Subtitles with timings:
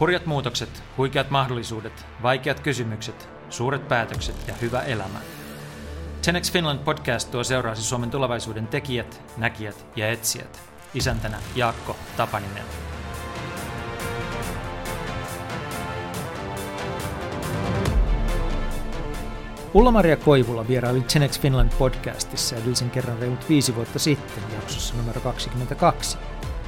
[0.00, 5.18] Hurjat muutokset, huikeat mahdollisuudet, vaikeat kysymykset, suuret päätökset ja hyvä elämä.
[6.24, 10.60] 10 Finland podcast tuo seuraasi Suomen tulevaisuuden tekijät, näkijät ja etsijät.
[10.94, 12.64] Isäntänä Jaakko Tapaninen.
[19.74, 26.18] Ulla-Maria Koivula vieraili Genex Finland podcastissa edellisen kerran reilut viisi vuotta sitten jaksossa numero 22.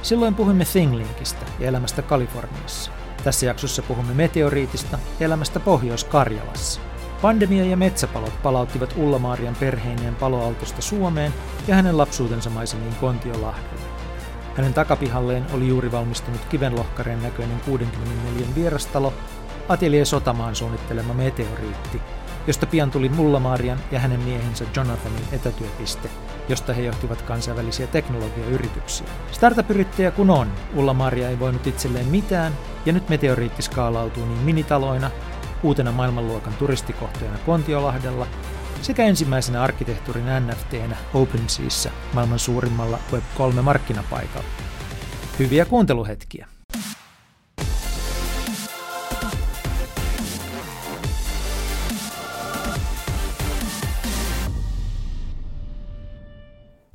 [0.01, 3.00] Silloin puhuimme ThingLinkistä ja elämästä Kaliforniassa.
[3.23, 6.81] Tässä jaksossa puhumme meteoriitista elämästä Pohjois-Karjalassa.
[7.21, 11.33] Pandemia ja metsäpalot palauttivat Ulla-Maarian perheineen paloaltosta Suomeen
[11.67, 13.85] ja hänen lapsuutensa maisemiin Kontiolahdelle.
[14.55, 19.13] Hänen takapihalleen oli juuri valmistunut kivenlohkareen näköinen 64 vierastalo,
[19.69, 22.01] Atelier Sotamaan suunnittelema meteoriitti,
[22.47, 26.09] josta pian tuli Mulla-Maarian ja hänen miehensä Jonathanin etätyöpiste,
[26.49, 29.07] josta he johtivat kansainvälisiä teknologiayrityksiä.
[29.31, 32.53] Startup-yrittäjä kun on, Ulla-Maria ei voinut itselleen mitään,
[32.85, 35.11] ja nyt meteoriitti skaalautuu niin minitaloina,
[35.63, 38.27] uutena maailmanluokan turistikohteena Kontiolahdella,
[38.81, 44.47] sekä ensimmäisenä arkkitehtuurin NFTnä OpenSeassa maailman suurimmalla Web3-markkinapaikalla.
[45.39, 46.50] Hyviä kuunteluhetkiä!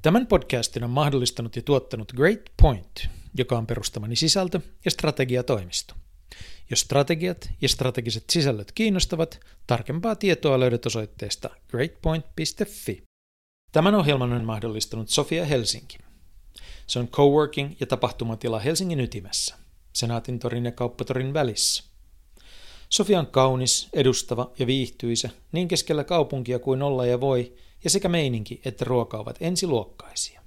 [0.06, 5.94] Tämän podcastin on mahdollistanut ja tuottanut Great Point, joka on perustamani sisältö- ja strategiatoimisto.
[6.70, 13.02] Jos strategiat ja strategiset sisällöt kiinnostavat, tarkempaa tietoa löydät osoitteesta greatpoint.fi.
[13.72, 15.98] Tämän ohjelman on mahdollistanut Sofia Helsinki.
[16.86, 19.54] Se on coworking ja tapahtumatila Helsingin ytimessä,
[19.92, 21.84] Senaatin torin ja Kauppatorin välissä.
[22.88, 28.08] Sofia on kaunis, edustava ja viihtyisä niin keskellä kaupunkia kuin olla ja voi, ja sekä
[28.08, 30.42] meininki että ruoka ovat ensiluokkaisia.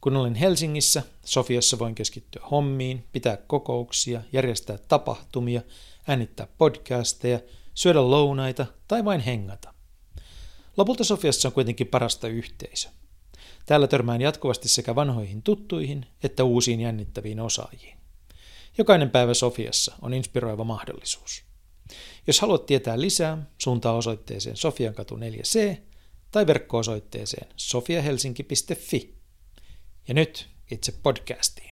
[0.00, 5.62] Kun olen Helsingissä, Sofiassa voin keskittyä hommiin, pitää kokouksia, järjestää tapahtumia,
[6.08, 7.40] äänittää podcasteja,
[7.74, 9.74] syödä lounaita tai vain hengata.
[10.76, 12.88] Lopulta Sofiassa on kuitenkin parasta yhteisö.
[13.66, 17.98] Täällä törmään jatkuvasti sekä vanhoihin tuttuihin että uusiin jännittäviin osaajiin.
[18.78, 21.42] Jokainen päivä Sofiassa on inspiroiva mahdollisuus.
[22.26, 25.76] Jos haluat tietää lisää, suuntaa osoitteeseen Sofiankatu 4C
[26.30, 29.14] tai verkko-osoitteeseen sofiahelsinki.fi.
[30.08, 31.68] Ja nyt itse podcastiin.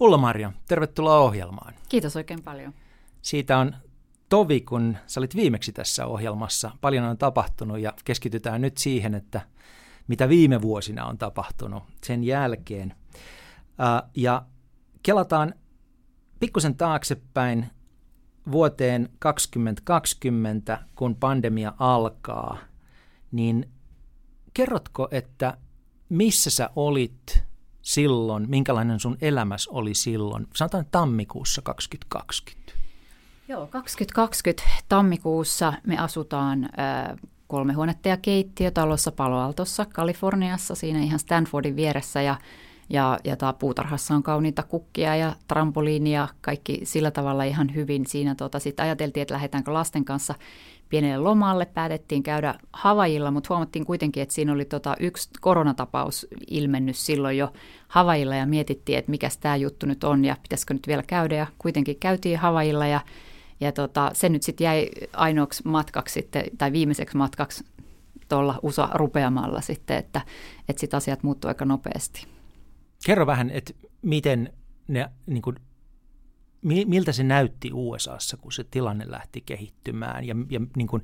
[0.00, 1.74] Ulla-Maria, tervetuloa ohjelmaan.
[1.88, 2.74] Kiitos oikein paljon.
[3.22, 3.76] Siitä on
[4.28, 6.70] tovi, kun sä olit viimeksi tässä ohjelmassa.
[6.80, 9.40] Paljon on tapahtunut ja keskitytään nyt siihen, että
[10.08, 12.94] mitä viime vuosina on tapahtunut sen jälkeen.
[14.16, 14.46] Ja
[15.02, 15.54] kelataan
[16.40, 17.66] pikkusen taaksepäin
[18.52, 22.58] vuoteen 2020, kun pandemia alkaa,
[23.32, 23.70] niin
[24.54, 25.56] kerrotko, että
[26.08, 27.42] missä sä olit
[27.82, 32.72] silloin, minkälainen sun elämäs oli silloin, sanotaan tammikuussa 2020?
[33.48, 41.18] Joo, 2020 tammikuussa me asutaan äh, kolme huonetta ja keittiö talossa Paloaltossa, Kaliforniassa, siinä ihan
[41.18, 42.22] Stanfordin vieressä.
[42.22, 42.36] Ja
[42.92, 48.06] ja, ja tää puutarhassa on kauniita kukkia ja trampoliinia, kaikki sillä tavalla ihan hyvin.
[48.06, 50.34] Siinä tota, sitten ajateltiin, että lähdetäänkö lasten kanssa
[50.88, 51.66] pienelle lomalle.
[51.66, 57.52] Päätettiin käydä Havajilla, mutta huomattiin kuitenkin, että siinä oli tota yksi koronatapaus ilmennyt silloin jo
[57.88, 61.34] Havajilla ja mietittiin, että mikä tämä juttu nyt on ja pitäisikö nyt vielä käydä.
[61.34, 63.00] Ja kuitenkin käytiin Havajilla ja,
[63.60, 67.64] ja tota, se nyt sitten jäi ainoaksi matkaksi sitten, tai viimeiseksi matkaksi
[68.28, 70.20] tuolla USA rupeamalla sitten, että,
[70.68, 72.31] että sitten asiat muuttuu aika nopeasti.
[73.04, 74.52] Kerro vähän, että miten
[74.88, 75.56] ne, niin kuin,
[76.62, 81.02] miltä se näytti USAssa, kun se tilanne lähti kehittymään ja, ja niin kuin,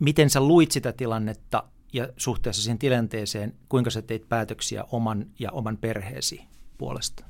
[0.00, 5.50] miten sä luit sitä tilannetta ja suhteessa siihen tilanteeseen, kuinka sä teit päätöksiä oman ja
[5.50, 6.42] oman perheesi
[6.78, 7.24] puolesta?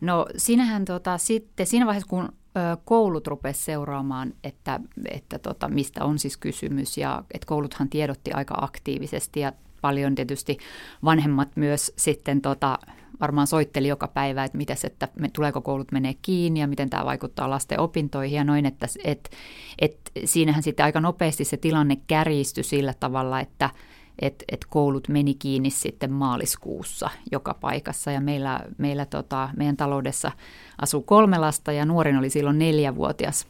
[0.00, 2.30] No siinähän tota, sitten, siinä vaiheessa kun ö,
[2.84, 4.80] koulut rupesivat seuraamaan, että,
[5.10, 10.14] että tota, mistä on siis kysymys ja että kouluthan tiedotti aika aktiivisesti ja paljon.
[10.14, 10.58] Tietysti
[11.04, 12.78] vanhemmat myös sitten tota,
[13.20, 17.04] varmaan soitteli joka päivä, että mitäs, että me, tuleeko koulut menee kiinni ja miten tämä
[17.04, 19.30] vaikuttaa lasten opintoihin ja noin, että et,
[19.78, 23.70] et, siinähän sitten aika nopeasti se tilanne kärjistyi sillä tavalla, että
[24.18, 28.10] et, et koulut meni kiinni sitten maaliskuussa joka paikassa.
[28.10, 30.32] Ja meillä, meillä tota, meidän taloudessa
[30.82, 33.46] asuu kolme lasta ja nuorin oli silloin neljävuotias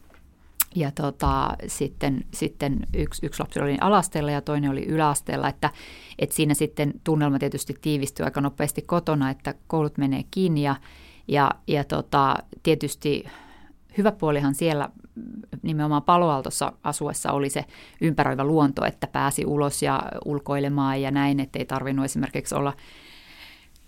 [0.74, 5.70] ja tota, sitten, sitten yksi, yksi lapsi oli alasteella ja toinen oli yläasteella, että,
[6.18, 10.76] että siinä sitten tunnelma tietysti tiivistyi aika nopeasti kotona, että koulut menee kiinni ja,
[11.28, 13.24] ja, ja tota, tietysti
[13.98, 14.88] hyvä puolihan siellä
[15.62, 17.64] nimenomaan paloaltossa asuessa oli se
[18.00, 22.72] ympäröivä luonto, että pääsi ulos ja ulkoilemaan ja näin, ettei tarvinnut esimerkiksi olla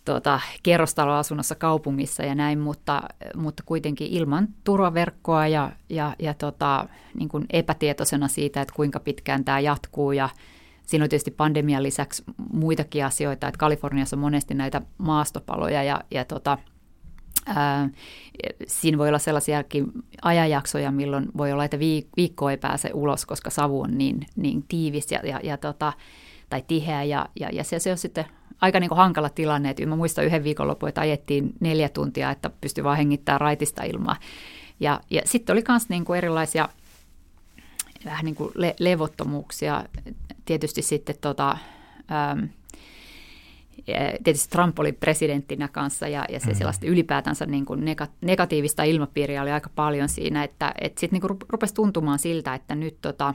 [0.04, 3.02] tuota, kerrostaloasunnossa kaupungissa ja näin, mutta,
[3.36, 9.44] mutta kuitenkin ilman turvaverkkoa ja, ja, ja tota, niin kuin epätietoisena siitä, että kuinka pitkään
[9.44, 10.12] tämä jatkuu.
[10.12, 10.28] Ja
[10.86, 12.22] Siinä on tietysti pandemian lisäksi
[12.52, 16.58] muitakin asioita, että Kaliforniassa on monesti näitä maastopaloja ja, ja tota,
[17.46, 17.88] ää,
[18.66, 19.86] siinä voi olla sellaisiakin
[20.22, 21.78] ajanjaksoja, milloin voi olla, että
[22.16, 25.92] viikko ei pääse ulos, koska savu on niin, niin tiivis ja, ja, ja tota,
[26.48, 28.24] tai tiheä ja, ja, ja se, se on sitten
[28.62, 29.70] aika niin kuin hankala tilanne.
[29.70, 34.16] Että mä muistan yhden viikonlopun, että ajettiin neljä tuntia, että pystyi vaan hengittämään raitista ilmaa.
[34.80, 36.68] Ja, ja sitten oli myös niin kuin erilaisia
[38.04, 39.84] vähän niin kuin le- levottomuuksia.
[40.44, 41.56] Tietysti sitten tota,
[42.12, 42.44] ähm,
[44.24, 46.58] tietysti Trump oli presidenttinä kanssa ja, ja se mm-hmm.
[46.58, 47.84] sellaista ylipäätänsä niin kuin
[48.20, 52.96] negatiivista ilmapiiriä oli aika paljon siinä, että, että sitten niin rupesi tuntumaan siltä, että nyt,
[53.02, 53.34] tota,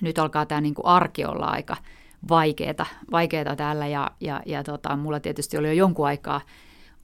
[0.00, 1.76] nyt alkaa tämä niin kuin arki olla aika–
[2.28, 6.40] vaikeaa, vaikeaa täällä ja, ja, ja tota, mulla tietysti oli jo jonkun aikaa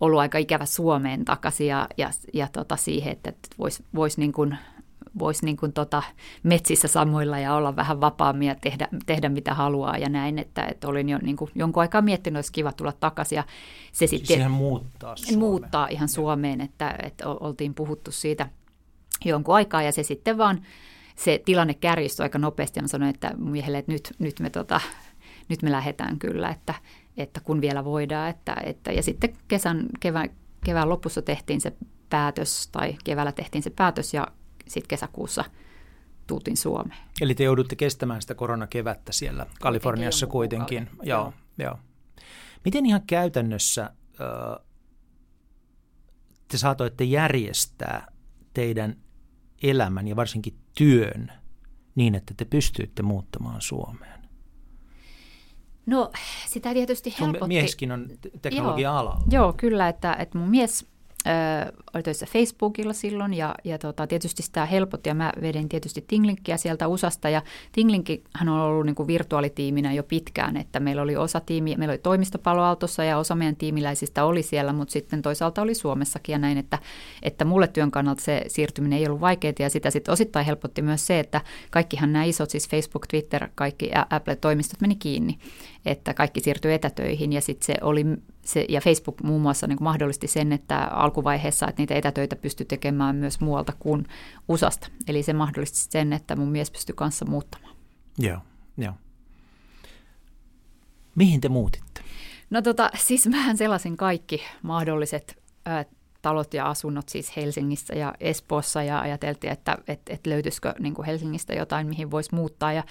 [0.00, 4.58] ollut aika ikävä Suomeen takaisin ja, ja, ja tota siihen, että, voisi vois niin kuin,
[5.18, 6.02] vois niin kuin tota
[6.42, 10.88] metsissä samoilla ja olla vähän vapaammin ja tehdä, tehdä mitä haluaa ja näin, että, että
[10.88, 13.36] olin jo niin kuin jonkun aikaa miettinyt, olisi kiva tulla takaisin.
[13.36, 13.44] Ja
[13.92, 15.38] se siis sitten muuttaa Suomeen.
[15.38, 18.48] Muuttaa ihan Suomeen, että, että oltiin puhuttu siitä
[19.24, 20.60] jonkun aikaa ja se sitten vaan
[21.16, 24.80] se tilanne kärjistyi aika nopeasti ja mä sanoin, että miehelle, että nyt, nyt me tota,
[25.48, 26.74] nyt me lähdetään kyllä, että,
[27.16, 28.30] että kun vielä voidaan.
[28.30, 30.30] Että, että, ja sitten kesän, kevään,
[30.64, 31.72] kevään lopussa tehtiin se
[32.10, 34.26] päätös, tai keväällä tehtiin se päätös, ja
[34.68, 35.44] sitten kesäkuussa
[36.26, 37.00] tultiin Suomeen.
[37.20, 40.90] Eli te joudutte kestämään sitä koronakevättä siellä Kaliforniassa kuitenkin.
[41.02, 41.78] Joo, joo.
[42.64, 43.90] Miten ihan käytännössä
[46.48, 48.12] te saatoitte järjestää
[48.54, 48.96] teidän
[49.62, 51.32] elämän ja varsinkin työn
[51.94, 54.17] niin, että te pystyitte muuttamaan Suomeen?
[55.88, 56.10] No
[56.46, 57.38] sitä tietysti helpotti.
[57.38, 58.06] Sun mieskin on
[58.42, 59.20] teknologia-alalla.
[59.30, 60.86] Joo, joo kyllä, että, että mun mies
[61.26, 66.04] ö, oli töissä Facebookilla silloin ja, ja tota, tietysti sitä helpotti ja mä vedin tietysti
[66.08, 67.42] Tinglinkkiä sieltä USAsta ja
[68.34, 71.98] hän on ollut niin kuin virtuaalitiiminä jo pitkään, että meillä oli osa tiimi, meillä oli
[71.98, 76.78] toimistopaloaltossa ja osa meidän tiimiläisistä oli siellä, mutta sitten toisaalta oli Suomessakin ja näin, että,
[77.22, 81.06] että mulle työn kannalta se siirtyminen ei ollut vaikeaa ja sitä sitten osittain helpotti myös
[81.06, 85.38] se, että kaikkihan nämä isot, siis Facebook, Twitter, kaikki Apple-toimistot meni kiinni,
[85.86, 88.04] että kaikki siirtyi etätöihin ja sitten se oli
[88.44, 93.16] se, ja Facebook muun muassa niin mahdollisti sen, että alkuvaiheessa, että niitä etätöitä pystyi tekemään
[93.16, 94.06] myös muualta kuin
[94.48, 94.88] USAsta.
[95.08, 97.76] Eli se mahdollisti sen, että mun mies pystyi kanssa muuttamaan.
[98.18, 98.38] Joo,
[98.76, 98.94] joo.
[101.14, 102.00] Mihin te muutitte?
[102.50, 105.84] No tota, siis mähän sellaisin kaikki mahdolliset ää,
[106.22, 111.06] talot ja asunnot siis Helsingissä ja Espoossa ja ajateltiin, että et, et löytyisikö niin kuin
[111.06, 112.72] Helsingistä jotain, mihin voisi muuttaa.
[112.72, 112.84] Ja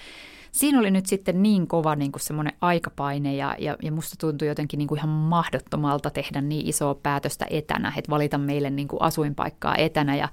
[0.52, 4.48] siinä oli nyt sitten niin kova niin kuin semmoinen aikapaine ja, ja, ja musta tuntui
[4.48, 9.02] jotenkin niin kuin ihan mahdottomalta tehdä niin isoa päätöstä etänä, että valita meille niin kuin
[9.02, 10.28] asuinpaikkaa etänä ja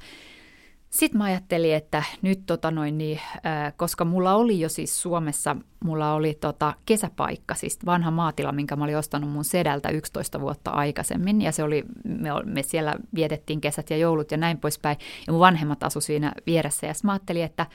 [0.95, 5.55] sitten mä ajattelin, että nyt tota noin, niin, äh, koska mulla oli jo siis Suomessa,
[5.83, 10.71] mulla oli tota kesäpaikka, siis vanha maatila, minkä mä olin ostanut mun sedältä 11 vuotta
[10.71, 11.41] aikaisemmin.
[11.41, 14.97] Ja se oli, me, me siellä vietettiin kesät ja joulut ja näin poispäin.
[15.27, 16.87] Ja mun vanhemmat asu siinä vieressä.
[16.87, 17.65] Ja mä ajattelin, että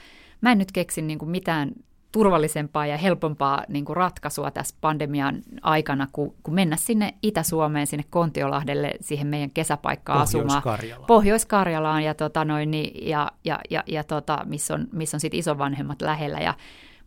[0.40, 1.72] mä en nyt keksi niin kuin mitään
[2.12, 8.04] turvallisempaa ja helpompaa niin kuin ratkaisua tässä pandemian aikana, kuin, kuin mennä sinne Itä-Suomeen, sinne
[8.10, 10.62] Kontiolahdelle, siihen meidän kesäpaikkaan asumaan.
[11.06, 12.04] Pohjois-Karjalaan.
[12.04, 16.02] ja, tota noin, niin, ja, ja, ja, ja tota, missä on, missä on sit isovanhemmat
[16.02, 16.38] lähellä.
[16.38, 16.54] Ja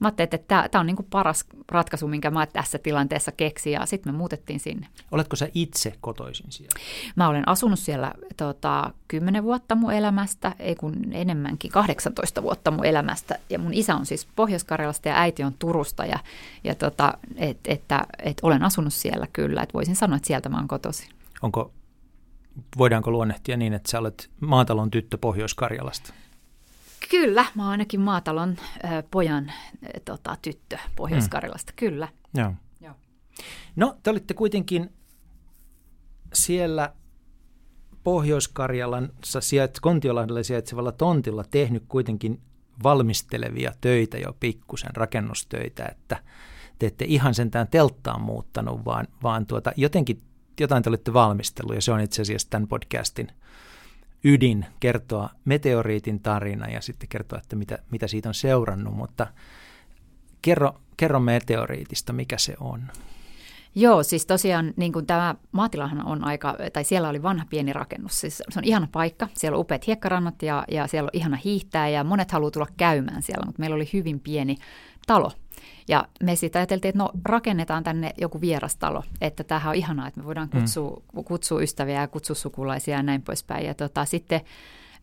[0.03, 3.85] mä ajattelin, että tämä on niin kuin paras ratkaisu, minkä mä tässä tilanteessa keksin, ja
[3.85, 4.87] sitten me muutettiin sinne.
[5.11, 6.79] Oletko sä itse kotoisin siellä?
[7.15, 12.85] Mä olen asunut siellä tota, 10 vuotta mun elämästä, ei kun enemmänkin, 18 vuotta mun
[12.85, 16.19] elämästä, ja mun isä on siis Pohjois-Karjalasta ja äiti on Turusta, ja,
[16.63, 20.57] ja tota, et, että et olen asunut siellä kyllä, että voisin sanoa, että sieltä mä
[20.57, 21.09] oon kotoisin.
[21.41, 21.71] Onko,
[22.77, 26.13] voidaanko luonnehtia niin, että sä olet maatalon tyttö Pohjois-Karjalasta?
[27.09, 31.75] Kyllä, mä oon ainakin maatalon äh, pojan äh, tota, tyttö Pohjois-Karjalasta, mm.
[31.75, 32.07] kyllä.
[32.33, 32.53] Joo.
[32.81, 32.93] Joo.
[33.75, 34.93] No, te olitte kuitenkin
[36.33, 36.93] siellä
[38.03, 42.41] Pohjois-Karjalan sijait, Kontiolahdella sijaitsevalla tontilla tehnyt kuitenkin
[42.83, 46.23] valmistelevia töitä jo pikkusen, rakennustöitä, että
[46.79, 50.21] te ette ihan sentään telttaan muuttanut, vaan, vaan tuota, jotenkin
[50.59, 53.31] jotain te olette valmistellut, ja se on itse asiassa tämän podcastin
[54.23, 59.27] ydin kertoa meteoriitin tarina ja sitten kertoa, että mitä, mitä siitä on seurannut, mutta
[60.41, 62.91] kerro, kerro meteoriitista, mikä se on.
[63.75, 68.21] Joo, siis tosiaan niin kuin tämä maatilahan on aika, tai siellä oli vanha pieni rakennus,
[68.21, 71.89] siis se on ihana paikka, siellä on upeat hiekkarannat ja, ja siellä on ihana hiihtää
[71.89, 74.57] ja monet haluaa tulla käymään siellä, mutta meillä oli hyvin pieni
[75.07, 75.31] talo.
[75.87, 80.19] Ja me sitten ajateltiin, että no rakennetaan tänne joku vierastalo, että tämähän on ihanaa, että
[80.19, 80.59] me voidaan mm.
[80.59, 81.23] kutsua, mm.
[81.23, 83.65] kutsua ystäviä ja kutsua sukulaisia ja näin poispäin.
[83.65, 84.41] Ja tota, sitten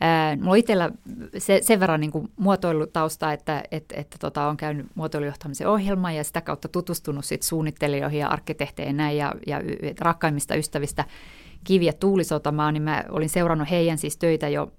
[0.01, 0.91] ää, mulla on itsellä
[1.39, 6.41] se, sen verran niin muotoilutausta, että et, et, tota, on käynyt muotoilujohtamisen ohjelman ja sitä
[6.41, 9.61] kautta tutustunut sit suunnittelijoihin ja arkkitehteihin näin ja, ja
[10.01, 11.05] rakkaimmista ystävistä
[11.65, 14.73] Kivi- ja Tuulisotamaa, niin mä olin seurannut heidän siis töitä jo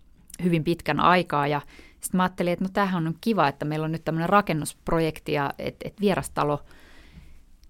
[0.44, 1.62] hyvin pitkän aikaa ja
[2.02, 5.54] sitten mä ajattelin, että no tämähän on kiva, että meillä on nyt tämmöinen rakennusprojekti ja
[5.60, 6.60] että et vierastalo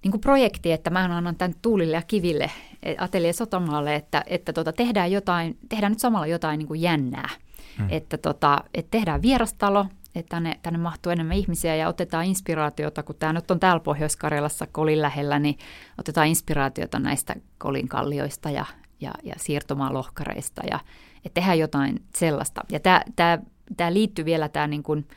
[0.03, 2.51] niin kuin projekti, että mä annan tämän Tuulille ja Kiville,
[2.97, 7.29] Atelier Sotamaalle, että, että tota, tehdään, jotain, tehdään nyt samalla jotain niin kuin jännää.
[7.77, 7.87] Hmm.
[7.89, 9.85] Että, tota, että tehdään vierastalo,
[10.15, 14.67] että tänne, tänne mahtuu enemmän ihmisiä ja otetaan inspiraatiota, kun tämä nyt on täällä Pohjois-Karjalassa
[14.71, 15.57] Kolin lähellä, niin
[15.97, 18.65] otetaan inspiraatiota näistä Kolin kallioista ja,
[19.01, 20.79] ja, ja siirtomaalohkareista ja
[21.25, 22.61] että tehdään jotain sellaista.
[22.71, 22.79] Ja
[23.15, 23.39] tämä,
[23.77, 25.07] tämä liittyy vielä tämä niin kuin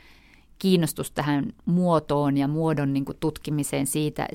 [0.58, 4.28] kiinnostus tähän muotoon ja muodon niin kuin tutkimiseen siitä,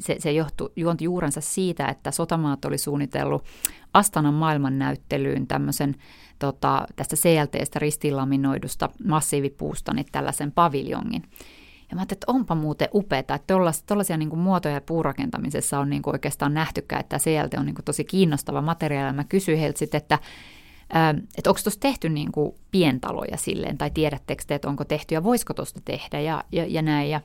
[0.00, 3.44] se, se johtui, juonti juurensa siitä, että Sotamaat oli suunnitellut
[3.94, 5.94] Astanan maailmannäyttelyyn tämmöisen
[6.38, 11.22] tota, tästä CLTstä ristiinlaminoidusta massiivipuusta niin tällaisen paviljongin.
[11.90, 13.38] Ja mä ajattelin, että onpa muuten upeaa, että
[13.86, 18.04] tuollaisia niin muotoja puurakentamisessa on niin kuin oikeastaan nähtykään, että CLT on niin kuin tosi
[18.04, 19.16] kiinnostava materiaali.
[19.16, 20.18] Mä kysyin heiltä sitten, että
[21.38, 25.24] että onko tuossa tehty niin kuin pientaloja silleen, tai tiedättekö te, että onko tehty, ja
[25.24, 27.10] voisiko tuosta tehdä, ja, ja, ja näin.
[27.10, 27.20] Ja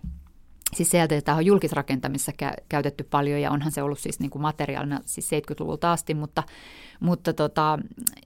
[0.75, 4.41] siis sieltä että on julkisrakentamisessa kä- käytetty paljon, ja onhan se ollut siis niin kuin
[4.41, 6.43] materiaalina siis 70-luvulta asti, mutta,
[6.99, 7.79] mutta tota,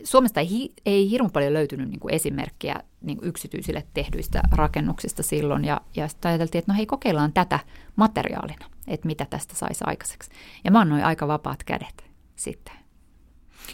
[0.04, 5.24] Suomesta ei, hi- ei hirveän paljon löytynyt niin kuin esimerkkejä niin kuin yksityisille tehdyistä rakennuksista
[5.24, 7.60] silloin, ja, ja sitten ajateltiin, että no hei, kokeillaan tätä
[7.96, 10.32] materiaalina, että mitä tästä saisi aikaiseksi.
[10.64, 12.83] Ja mä annoin aika vapaat kädet sitten.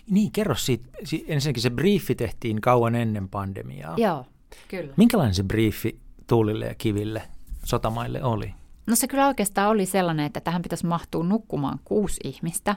[0.09, 0.89] Niin, kerro siitä.
[1.27, 3.93] Ensinnäkin se briefi tehtiin kauan ennen pandemiaa.
[3.97, 4.25] Joo,
[4.67, 4.93] kyllä.
[4.97, 7.21] Minkälainen se briefi Tuulille ja Kiville
[7.65, 8.53] sotamaille oli?
[8.87, 12.75] No se kyllä oikeastaan oli sellainen, että tähän pitäisi mahtua nukkumaan kuusi ihmistä.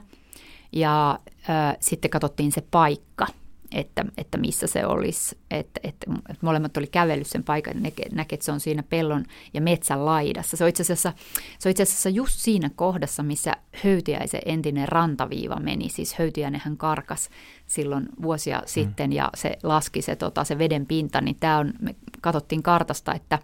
[0.71, 3.27] Ja äh, sitten katsottiin se paikka–
[3.73, 5.37] että, että missä se olisi.
[5.51, 9.25] Että, että, että molemmat oli kävellyt sen paikan, näkee, näke, että se on siinä pellon
[9.53, 10.57] ja metsän laidassa.
[10.57, 11.13] Se on itse asiassa,
[11.59, 13.53] se on itse asiassa just siinä kohdassa, missä
[13.83, 15.89] Höytiäisen entinen rantaviiva meni.
[15.89, 17.29] Siis Höytiäinenhän karkas
[17.67, 18.63] silloin vuosia mm.
[18.65, 23.13] sitten ja se laski se, tota, se veden pinta, niin tämä on, me katsottiin kartasta,
[23.13, 23.39] että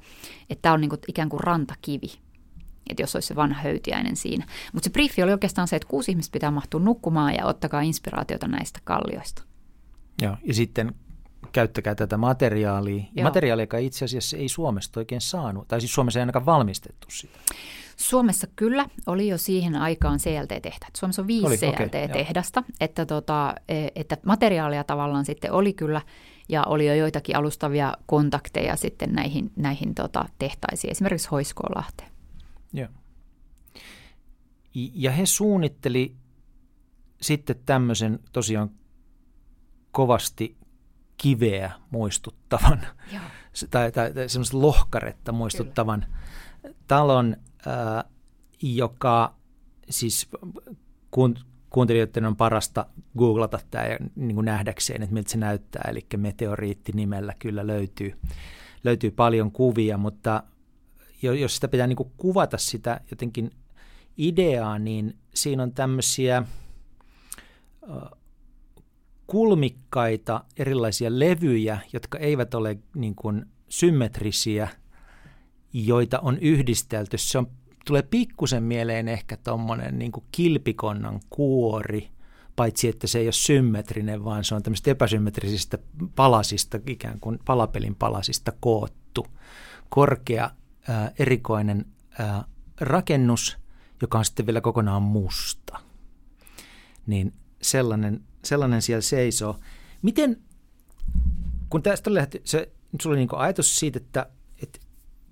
[0.62, 2.12] tämä on niin kuin, ikään kuin rantakivi
[2.90, 4.46] että jos olisi se vanha höytiäinen siinä.
[4.74, 8.48] Mutta se briefi oli oikeastaan se, että kuusi ihmistä pitää mahtua nukkumaan ja ottakaa inspiraatiota
[8.48, 9.49] näistä kallioista.
[10.22, 10.96] Joo, ja sitten
[11.52, 13.04] käyttäkää tätä materiaalia.
[13.16, 13.24] Joo.
[13.24, 17.40] Materiaalia, joka itse asiassa ei Suomesta oikein saanut, tai siis Suomessa ei ainakaan valmistettu sitä.
[17.98, 20.96] Suomessa kyllä oli jo siihen aikaan CLT-tehtäät.
[20.98, 26.02] Suomessa on viisi CLT-tehdasta, okay, että, tota, e, että materiaalia tavallaan sitten oli kyllä
[26.50, 32.12] ja oli jo joitakin alustavia kontakteja sitten näihin, näihin tota, tehtaisiin, esimerkiksi Hoiskoolahteen.
[32.74, 32.88] Joo.
[34.74, 36.16] Ja he suunnitteli
[37.22, 38.70] sitten tämmöisen tosiaan
[39.92, 40.58] kovasti
[41.18, 42.88] kiveä muistuttavan
[43.70, 46.06] tai, tai, tai semmoista lohkaretta muistuttavan
[46.62, 46.76] Kyllä.
[46.88, 47.36] talon,
[47.68, 48.04] äh,
[48.62, 49.36] joka
[49.90, 50.30] siis
[51.12, 51.36] kun,
[51.70, 52.86] kuuntelijoiden on parasta
[53.18, 55.82] googlata tämä ja niin kuin nähdäkseen, että miltä se näyttää.
[55.88, 58.20] Eli meteoriitti-nimellä kyllä löytyy,
[58.84, 60.44] löytyy paljon kuvia, mutta
[61.22, 63.52] jos sitä pitää niin kuin kuvata sitä jotenkin
[64.18, 66.44] ideaa, niin siinä on tämmöisiä
[69.30, 74.68] kulmikkaita erilaisia levyjä, jotka eivät ole niin kuin symmetrisiä,
[75.74, 77.18] joita on yhdistelty.
[77.18, 77.48] Se on,
[77.86, 82.10] tulee pikkusen mieleen ehkä tuommoinen niin kilpikonnan kuori,
[82.56, 85.78] paitsi että se ei ole symmetrinen, vaan se on tämmöistä epäsymmetrisistä
[86.16, 89.28] palasista, ikään kuin palapelin palasista koottu.
[89.90, 90.52] Korkea,
[90.88, 91.86] ää, erikoinen
[92.20, 92.46] ää,
[92.82, 93.58] rakennus,
[94.02, 95.80] joka on sitten vielä kokonaan musta.
[97.08, 99.60] Niin sellainen sellainen siellä seisoo.
[100.02, 100.38] Miten,
[101.70, 104.30] kun tästä lähti, se, sulla oli niin ajatus siitä, että,
[104.64, 104.80] että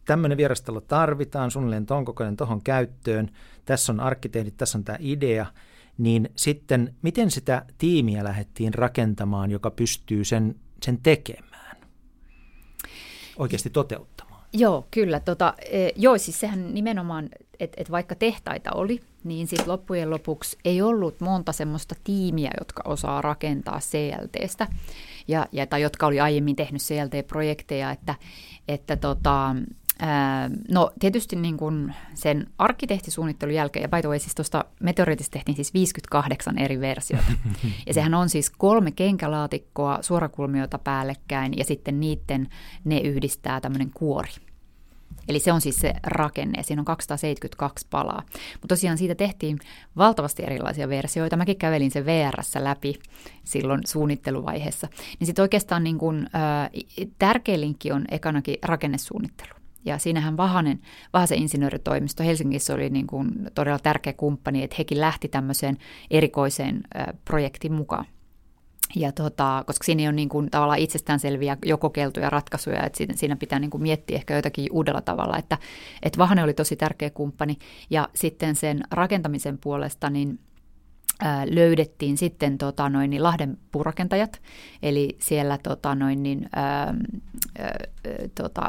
[0.06, 3.32] tämmöinen vierastalo tarvitaan, suunnilleen tuon kokoinen tuohon käyttöön,
[3.66, 5.46] tässä on arkkitehdit, tässä on tämä idea,
[5.98, 11.78] niin sitten miten sitä tiimiä lähdettiin rakentamaan, joka pystyy sen, sen tekemään,
[13.38, 14.27] oikeasti toteuttamaan?
[14.54, 15.20] Joo, kyllä.
[15.20, 20.58] Tota, e, joo, siis sehän nimenomaan, että et vaikka tehtaita oli, niin sitten loppujen lopuksi
[20.66, 24.68] ei ollut monta semmoista tiimiä, jotka osaa rakentaa CLTstä,
[25.28, 28.16] ja, ja, tai jotka oli aiemmin tehnyt CLT-projekteja, että,
[28.68, 29.56] että tota,
[30.72, 35.56] no tietysti niin kun sen arkkitehtisuunnittelun jälkeen, ja by the way, siis tuosta Meteoritista tehtiin
[35.56, 37.32] siis 58 eri versiota,
[37.88, 42.48] ja sehän on siis kolme kenkälaatikkoa, suorakulmioita päällekkäin, ja sitten niiden
[42.84, 44.32] ne yhdistää tämmöinen kuori.
[45.28, 48.24] Eli se on siis se rakenne, siinä on 272 palaa.
[48.54, 49.60] Mutta tosiaan siitä tehtiin
[49.98, 51.38] valtavasti erilaisia versioita.
[51.38, 53.00] Mäkin kävelin se VRssä läpi
[53.44, 54.88] silloin suunnitteluvaiheessa.
[55.20, 56.70] Niin sitten oikeastaan niin kun, ää,
[57.20, 59.57] tärkein linkki on ekanakin rakennesuunnittelu.
[59.88, 60.80] Ja siinähän Vahanen,
[61.14, 65.78] Vahasen insinööritoimisto Helsingissä oli niin kuin todella tärkeä kumppani, että hekin lähti tämmöiseen
[66.12, 66.84] erikoiseen
[67.26, 68.06] projektiin mukaan.
[68.96, 73.60] Ja tota, koska siinä on niin kuin tavallaan itsestäänselviä jo kokeiltuja ratkaisuja, että siinä, pitää
[73.60, 75.58] niin kuin miettiä ehkä jotakin uudella tavalla, että,
[76.04, 77.58] että Vahne oli tosi tärkeä kumppani.
[77.90, 80.40] Ja sitten sen rakentamisen puolesta niin
[81.46, 84.42] löydettiin sitten tota noin, niin Lahden puurakentajat,
[84.84, 86.94] eli siellä tota noin, niin, ää,
[87.60, 87.78] ää,
[88.36, 88.62] tota,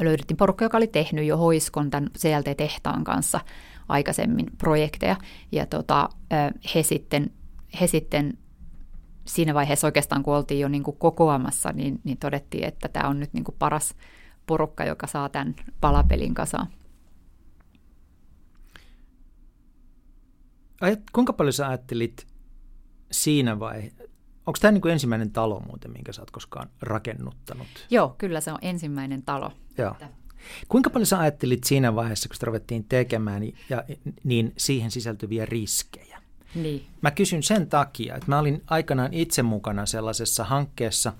[0.00, 3.40] löydettiin porukka, joka oli tehnyt jo Hoiskon tämän CLT-tehtaan kanssa
[3.88, 5.16] aikaisemmin projekteja,
[5.52, 7.30] ja tota, ää, he sitten
[7.80, 8.38] he sitten
[9.24, 13.20] siinä vaiheessa oikeastaan, kun oltiin jo niin kuin kokoamassa, niin, niin todettiin, että tämä on
[13.20, 13.94] nyt niin kuin paras
[14.46, 16.66] porukka, joka saa tämän palapelin kasaan.
[20.82, 22.26] Ajat, kuinka paljon sä ajattelit
[23.10, 23.82] siinä vai,
[24.46, 27.66] onko tämä niin ensimmäinen talo muuten, minkä sä oot koskaan rakennuttanut?
[27.90, 29.52] Joo, kyllä se on ensimmäinen talo.
[29.78, 29.96] Joo.
[30.68, 33.84] Kuinka paljon sä ajattelit siinä vaiheessa, kun sitä ruvettiin tekemään, ja,
[34.24, 36.22] niin siihen sisältyviä riskejä?
[36.54, 36.86] Niin.
[37.02, 41.12] Mä kysyn sen takia, että mä olin aikanaan itse mukana sellaisessa hankkeessa,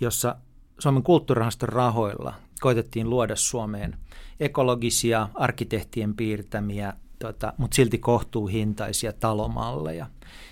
[0.00, 0.36] jossa
[0.78, 3.96] Suomen kulttuurihaston rahoilla koitettiin luoda Suomeen
[4.40, 10.06] ekologisia, arkkitehtien piirtämiä, tota, mutta silti kohtuuhintaisia talomalleja.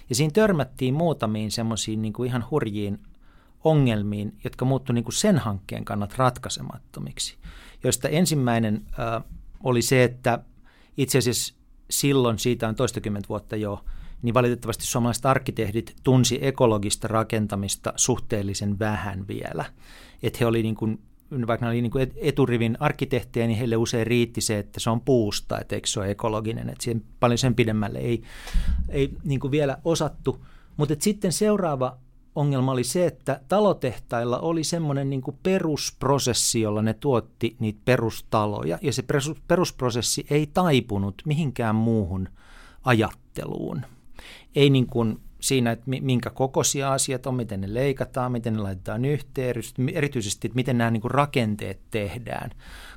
[0.09, 2.99] Ja siinä törmättiin muutamiin semmoisiin niin kuin ihan hurjiin
[3.65, 7.37] ongelmiin, jotka muuttuivat niin kuin sen hankkeen kannat ratkaisemattomiksi.
[7.85, 9.23] Joista ensimmäinen äh,
[9.65, 10.39] oli se, että
[10.97, 11.55] itse asiassa
[11.91, 13.85] silloin, siitä on toistakymmentä vuotta jo,
[14.23, 19.65] niin valitettavasti suomalaiset arkkitehdit tunsi ekologista rakentamista suhteellisen vähän vielä.
[20.23, 21.03] Että he oli niin kuin,
[21.47, 25.01] vaikka ne oli niin kuin eturivin arkkitehtejä, niin heille usein riitti se, että se on
[25.01, 26.69] puusta, että eikö se ole ekologinen.
[26.69, 28.23] Että siihen paljon sen pidemmälle ei,
[28.89, 30.45] ei niin kuin vielä osattu.
[30.77, 31.97] Mutta sitten seuraava
[32.35, 38.93] ongelma oli se, että talotehtailla oli semmoinen niin perusprosessi, jolla ne tuotti niitä perustaloja, ja
[38.93, 39.05] se
[39.49, 42.29] perusprosessi ei taipunut mihinkään muuhun
[42.85, 43.83] ajatteluun.
[44.55, 49.05] Ei niin kuin siinä, että minkä kokoisia asiat on, miten ne leikataan, miten ne laitetaan
[49.05, 49.55] yhteen,
[49.93, 52.51] erityisesti, että miten nämä niin kuin rakenteet tehdään,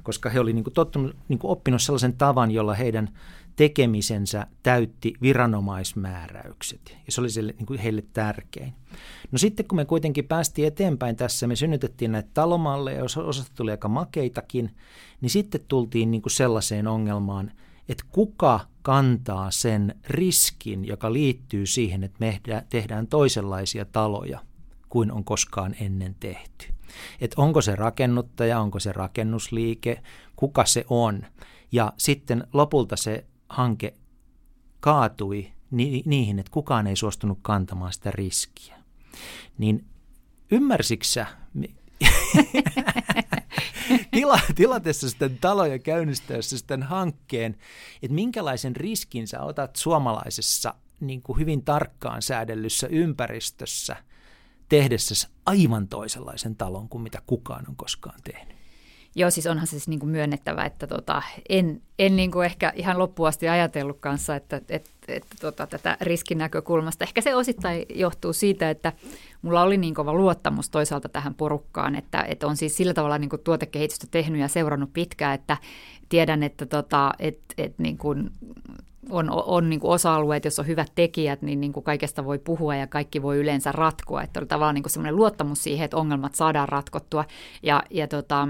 [0.03, 3.09] koska he olivat niin tottunut, niin kuin oppinut sellaisen tavan, jolla heidän
[3.55, 8.73] tekemisensä täytti viranomaismääräykset, ja se oli sille, niin kuin heille tärkein.
[9.31, 13.87] No sitten kun me kuitenkin päästiin eteenpäin tässä, me synnytettiin näitä talomalleja, osasta tuli aika
[13.87, 14.75] makeitakin,
[15.21, 17.51] niin sitten tultiin niin kuin sellaiseen ongelmaan,
[17.89, 24.39] että kuka kantaa sen riskin, joka liittyy siihen, että me tehdään toisenlaisia taloja
[24.89, 26.65] kuin on koskaan ennen tehty.
[27.21, 30.03] Että onko se rakennuttaja, onko se rakennusliike,
[30.35, 31.25] kuka se on.
[31.71, 33.93] Ja sitten lopulta se hanke
[34.79, 38.75] kaatui ni- niihin, että kukaan ei suostunut kantamaan sitä riskiä.
[39.57, 39.85] Niin
[40.51, 41.25] ymmärsiksä
[44.19, 47.57] tila, tilatessa sitten taloja käynnistäessä sitten hankkeen,
[48.01, 53.95] että minkälaisen riskin sä otat suomalaisessa niin kuin hyvin tarkkaan säädellyssä ympäristössä
[54.69, 58.58] tehdessä aivan toisenlaisen talon kuin mitä kukaan on koskaan tehnyt?
[59.15, 62.73] Joo, siis onhan se siis niin kuin myönnettävä, että tota, en, en niin kuin ehkä
[62.75, 67.03] ihan loppuun asti ajatellut kanssa, että, että, että tota, tätä riskin näkökulmasta.
[67.03, 68.93] Ehkä se osittain johtuu siitä, että
[69.41, 73.29] mulla oli niin kova luottamus toisaalta tähän porukkaan, että, että on siis sillä tavalla niin
[73.29, 75.57] kuin tuotekehitystä tehnyt ja seurannut pitkään, että
[76.09, 78.29] tiedän, että tota, et, et niin kuin
[79.09, 82.75] on, on niin kuin osa-alueet, jos on hyvät tekijät, niin, niin kuin kaikesta voi puhua
[82.75, 84.23] ja kaikki voi yleensä ratkoa.
[84.23, 87.25] Että oli tavallaan niin kuin semmoinen luottamus siihen, että ongelmat saadaan ratkottua.
[87.63, 88.47] Ja, ja tota,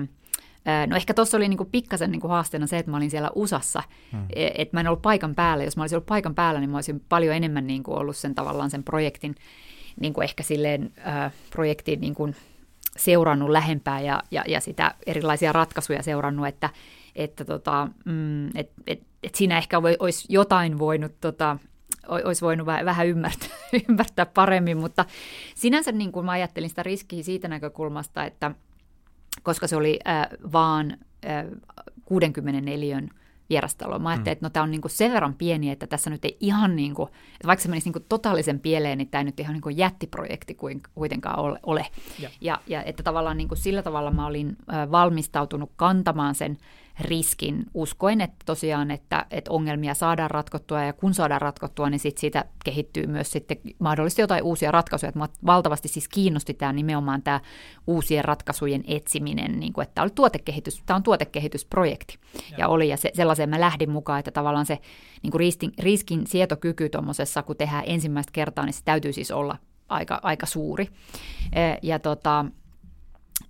[0.88, 4.26] No ehkä tuossa oli niinku pikkasen niinku haasteena se, että mä olin siellä USAssa, hmm.
[4.36, 5.64] E, että mä en ollut paikan päällä.
[5.64, 8.70] Jos mä olisin ollut paikan päällä, niin mä olisin paljon enemmän niinku ollut sen tavallaan
[8.70, 9.36] sen projektin,
[10.02, 12.30] niinku ehkä silleen äh, projektin niinku
[12.98, 16.70] seurannut lähempää ja, ja, ja sitä erilaisia ratkaisuja seurannut, että,
[17.16, 21.58] että tota, mm, et, et, et siinä ehkä olisi jotain voinut tota,
[22.08, 23.50] olisi voinut vähän ymmärtää,
[23.90, 25.06] ymmärtää paremmin, mutta
[25.56, 28.52] sinänsä niin kuin mä ajattelin sitä riskiä siitä näkökulmasta, että–
[29.44, 31.46] koska se oli äh, vaan äh,
[32.06, 33.02] 64
[33.50, 34.00] vierastalo.
[34.00, 34.32] Mä ajattelin, mm.
[34.32, 37.10] että no tämä on niinku sen verran pieni, että tässä nyt ei ihan niin kuin,
[37.34, 40.82] että vaikka se menisi niinku totaalisen pieleen, niin tämä ei nyt ihan niinku jättiprojekti kuin,
[40.96, 41.86] kuitenkaan ole.
[42.20, 46.58] Ja, ja, ja että tavallaan niinku sillä tavalla mä olin äh, valmistautunut kantamaan sen
[47.00, 52.18] riskin uskoen, että tosiaan, että, että ongelmia saadaan ratkottua ja kun saadaan ratkottua, niin sit
[52.18, 55.10] siitä kehittyy myös sitten mahdollisesti jotain uusia ratkaisuja.
[55.10, 57.40] Että valtavasti siis kiinnosti tämä nimenomaan tämä
[57.88, 62.18] uusien ratkaisujen etsiminen, niin kuin, että tämä, oli tuotekehitys, tämä on tuotekehitysprojekti
[62.52, 64.80] ja, ja oli ja se, sellaiseen mä lähdin mukaan, että tavallaan se
[65.24, 69.58] niin kuin riskin, riskin sietokyky tuommoisessa, kun tehdään ensimmäistä kertaa, niin se täytyy siis olla
[69.90, 70.88] aika, aika suuri.
[71.82, 72.46] Ja tota,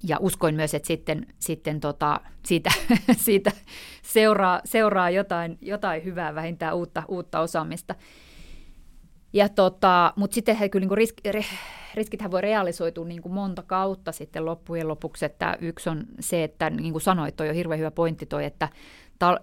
[0.04, 2.70] ja uskoin myös, että sitten, sitten tota, siitä,
[3.26, 3.52] siitä
[4.02, 7.96] seuraa, seuraa jotain, jotain hyvää, vähintään uutta, uutta osaamista.
[9.34, 11.16] Ja tota, mutta sitten kyllä niin risk,
[11.96, 16.70] riskithän voi realisoitua niin kuin monta kautta sitten loppujen lopuksi, että yksi on se, että
[16.70, 18.70] niin kuin sanoit, toi on hirveän hyvä pointti toi, että,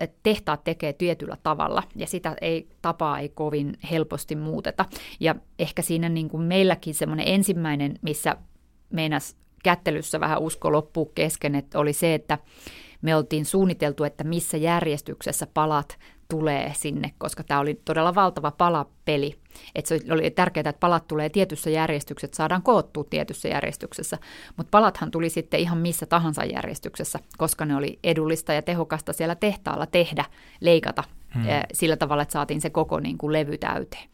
[0.01, 4.85] että tehtaat tekee tietyllä tavalla ja sitä ei, tapaa ei kovin helposti muuteta.
[5.21, 8.37] Ja ehkä siinä niin kuin meilläkin semmoinen ensimmäinen, missä
[8.91, 12.39] meinas kättelyssä vähän usko loppuu kesken, että oli se, että
[13.03, 15.99] me oltiin suunniteltu, että missä järjestyksessä palat
[16.29, 19.37] tulee sinne, koska tämä oli todella valtava palapeli.
[19.75, 24.19] Että se oli tärkeää, että palat tulee tietyssä järjestyksessä, saadaan koottua tietyssä järjestyksessä.
[24.57, 29.35] Mutta palathan tuli sitten ihan missä tahansa järjestyksessä, koska ne oli edullista ja tehokasta siellä
[29.35, 30.25] tehtaalla tehdä,
[30.61, 31.45] leikata hmm.
[31.73, 34.09] sillä tavalla, että saatiin se koko niin kuin levy täyteen.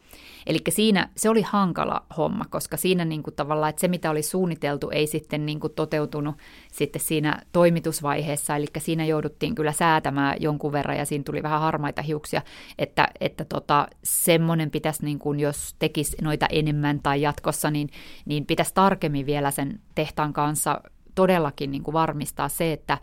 [0.45, 4.23] Eli siinä se oli hankala homma, koska siinä niin kuin tavallaan, että se mitä oli
[4.23, 6.35] suunniteltu ei sitten niin kuin toteutunut
[6.71, 12.01] sitten siinä toimitusvaiheessa, eli siinä jouduttiin kyllä säätämään jonkun verran ja siinä tuli vähän harmaita
[12.01, 12.41] hiuksia,
[12.77, 17.89] että, että tota, semmoinen pitäisi, niin kuin, jos tekisi noita enemmän tai jatkossa, niin,
[18.25, 20.81] niin pitäisi tarkemmin vielä sen tehtaan kanssa
[21.15, 22.97] todellakin niin kuin varmistaa se, että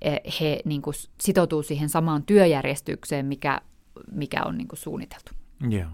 [0.00, 3.60] e, he niin kuin sitoutuu siihen samaan työjärjestykseen, mikä,
[4.12, 5.32] mikä on niin kuin suunniteltu.
[5.68, 5.90] Joo.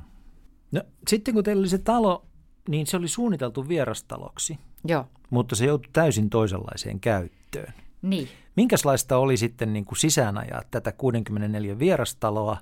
[0.73, 2.27] No, sitten kun teillä oli se talo,
[2.69, 4.59] niin se oli suunniteltu vierastaloksi.
[4.85, 5.07] Joo.
[5.31, 7.75] Mutta se joutui täysin toisenlaiseen käyttöön.
[8.03, 8.29] Niin.
[8.57, 12.57] Minkälaista oli sitten niin kuin sisäänajaa tätä 64 vierastaloa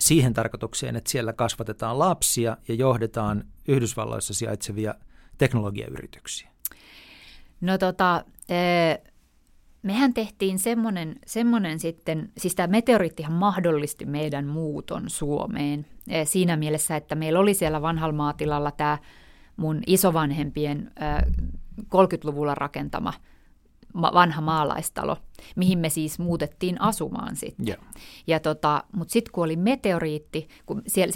[0.00, 4.94] siihen tarkoitukseen, että siellä kasvatetaan lapsia ja johdetaan Yhdysvalloissa sijaitsevia
[5.38, 6.50] teknologiayrityksiä?
[7.60, 8.24] No tota,
[9.82, 15.86] mehän tehtiin semmoinen, semmoinen sitten, siis tämä meteoriittihan mahdollisti meidän muuton Suomeen.
[16.24, 18.98] Siinä mielessä, että meillä oli siellä vanhalla maatilalla tämä
[19.56, 20.92] mun isovanhempien
[21.80, 23.12] 30-luvulla rakentama
[24.02, 25.16] vanha maalaistalo,
[25.56, 27.68] mihin me siis muutettiin asumaan sitten.
[27.68, 27.80] Yeah.
[28.26, 31.12] Ja tota, Mutta sitten kun oli meteoriitti, kun siellä,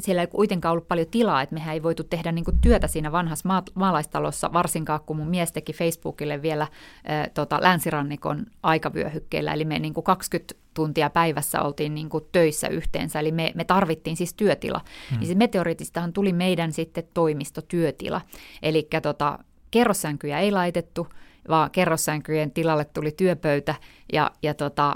[0.00, 3.48] siellä ei kuitenkaan ollut paljon tilaa, että mehän ei voitu tehdä niinku työtä siinä vanhassa
[3.48, 9.78] maa, maalaistalossa, varsinkaan kun mun mies teki Facebookille vielä äh, tota, länsirannikon aikavyöhykkeellä, eli me
[9.78, 14.80] niinku 20 tuntia päivässä oltiin niinku töissä yhteensä, eli me, me tarvittiin siis työtila.
[15.10, 15.18] Hmm.
[15.18, 18.20] Niin se meteoriitistahan tuli meidän sitten toimistotyötila,
[18.62, 19.38] eli tota,
[19.70, 21.08] kerrossänkyjä ei laitettu,
[21.48, 23.74] vaan kerrossänkyjen tilalle tuli työpöytä
[24.12, 24.94] ja, ja, tota,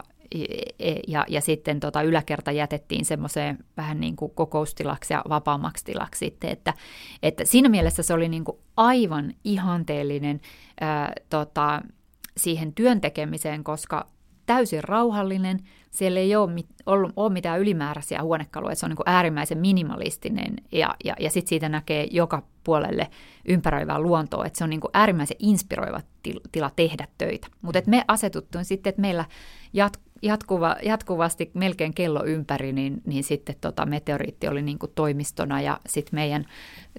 [0.79, 6.19] e, ja, ja sitten tota yläkerta jätettiin semmoiseen vähän niin kuin kokoustilaksi ja vapaammaksi tilaksi
[6.19, 6.75] sitten, että,
[7.23, 10.41] että siinä mielessä se oli niin kuin aivan ihanteellinen
[10.81, 11.83] ää, tota,
[12.37, 14.07] siihen työn tekemiseen, koska
[14.47, 15.59] täysin rauhallinen,
[15.91, 21.17] siellä ei ole, ollut, ole mitään ylimääräisiä huonekaluja, se on niin äärimmäisen minimalistinen ja, ja,
[21.21, 23.11] ja sitten siitä näkee joka puolelle
[23.49, 26.01] ympäröivää luontoa, että se on niin äärimmäisen inspiroiva
[26.53, 27.47] tila tehdä töitä.
[27.63, 29.25] Mutta me asetuttuin sitten, että meillä
[29.73, 35.81] jat, jatkuva, jatkuvasti melkein kello ympäri, niin, niin sitten tota meteoriitti oli niin toimistona ja
[35.87, 36.45] sitten meidän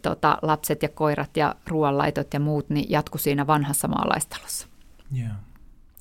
[0.02, 4.67] tota, lapset ja koirat ja ruoanlaitot ja muut niin jatku siinä vanhassa maalaistalossa.
[5.17, 5.48] Yeah.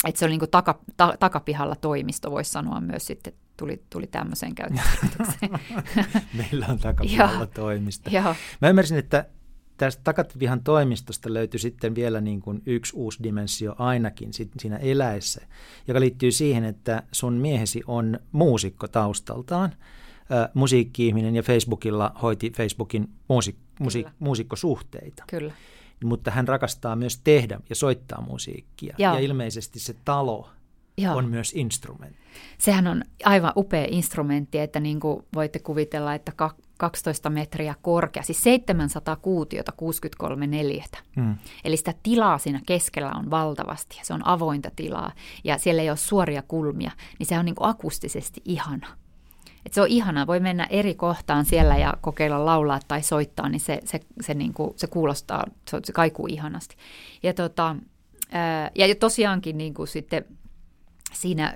[0.07, 4.55] Että se oli niin taka, ta, takapihalla toimisto, voisi sanoa myös sitten, tuli, tuli tämmöiseen
[4.55, 4.89] käyttöön.
[6.39, 8.11] Meillä on takapihalla toimisto.
[8.11, 8.35] Joo.
[8.61, 9.27] Mä ymmärsin, että
[9.77, 15.41] tästä takapihan toimistosta löytyi sitten vielä niin kuin yksi uusi dimensio ainakin siinä eläessä,
[15.89, 19.73] joka liittyy siihen, että sun miehesi on muusikko taustaltaan,
[20.33, 25.25] äh, musiikki-ihminen ja Facebookilla hoiti Facebookin muusik- musi- muusikkosuhteita.
[25.27, 25.53] Kyllä
[26.05, 28.95] mutta hän rakastaa myös tehdä ja soittaa musiikkia.
[28.99, 29.15] Joo.
[29.15, 30.49] Ja ilmeisesti se talo
[30.99, 31.17] Joo.
[31.17, 32.19] on myös instrumentti.
[32.59, 36.33] Sehän on aivan upea instrumentti, että niin kuin voitte kuvitella, että
[36.79, 40.99] 12 metriä korkea, siis 700 kuutiota 63 neliötä.
[41.17, 41.37] Hmm.
[41.65, 45.13] Eli sitä tilaa siinä keskellä on valtavasti ja se on avointa tilaa
[45.45, 48.87] ja siellä ei ole suoria kulmia, niin se on niin kuin akustisesti ihana.
[49.67, 53.61] Et se on ihanaa, voi mennä eri kohtaan siellä ja kokeilla laulaa tai soittaa, niin
[53.61, 56.77] se, se, se, niin kuin, se kuulostaa, se, se kaikuu ihanasti.
[57.23, 57.77] Ja, tota,
[58.33, 60.25] ää, ja tosiaankin niin kuin sitten
[61.13, 61.55] siinä,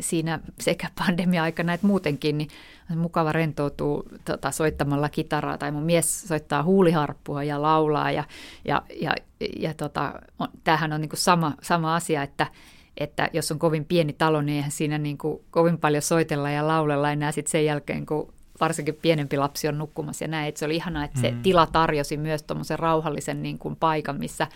[0.00, 2.48] siinä sekä pandemia-aikana että muutenkin, niin
[2.90, 8.24] on mukava rentoutua tota, soittamalla kitaraa, tai mun mies soittaa huuliharppua ja laulaa, ja,
[8.64, 9.14] ja, ja,
[9.56, 12.46] ja tota, on, tämähän on niin kuin sama, sama asia, että
[12.96, 16.68] että jos on kovin pieni talo, niin eihän siinä niin kuin kovin paljon soitella ja
[16.68, 20.48] laulella enää sitten sen jälkeen, kun varsinkin pienempi lapsi on nukkumassa ja näin.
[20.48, 21.42] Että se oli ihanaa, että se mm.
[21.42, 24.46] tila tarjosi myös tuommoisen rauhallisen niin kuin paikan, missä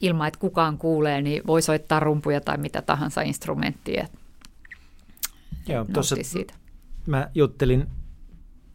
[0.00, 4.08] ilman, että kukaan kuulee, niin voi soittaa rumpuja tai mitä tahansa instrumenttia.
[5.68, 6.54] Joo, tuossa siitä.
[7.06, 7.86] mä juttelin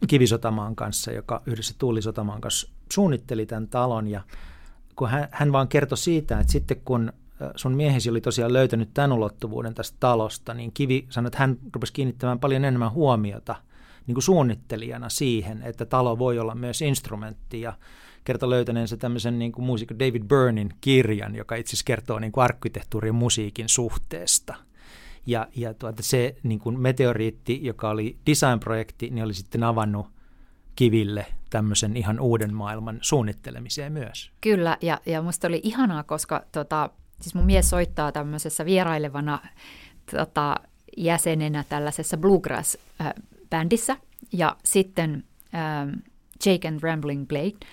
[0.06, 4.20] Kivisotamaan kanssa, joka yhdessä Tuulisotamaan kanssa suunnitteli tämän talon ja
[4.96, 7.12] kun hän, hän vaan kertoi siitä, että sitten kun
[7.56, 11.92] sun miehesi oli tosiaan löytänyt tämän ulottuvuuden tästä talosta, niin Kivi sanoi, että hän rupesi
[11.92, 13.56] kiinnittämään paljon enemmän huomiota
[14.06, 17.72] niin kuin suunnittelijana siihen, että talo voi olla myös instrumentti ja
[18.24, 22.44] kertoi löytäneensä tämmöisen niin kuin muusikko David Byrnin kirjan, joka itse asiassa kertoo niin kuin
[22.44, 24.54] arkkitehtuurin musiikin suhteesta.
[25.26, 30.06] Ja, ja tuota, se niin kuin meteoriitti, joka oli design-projekti, niin oli sitten avannut
[30.76, 34.30] kiville tämmöisen ihan uuden maailman suunnittelemiseen myös.
[34.40, 39.38] Kyllä, ja, ja musta oli ihanaa, koska tota, siis mun mies soittaa tämmöisessä vierailevana
[40.10, 40.56] tota,
[40.96, 43.96] jäsenenä tällaisessa bluegrass-bändissä,
[44.32, 45.90] ja sitten ähm,
[46.46, 47.66] Jake and Rambling Blake,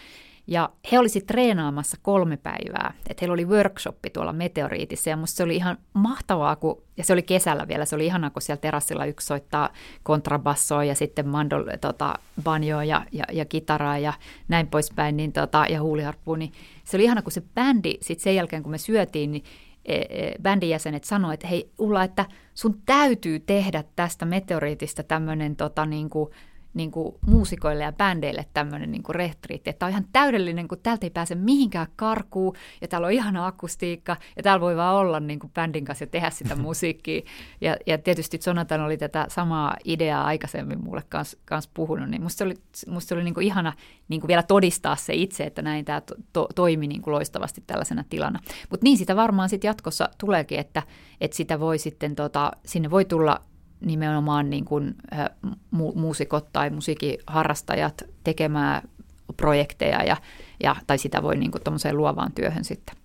[0.48, 5.44] ja he olisivat treenaamassa kolme päivää, että heillä oli workshoppi tuolla Meteoriitissa ja musta se
[5.44, 9.06] oli ihan mahtavaa, kun, ja se oli kesällä vielä, se oli ihanaa, kun siellä terassilla
[9.06, 9.70] yksi soittaa
[10.04, 14.14] kontrabassoa ja sitten mandol, tota, banjoa ja, ja, ja kitaraa ja
[14.48, 16.52] näin poispäin, niin, tota, ja huuliharppua, niin
[16.84, 19.44] se oli ihana, kun se bändi sitten sen jälkeen, kun me syötiin, niin
[19.86, 25.56] e, e, bändin jäsenet sanoivat, että hei Ulla, että sun täytyy tehdä tästä meteoriitista tämmöinen
[25.56, 26.30] tota, niin kuin,
[26.76, 31.06] niin kuin muusikoille ja bändeille tämmöinen niin kuin retriitti, että on ihan täydellinen, kun täältä
[31.06, 35.40] ei pääse mihinkään karkuun, ja täällä on ihana akustiikka, ja täällä voi vaan olla niin
[35.40, 37.22] kuin bändin kanssa ja tehdä sitä musiikkia.
[37.62, 42.46] Ja, ja tietysti Jonathan oli tätä samaa ideaa aikaisemmin mulle kanssa, kanssa puhunut, niin musta
[42.46, 42.54] oli,
[42.88, 43.74] musta oli niin kuin ihana
[44.08, 47.64] niin kuin vielä todistaa se itse, että näin tämä to, to, toimi niin kuin loistavasti
[47.68, 48.40] tällaisena tilana.
[48.70, 50.84] Mutta niin sitä varmaan sitten jatkossa tuleekin, että,
[51.22, 53.42] että sitä voi sitten, tota, sinne voi tulla
[53.80, 55.30] nimenomaan niin kuin, äh,
[55.76, 58.90] mu- muusikot tai musiikiharrastajat tekemään
[59.38, 60.18] projekteja ja,
[60.64, 61.62] ja, tai sitä voi niin kuin
[61.94, 62.96] luovaan työhön sitten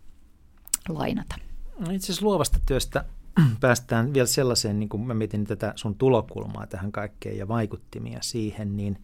[0.88, 1.34] lainata.
[1.78, 3.04] No itse asiassa luovasta työstä
[3.60, 8.76] päästään vielä sellaiseen, niin kuin mä mietin tätä sun tulokulmaa tähän kaikkeen ja vaikuttimia siihen,
[8.76, 8.98] niin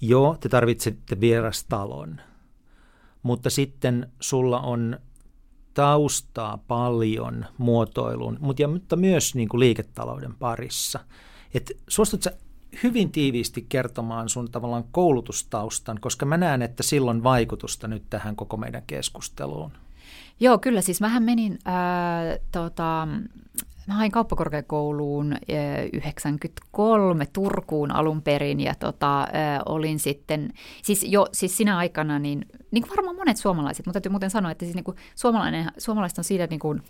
[0.00, 2.20] joo, te tarvitsette vierastalon,
[3.22, 4.98] mutta sitten sulla on
[5.76, 11.00] taustaa paljon muotoilun, mutta, myös niin kuin liiketalouden parissa.
[11.54, 12.32] Et suostut sä
[12.82, 18.56] hyvin tiiviisti kertomaan sun tavallaan koulutustaustan, koska mä näen, että silloin vaikutusta nyt tähän koko
[18.56, 19.72] meidän keskusteluun.
[20.40, 20.80] Joo, kyllä.
[20.80, 23.08] Siis mähän menin ää, tota,
[23.86, 25.36] Mä hain kauppakorkeakouluun
[25.92, 29.28] 93 Turkuun alun perin ja tota,
[29.66, 34.10] olin sitten, siis jo siis sinä aikana, niin, niin kuin varmaan monet suomalaiset, mutta täytyy
[34.10, 36.82] muuten sanoa, että siis niin kuin suomalainen, suomalaiset on siitä niin kuin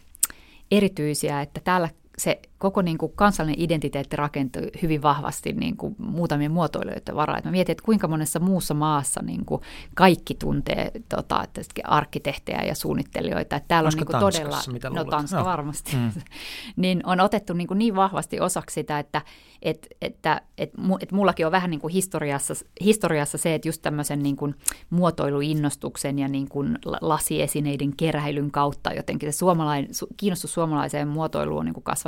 [0.71, 6.51] erityisiä, että täällä se koko niin kuin kansallinen identiteetti rakentui hyvin vahvasti niin kuin muutamien
[6.51, 7.43] muotoilijoiden varaan.
[7.45, 9.63] mä mietin, että kuinka monessa muussa maassa niin kuin
[9.95, 13.57] kaikki tuntee tota, että arkkitehtejä ja suunnittelijoita.
[13.57, 15.45] Että täällä Olisiko on niin kuin todella, mitä no Tanska no.
[15.45, 16.11] varmasti, mm.
[16.77, 19.23] niin on otettu niin, kuin niin vahvasti osaksi sitä, että
[19.63, 24.23] et, että et, et mullakin on vähän niin kuin historiassa, historiassa se, että just tämmöisen
[24.23, 24.55] niin kuin
[24.91, 31.75] muotoiluinnostuksen ja niin kuin lasiesineiden keräilyn kautta jotenkin se suomalainen, kiinnostus suomalaiseen muotoiluun on niin
[31.75, 32.06] kuin kasvanut.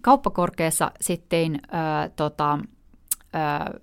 [0.00, 2.58] Kauppakorkeassa sitten ää, tota,
[3.32, 3.74] ää,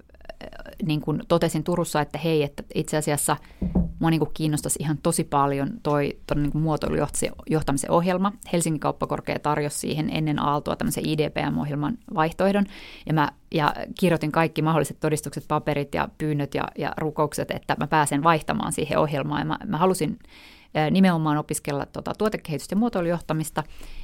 [0.85, 3.37] niin kuin totesin Turussa, että hei, että itse asiassa
[3.99, 8.33] mua niin kuin kiinnostaisi ihan tosi paljon toi, toi niin muotoilujohtamisen ohjelma.
[8.53, 12.65] Helsingin kauppakorkea tarjosi siihen ennen Aaltoa tämmöisen IDPM-ohjelman vaihtoehdon,
[13.05, 17.87] ja mä ja kirjoitin kaikki mahdolliset todistukset, paperit ja pyynnöt ja, ja rukoukset, että mä
[17.87, 20.19] pääsen vaihtamaan siihen ohjelmaan, ja mä, mä halusin
[20.91, 23.63] nimenomaan opiskella tota, tuotekehitystä ja muotoilujohtamista,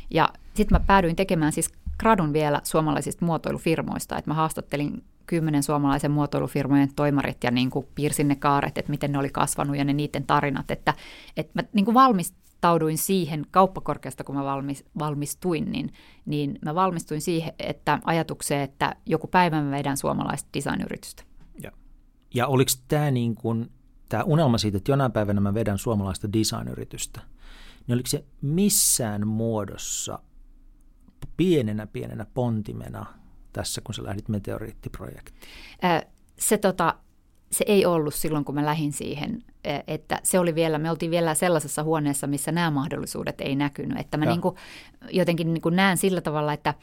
[0.09, 6.11] ja sitten mä päädyin tekemään siis gradun vielä suomalaisista muotoilufirmoista, että mä haastattelin kymmenen suomalaisen
[6.11, 9.93] muotoilufirmojen toimarit ja niin kuin piirsin ne kaaret, että miten ne oli kasvanut ja ne
[9.93, 10.93] niiden tarinat, että,
[11.37, 15.93] että mä niin kuin valmistauduin siihen kauppakorkeasta, kun mä valmis, valmistuin, niin,
[16.25, 21.23] niin mä valmistuin siihen, että ajatukseen, että joku päivä mä vedän suomalaista designyritystä.
[21.63, 21.71] Ja,
[22.33, 23.69] ja oliko tämä niin kuin,
[24.09, 27.21] tämä unelma siitä, että jonain päivänä mä vedän suomalaista designyritystä,
[27.87, 30.19] niin oliko se missään muodossa
[31.37, 33.05] pienenä pienenä pontimena
[33.53, 35.39] tässä, kun sä lähdit meteoriittiprojektiin?
[36.39, 36.95] Se tota,
[37.51, 39.43] se ei ollut silloin, kun mä lähdin siihen,
[39.87, 43.99] että se oli vielä, me oltiin vielä sellaisessa huoneessa, missä nämä mahdollisuudet ei näkynyt.
[43.99, 44.55] Että mä niin kuin,
[45.11, 46.73] jotenkin niin kuin näen sillä tavalla, että,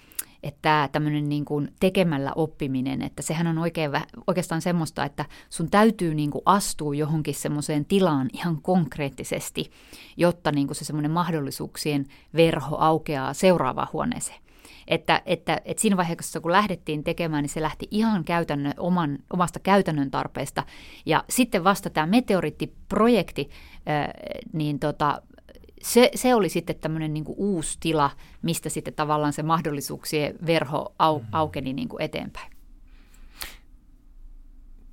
[0.43, 3.91] että tämmöinen niin kuin tekemällä oppiminen, että sehän on oikein,
[4.27, 9.71] oikeastaan semmoista, että sun täytyy niin kuin astua johonkin semmoiseen tilaan ihan konkreettisesti,
[10.17, 14.43] jotta niin kuin se semmoinen mahdollisuuksien verho aukeaa seuraavaan huoneeseen.
[14.89, 19.61] Että, että, että siinä vaiheessa, kun lähdettiin tekemään, niin se lähti ihan käytännön, oman, omasta
[19.61, 20.67] käytännön tarpeesta.
[21.07, 23.51] Ja sitten vasta tämä meteoriittiprojekti,
[24.53, 25.23] niin tota,
[25.83, 28.11] se, se oli sitten tämmöinen niin uusi tila,
[28.43, 31.29] mistä sitten tavallaan se mahdollisuuksien verho au, mm-hmm.
[31.33, 32.53] aukeni niin kuin eteenpäin.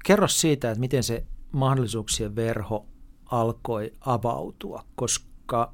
[0.06, 2.86] Kerro siitä, että miten se mahdollisuuksien verho
[3.26, 5.74] alkoi avautua, koska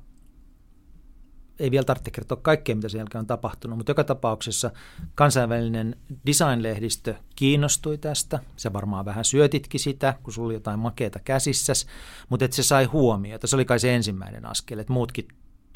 [1.59, 4.71] ei vielä tarvitse kertoa kaikkea, mitä sen jälkeen on tapahtunut, mutta joka tapauksessa
[5.15, 8.39] kansainvälinen designlehdistö kiinnostui tästä.
[8.55, 11.87] Se varmaan vähän syötitkin sitä, kun sulla oli jotain makeita käsissäs,
[12.29, 13.47] mutta että se sai huomiota.
[13.47, 15.27] Se oli kai se ensimmäinen askel, että muutkin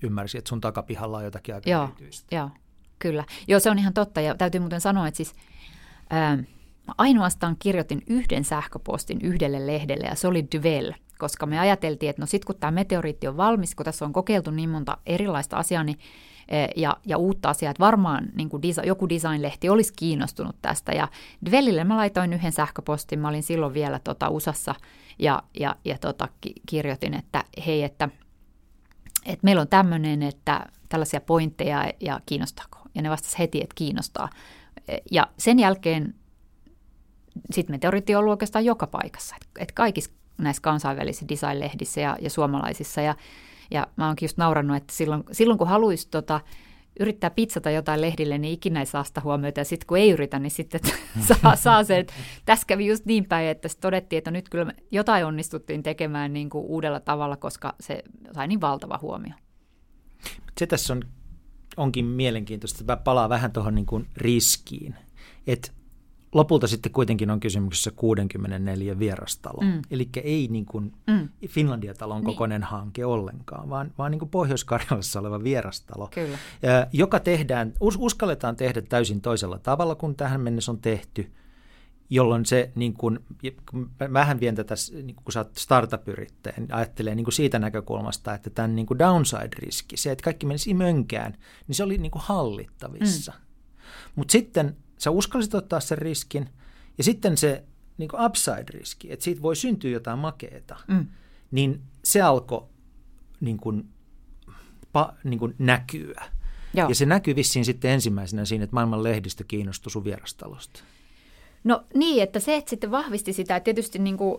[0.04, 2.36] ymmärsi, että sun takapihalla on jotakin aika joo, erityistä.
[2.36, 2.50] Joo,
[3.00, 3.26] kyllä.
[3.48, 5.34] Joo, se on ihan totta ja täytyy muuten sanoa, että siis...
[6.10, 6.38] Ää,
[6.98, 12.26] ainoastaan kirjoitin yhden sähköpostin yhdelle lehdelle ja se oli Duvel– koska me ajateltiin, että no
[12.26, 16.00] sitten kun tämä meteoriitti on valmis, kun tässä on kokeiltu niin monta erilaista asiaa niin,
[16.48, 20.92] e, ja, ja uutta asiaa, että varmaan niin kuin disa, joku designlehti olisi kiinnostunut tästä.
[20.92, 21.08] Ja
[21.50, 24.76] Dwellille mä laitoin yhden sähköpostin, mä olin silloin vielä tota USAssa
[25.20, 26.28] ja, ja, ja tota,
[26.70, 28.10] kirjoitin, että hei, että,
[29.26, 32.80] että meillä on tämmöinen, että tällaisia pointteja ja kiinnostaako.
[32.96, 34.30] Ja ne vastasi heti, että kiinnostaa.
[34.88, 36.16] E, ja sen jälkeen
[37.52, 39.36] sitten meteoriitti on ollut oikeastaan joka paikassa.
[39.60, 43.02] Että kaikissa näissä kansainvälisissä design-lehdissä ja, ja suomalaisissa.
[43.02, 43.15] Ja,
[43.71, 46.41] ja mä oonkin just naurannut, että silloin, silloin kun haluaisi tota,
[46.99, 49.60] yrittää pizzata jotain lehdille, niin ikinä ei saa sitä huomiota.
[49.60, 50.82] Ja sitten kun ei yritä, niin sitten
[51.41, 51.97] saa, saa se.
[51.97, 52.13] Että
[52.45, 56.65] tässä kävi just niin päin, että todettiin, että nyt kyllä jotain onnistuttiin tekemään niin kuin
[56.65, 59.34] uudella tavalla, koska se sai niin valtava huomio.
[60.58, 61.02] Se tässä on,
[61.78, 64.95] onkin mielenkiintoista, että palaa vähän tuohon niin kuin riskiin.
[65.47, 65.71] Että
[66.34, 69.62] lopulta sitten kuitenkin on kysymyksessä 64 vierastalo.
[69.62, 69.82] Mm.
[69.92, 71.30] Eli ei niin kuin mm.
[71.48, 72.26] Finlandia-talon niin.
[72.26, 76.38] kokoinen hanke ollenkaan, vaan, vaan niin kuin Pohjois-Karjalassa oleva vierastalo, Kyllä.
[76.94, 81.32] joka tehdään, us, uskalletaan tehdä täysin toisella tavalla kuin tähän mennessä on tehty,
[82.10, 83.20] jolloin se, niin kuin,
[84.13, 88.50] vähän vien tätä, niin kun sä oot startup-yrittäjä, niin ajattelee niin kuin siitä näkökulmasta, että
[88.50, 91.38] tämän niin kuin downside-riski, se, että kaikki menisi mönkään,
[91.68, 93.32] niin se oli niin kuin hallittavissa.
[93.32, 93.39] Mm.
[94.15, 96.50] Mutta sitten sä uskallisit ottaa sen riskin,
[96.98, 97.64] ja sitten se
[97.98, 101.08] niin upside-riski, että siitä voi syntyä jotain makeeta, mm.
[101.52, 102.68] niin se alkoi
[103.42, 103.90] niin kuin,
[104.92, 106.24] pa, niin kuin näkyä.
[106.74, 106.90] Joo.
[106.90, 110.84] Ja se näkyy vissiin sitten ensimmäisenä siinä, että maailman lehdistö kiinnostui sun vierastalosta.
[111.64, 114.38] No niin, että se että sitten vahvisti sitä, että tietysti niin kuin,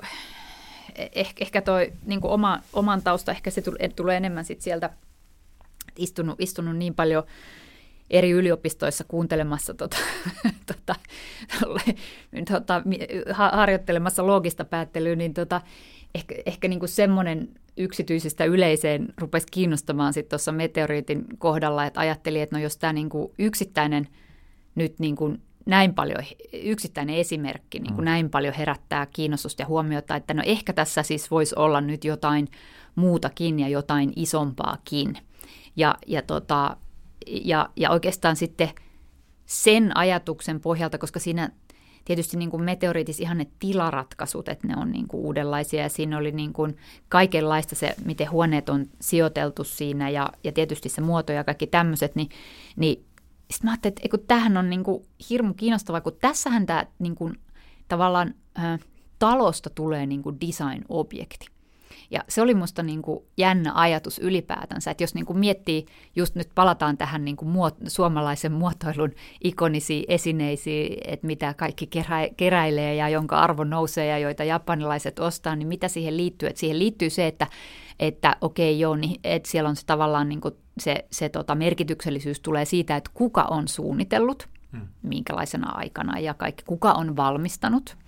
[1.14, 3.62] ehkä, ehkä toi niin kuin oma, oman tausta, ehkä se
[3.96, 4.90] tulee enemmän sitten sieltä
[5.96, 7.24] istunut, istunut niin paljon–
[8.10, 9.96] eri yliopistoissa kuuntelemassa, tota,
[10.66, 10.94] tota,
[12.52, 12.82] tota,
[13.52, 15.60] harjoittelemassa loogista päättelyä, niin tota,
[16.14, 22.42] ehkä, ehkä niin kuin semmoinen yksityisestä yleiseen rupesi kiinnostamaan sitten tuossa meteoriitin kohdalla, että ajattelin,
[22.42, 24.08] että no jos tämä niin kuin yksittäinen
[24.74, 28.04] nyt niin kuin näin paljon, yksittäinen esimerkki niin kuin mm.
[28.04, 32.48] näin paljon herättää kiinnostusta ja huomiota, että no ehkä tässä siis voisi olla nyt jotain
[32.94, 35.18] muutakin ja jotain isompaakin.
[35.76, 36.76] Ja, ja tota,
[37.26, 38.68] ja, ja oikeastaan sitten
[39.46, 41.50] sen ajatuksen pohjalta, koska siinä
[42.04, 46.18] tietysti niin kuin meteoriitis ihan ne tilaratkaisut, että ne on niin kuin uudenlaisia ja siinä
[46.18, 46.76] oli niin kuin
[47.08, 52.14] kaikenlaista se, miten huoneet on sijoiteltu siinä ja, ja tietysti se muoto ja kaikki tämmöiset,
[52.14, 52.28] niin,
[52.76, 53.04] niin
[53.50, 57.38] sitten mä ajattelin, että tämähän on niin kuin hirmu kiinnostavaa, kun tässähän tämä niin kuin,
[57.88, 58.34] tavallaan
[59.18, 61.59] talosta tulee niin kuin design-objekti.
[62.10, 66.34] Ja se oli musta niin kuin jännä ajatus ylipäätänsä, että jos niin kuin miettii, just
[66.34, 69.12] nyt palataan tähän niin kuin muot, suomalaisen muotoilun
[69.44, 75.56] ikonisiin esineisiin, että mitä kaikki kerä, keräilee ja jonka arvo nousee ja joita japanilaiset ostaa,
[75.56, 76.48] niin mitä siihen liittyy?
[76.48, 77.46] Että siihen liittyy se, että,
[78.00, 81.54] että okei okay, joo, niin, että siellä on se tavallaan niin kuin se, se tota
[81.54, 84.88] merkityksellisyys tulee siitä, että kuka on suunnitellut, hmm.
[85.02, 87.96] minkälaisena aikana ja kaikki, kuka on valmistanut–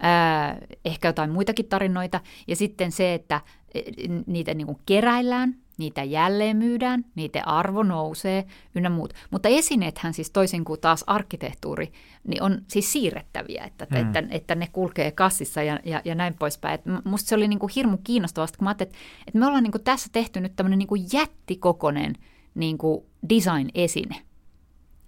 [0.00, 2.20] ää, ehkä jotain muitakin tarinoita.
[2.48, 3.40] Ja sitten se, että
[3.74, 3.80] e,
[4.26, 9.14] niitä niin kuin keräillään, niitä jälleen myydään, niiden arvo nousee ynnä muut.
[9.30, 11.92] Mutta esineethän siis toisin kuin taas arkkitehtuuri,
[12.26, 13.96] niin on siis siirrettäviä, että, mm.
[13.96, 16.74] että, että ne kulkee kassissa ja, ja, ja näin poispäin.
[16.74, 19.62] Et musta se oli niin kuin hirmu kiinnostavasti, kun mä ajattelin, että, että me ollaan
[19.62, 22.14] niin kuin tässä tehty nyt tämmöinen niin kuin jättikokonen
[22.54, 24.16] niin kuin design-esine.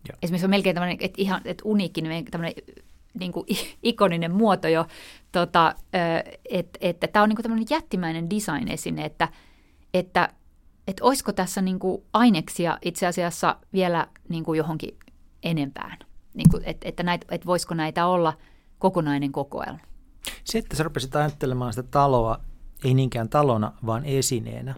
[0.09, 0.15] Ja.
[0.23, 2.55] Esimerkiksi on melkein tämmöinen, että ihan että uniikki, niin tämmöinen
[3.21, 3.47] niin kuin
[3.83, 4.87] ikoninen muoto jo,
[5.33, 5.75] tota,
[6.51, 9.29] että et, tämä on niin kuin tämmöinen jättimäinen design-esine, että,
[9.95, 10.29] että
[10.89, 14.99] että olisiko tässä niin kuin aineksia itse asiassa vielä niin kuin johonkin
[15.43, 15.99] enempään,
[16.35, 18.39] niin kuin, että, että, näitä, että voisiko näitä olla
[18.79, 19.79] kokonainen kokoelma.
[20.45, 22.41] Se, että sä rupesit ajattelemaan sitä taloa,
[22.85, 24.75] ei niinkään talona, vaan esineenä,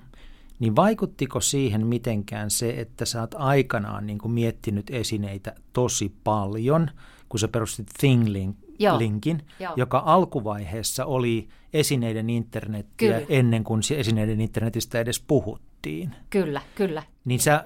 [0.59, 6.91] niin vaikuttiko siihen mitenkään se, että sä oot aikanaan niin kuin miettinyt esineitä tosi paljon,
[7.35, 9.43] kun sä perustit Thinglinkin,
[9.77, 13.27] joka alkuvaiheessa oli esineiden internettiä Kyllä.
[13.29, 16.17] ennen kuin esineiden internetistä edes puhuttiin.
[16.31, 17.03] Kyllä, kyllä.
[17.25, 17.65] Niin sä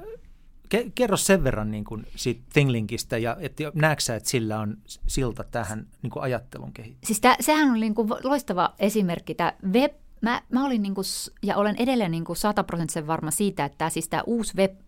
[0.95, 5.45] kerro sen verran niin kuin siitä Thinglinkistä ja että näetkö sä, että sillä on silta
[5.45, 7.07] tähän niin kuin ajattelun kehittämiseen?
[7.07, 11.05] Siis tää, sehän on niin kuin loistava esimerkki, tämä web Mä, mä olin niin kuin,
[11.43, 14.79] ja olen edelleen niin kuin sataprosenttisen varma siitä, että tämä, siis tämä uusi web,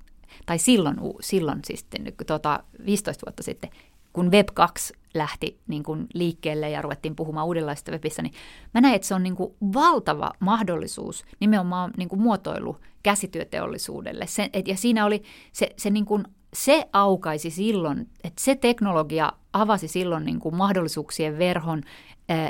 [0.47, 1.87] tai silloin, silloin siis
[2.27, 3.71] tota, 15 vuotta sitten,
[4.13, 8.35] kun Web 2 lähti niin kuin liikkeelle ja ruvettiin puhumaan uudenlaisesta webistä, niin
[8.75, 14.27] mä näin, että se on niin kuin valtava mahdollisuus nimenomaan niin kuin muotoilu käsityöteollisuudelle.
[14.27, 19.33] Se, et, ja siinä oli se, se, niin kuin, se aukaisi silloin, että se teknologia
[19.53, 21.83] avasi silloin niin kuin mahdollisuuksien verhon,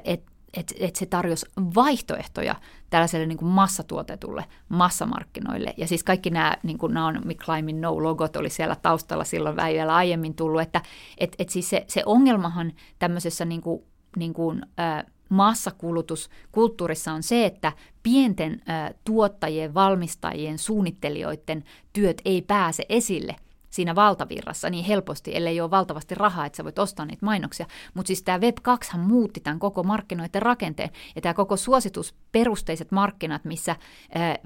[0.05, 2.55] että että et se tarjosi vaihtoehtoja
[2.91, 5.75] tällaiselle niin kuin massatuotetulle massamarkkinoille.
[5.77, 10.35] Ja siis kaikki nämä, niin kuin Naomi Climbing No-logot oli siellä taustalla silloin vielä aiemmin
[10.35, 10.83] tullut, että
[11.19, 13.83] et, et siis se, se ongelmahan tämmöisessä niin kuin,
[14.17, 17.73] niin kuin, äh, massakulutuskulttuurissa on se, että
[18.03, 23.37] pienten äh, tuottajien, valmistajien, suunnittelijoiden työt ei pääse esille–
[23.71, 27.67] siinä valtavirrassa niin helposti, ellei ole valtavasti rahaa, että sä voit ostaa niitä mainoksia.
[27.95, 33.45] Mutta siis tämä Web 2 muutti tämän koko markkinoiden rakenteen ja tämä koko suositusperusteiset markkinat,
[33.45, 33.77] missä,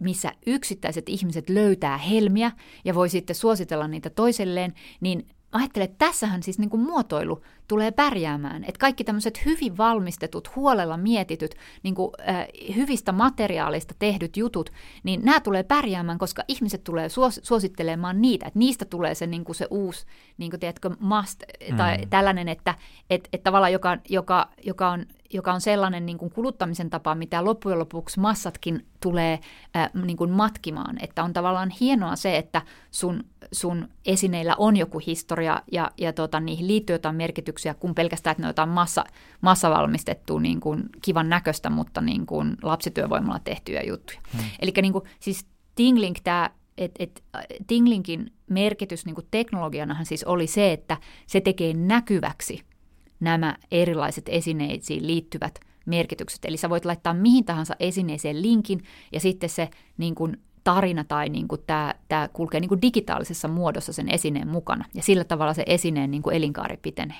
[0.00, 2.52] missä yksittäiset ihmiset löytää helmiä
[2.84, 7.90] ja voi sitten suositella niitä toiselleen, niin ajattelen, että tässähän siis niin kuin muotoilu tulee
[7.90, 8.64] pärjäämään.
[8.64, 12.46] Että kaikki tämmöiset hyvin valmistetut, huolella mietityt, niin kuin, äh,
[12.76, 14.70] hyvistä materiaalista tehdyt jutut,
[15.02, 18.46] niin nämä tulee pärjäämään, koska ihmiset tulee suos, suosittelemaan niitä.
[18.46, 20.06] Että niistä tulee se, niin kuin se uusi,
[20.38, 21.42] niin kuin, tiedätkö, must,
[21.76, 22.08] tai mm.
[22.10, 22.74] tällainen, että
[23.10, 27.44] et, et tavallaan joka, joka, joka on joka on sellainen niin kuin kuluttamisen tapa, mitä
[27.44, 29.40] loppujen lopuksi massatkin tulee
[29.76, 30.96] äh, niin kuin matkimaan.
[31.00, 36.40] Että on tavallaan hienoa se, että sun, sun esineillä on joku historia ja, ja tota,
[36.40, 39.04] niihin liittyy jotain merkityksiä, kun pelkästään, että ne on jotain massa,
[39.40, 44.20] massavalmistettua niin kuin kivan näköistä, mutta niin kuin lapsityövoimalla tehtyjä juttuja.
[44.36, 44.44] Hmm.
[44.60, 47.24] Eli niin kuin, siis Tinglink, tämä et, et,
[47.66, 50.96] Tinglinkin merkitys niin kuin teknologianahan siis oli se, että
[51.26, 52.60] se tekee näkyväksi–
[53.20, 56.44] nämä erilaiset esineisiin liittyvät merkitykset.
[56.44, 58.80] Eli sä voit laittaa mihin tahansa esineeseen linkin
[59.12, 63.48] ja sitten se niin kuin tarina tai niin kuin tämä, tämä kulkee niin kuin digitaalisessa
[63.48, 64.84] muodossa sen esineen mukana.
[64.94, 67.18] Ja sillä tavalla se esineen niin kuin elinkaari pitenee.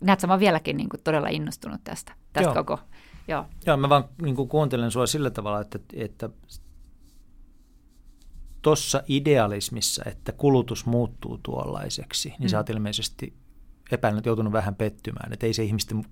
[0.00, 2.64] Näet sä, mä vieläkin niin kuin todella innostunut tästä, tästä Joo.
[2.64, 2.78] koko.
[3.28, 3.44] Joo.
[3.66, 6.30] Joo, mä vaan niin kuin kuuntelen sua sillä tavalla, että, että
[8.62, 12.48] tuossa idealismissa, että kulutus muuttuu tuollaiseksi, niin mm.
[12.48, 13.34] sä oot ilmeisesti
[13.90, 16.04] epäilen, että joutunut vähän pettymään, että ei se ihmisten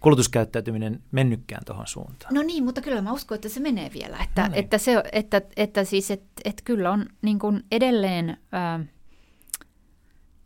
[0.00, 2.34] kulutuskäyttäytyminen mennytkään tuohon suuntaan.
[2.34, 4.18] No niin, mutta kyllä mä uskon, että se menee vielä.
[4.24, 4.64] Että, no niin.
[4.64, 8.36] että, se, että, että siis, että, että kyllä on niin kuin edelleen,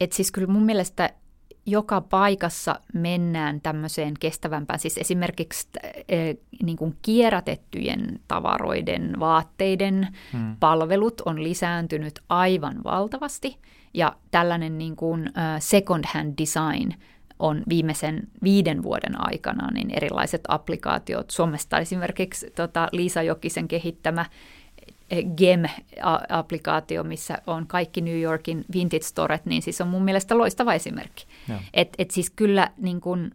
[0.00, 1.14] että siis kyllä mun mielestä
[1.66, 5.90] joka paikassa mennään tämmöiseen kestävämpään, siis esimerkiksi äh,
[6.62, 10.56] niin kuin kierrätettyjen tavaroiden, vaatteiden hmm.
[10.60, 13.56] palvelut on lisääntynyt aivan valtavasti–
[13.94, 16.92] ja tällainen niin kuin second hand design
[17.38, 21.30] on viimeisen viiden vuoden aikana niin erilaiset applikaatiot.
[21.30, 24.26] Suomesta esimerkiksi tota, Liisa Jokisen kehittämä
[25.36, 31.26] GEM-applikaatio, missä on kaikki New Yorkin vintage storet, niin siis on mun mielestä loistava esimerkki.
[31.74, 33.30] Et, et siis kyllä niin kun,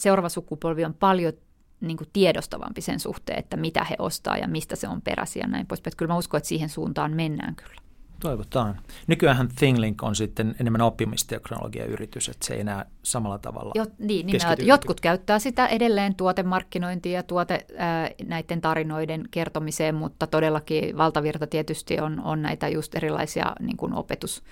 [0.00, 1.32] seuraava sukupolvi on paljon
[1.80, 5.46] niin kuin tiedostavampi sen suhteen, että mitä he ostaa ja mistä se on peräisin ja
[5.46, 5.96] näin poispäin.
[5.96, 7.85] Kyllä mä uskon, että siihen suuntaan mennään kyllä.
[8.20, 8.80] Toivotaan.
[9.06, 14.40] Nykyään ThingLink on sitten enemmän oppimisteknologiayritys, että se ei enää samalla tavalla jo, niin, niin
[14.58, 22.00] Jotkut käyttää sitä edelleen tuotemarkkinointiin ja tuote, ää, näiden tarinoiden kertomiseen, mutta todellakin valtavirta tietysti
[22.00, 24.42] on, on näitä just erilaisia niin kuin opetus-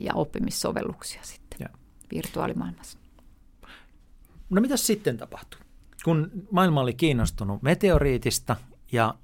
[0.00, 1.68] ja oppimissovelluksia sitten ja.
[2.14, 2.98] virtuaalimaailmassa.
[4.50, 5.60] No mitä sitten tapahtui?
[6.04, 8.56] Kun maailma oli kiinnostunut meteoriitista
[8.92, 9.14] ja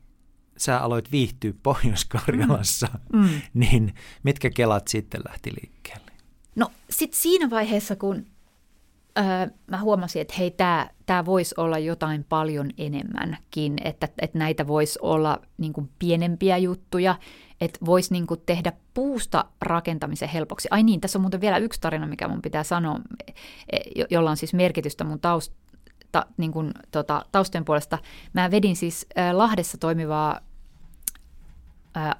[0.59, 3.21] sä aloit viihtyä Pohjois-Karjalassa, mm.
[3.21, 3.29] mm.
[3.55, 6.13] niin mitkä kelat sitten lähti liikkeelle?
[6.57, 8.27] No sitten siinä vaiheessa, kun
[9.19, 9.25] öö,
[9.67, 14.99] mä huomasin, että hei, tämä tää voisi olla jotain paljon enemmänkin, että, että näitä voisi
[15.03, 17.19] olla niin kuin pienempiä juttuja,
[17.61, 20.69] että voisi niin kuin tehdä puusta rakentamisen helpoksi.
[20.71, 23.01] Ai niin, tässä on muuten vielä yksi tarina, mikä mun pitää sanoa,
[23.73, 23.79] e,
[24.11, 25.53] jolla on siis merkitystä mun taust,
[26.13, 27.99] ta, niin kuin, tota, taustojen puolesta.
[28.33, 30.41] Mä vedin siis äh, Lahdessa toimivaa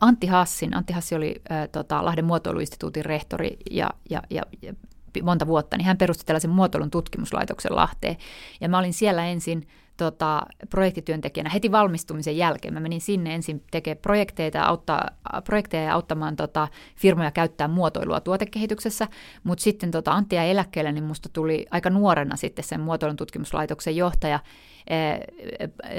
[0.01, 0.77] Antti Hassin.
[0.77, 4.75] Antti Hassi oli tota, Lahden muotoiluinstituutin rehtori ja, ja, ja, ja
[5.23, 8.17] monta vuotta, niin hän perusti tällaisen muotoilun tutkimuslaitoksen Lahteen.
[8.61, 12.75] Ja mä olin siellä ensin tota, projektityöntekijänä heti valmistumisen jälkeen.
[12.75, 15.09] Mä menin sinne ensin tekemään projekteja, auttaa,
[15.45, 19.09] projekteja ja auttamaan tota, firmoja käyttää muotoilua tuotekehityksessä,
[19.43, 23.97] mutta sitten tota, Antti ja eläkkeelle, niin musta tuli aika nuorena sitten sen muotoilun tutkimuslaitoksen
[23.97, 24.41] johtaja
[24.87, 25.21] eh,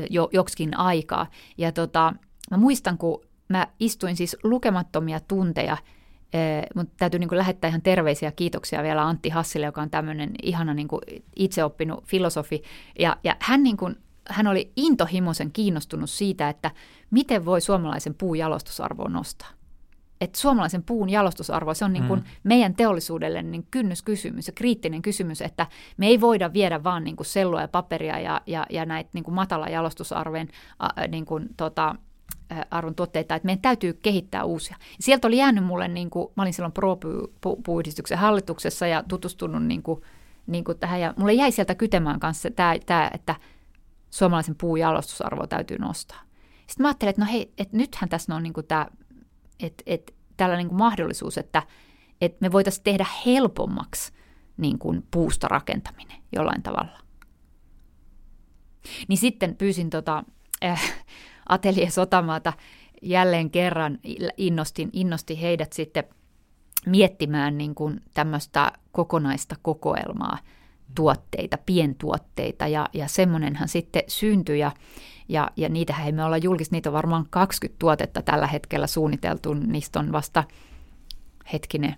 [0.09, 1.27] jo, joksikin aikaa.
[1.57, 2.13] Ja tota,
[2.51, 5.77] mä muistan, kun mä istuin siis lukemattomia tunteja–
[6.75, 10.87] mutta täytyy niin lähettää ihan terveisiä kiitoksia vielä Antti Hassille, joka on tämmöinen ihana niin
[11.35, 12.63] itseoppinut filosofi.
[12.99, 13.95] Ja, ja hän, niin kuin,
[14.29, 16.71] hän oli intohimoisen kiinnostunut siitä, että
[17.11, 19.49] miten voi suomalaisen puun jalostusarvoa nostaa.
[20.21, 22.25] Et suomalaisen puun jalostusarvo, se on niin kuin mm.
[22.43, 27.27] meidän teollisuudelle niin kynnyskysymys ja kriittinen kysymys, että me ei voida viedä vaan niin kuin
[27.27, 30.47] sellua ja paperia ja, ja, ja näitä niin kuin matala jalostusarven
[31.07, 31.95] niin kuin, tota,
[32.71, 34.77] arvon tuotteita, että meidän täytyy kehittää uusia.
[34.99, 40.01] Sieltä oli jäänyt mulle, niin kuin, mä olin silloin Pro-puuydistyksen hallituksessa ja tutustunut niin kuin,
[40.47, 43.35] niin kuin tähän, ja mulle jäi sieltä kytemään kanssa tämä, tämä että
[44.09, 46.21] suomalaisen puun jalostusarvoa täytyy nostaa.
[46.67, 48.87] Sitten mä ajattelin, että no hei, että nythän tässä on niin kuin tämä,
[49.59, 51.63] että, että tällä niin kuin mahdollisuus, että,
[52.21, 54.11] että me voitaisiin tehdä helpommaksi
[54.57, 56.99] niin kuin puusta rakentaminen jollain tavalla.
[59.07, 60.23] Niin sitten pyysin tota,
[60.63, 61.03] äh,
[61.49, 62.53] Atelier Sotamaata
[63.01, 63.99] jälleen kerran
[64.37, 66.03] innostin, innosti heidät sitten
[66.85, 70.37] miettimään niin kuin tämmöistä kokonaista kokoelmaa
[70.95, 74.71] tuotteita, pientuotteita ja, ja semmoinenhan sitten syntyi ja,
[75.29, 79.53] ja, ja niitähän ei me olla julkista, niitä on varmaan 20 tuotetta tällä hetkellä suunniteltu,
[79.53, 80.43] niistä on vasta
[81.53, 81.95] hetkinen,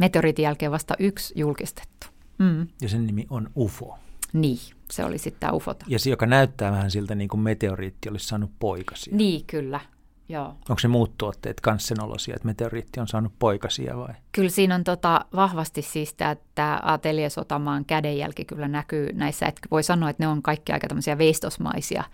[0.00, 2.06] meteoriitin jälkeen vasta yksi julkistettu.
[2.38, 2.66] Mm.
[2.80, 3.98] Ja sen nimi on UFO.
[4.32, 4.58] Niin,
[4.92, 5.84] se oli sitten tämä ufota.
[5.88, 9.16] Ja se, joka näyttää vähän siltä niin kuin meteoriitti olisi saanut poikasia.
[9.16, 9.80] Niin, kyllä.
[10.28, 10.46] Joo.
[10.46, 14.14] Onko se muut tuotteet myös sen olosia, että meteoriitti on saanut poikasia vai?
[14.32, 16.14] Kyllä siinä on tota, vahvasti siis
[16.54, 20.88] tämä Atelier Sotamaan kädenjälki kyllä näkyy näissä, että voi sanoa, että ne on kaikki aika
[20.88, 22.04] tämmöisiä veistosmaisia,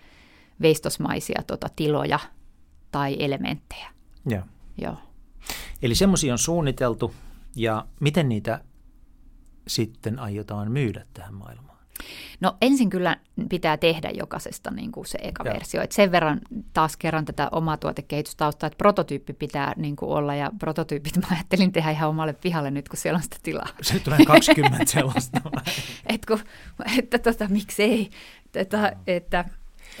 [0.61, 2.19] veistosmaisia tota, tiloja
[2.91, 3.89] tai elementtejä.
[4.25, 4.43] Joo.
[4.81, 4.97] Joo.
[5.81, 7.13] Eli semmoisia on suunniteltu
[7.55, 8.61] ja miten niitä
[9.67, 11.68] sitten aiotaan myydä tähän maailmaan?
[12.39, 13.17] No ensin kyllä
[13.49, 15.53] pitää tehdä jokaisesta niin kuin se eka Joo.
[15.53, 15.81] versio.
[15.81, 16.41] Et sen verran
[16.73, 21.71] taas kerran tätä omaa tuotekehitystaustaa, että prototyyppi pitää niin kuin olla ja prototyypit mä ajattelin
[21.71, 23.67] tehdä ihan omalle pihalle nyt, kun siellä on sitä tilaa.
[23.81, 25.41] Se tulee 20 sellaista.
[26.05, 26.39] Et kun,
[26.97, 28.09] että tota, miksei.
[28.51, 29.45] Tätä, että,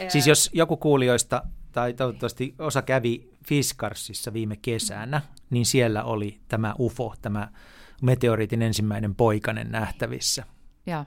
[0.07, 6.75] siis jos joku kuulijoista tai toivottavasti osa kävi Fiskarsissa viime kesänä, niin siellä oli tämä
[6.79, 7.47] UFO, tämä
[8.01, 10.43] meteoriitin ensimmäinen poikanen nähtävissä.
[10.85, 11.05] Joo.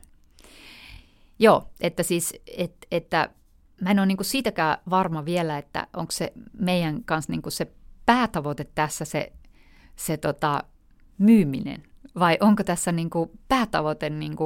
[1.42, 3.30] Joo, että siis, et, että
[3.80, 7.72] mä en ole niin siitäkään varma vielä, että onko se meidän kanssa niin se
[8.06, 9.32] päätavoite tässä se,
[9.96, 10.64] se tota,
[11.18, 11.82] myyminen,
[12.18, 13.10] vai onko tässä niin
[13.48, 14.36] päätavoite niin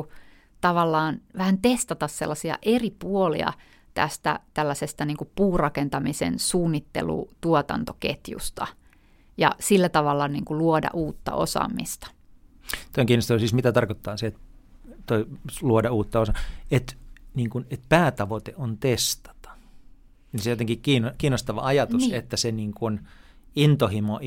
[0.60, 3.52] tavallaan vähän testata sellaisia eri puolia
[3.94, 8.66] tästä tällaisesta niin puurakentamisen suunnittelu-tuotantoketjusta
[9.36, 12.10] ja sillä tavalla niin luoda uutta osaamista.
[12.92, 14.45] Tämä on kiinnostavaa, siis mitä tarkoittaa se, että
[15.06, 15.26] toi,
[15.62, 16.34] luoda uutta osaa,
[16.70, 16.94] että
[17.34, 19.50] niin kun, et päätavoite on testata.
[20.32, 20.82] Niin se on jotenkin
[21.18, 22.14] kiinnostava ajatus, niin.
[22.14, 23.00] että se niin kun
[23.56, 24.20] intohimo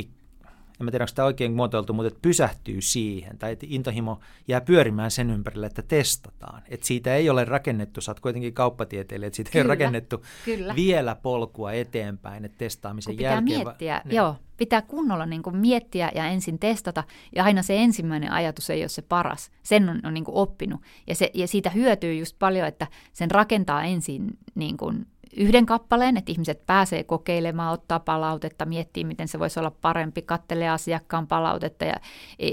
[0.79, 4.61] en mä tiedä, onko tämä oikein muotoiltu, mutta että pysähtyy siihen, tai että intohimo jää
[4.61, 6.61] pyörimään sen ympärille, että testataan.
[6.69, 10.23] Että siitä ei ole rakennettu, sä oot kuitenkin kauppatieteilijä, että siitä kyllä, ei ole rakennettu
[10.45, 10.75] kyllä.
[10.75, 13.59] vielä polkua eteenpäin, että testaamisen pitää jälkeen.
[13.65, 14.15] Miettiä, va- niin.
[14.15, 17.03] joo, pitää kunnolla niin kuin miettiä ja ensin testata,
[17.35, 19.51] ja aina se ensimmäinen ajatus ei ole se paras.
[19.63, 23.31] Sen on, on niin kuin oppinut, ja, se, ja siitä hyötyy just paljon, että sen
[23.31, 25.05] rakentaa ensin niin kuin
[25.37, 30.69] yhden kappaleen, että ihmiset pääsee kokeilemaan, ottaa palautetta, miettii, miten se voisi olla parempi, kattelee
[30.69, 31.95] asiakkaan palautetta ja,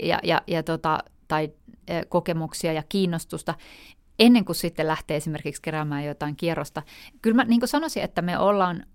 [0.03, 0.99] ja, ja, ja tota,
[1.29, 1.51] tai
[1.89, 3.55] e, kokemuksia ja kiinnostusta
[4.19, 6.83] ennen kuin sitten lähtee esimerkiksi keräämään jotain kierrosta.
[7.23, 8.87] Kyllä mä niin sanoisin, että me ollaan,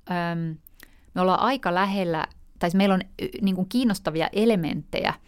[1.14, 2.26] me ollaan aika lähellä,
[2.60, 3.02] tai meillä on
[3.42, 5.14] niin kuin kiinnostavia elementtejä–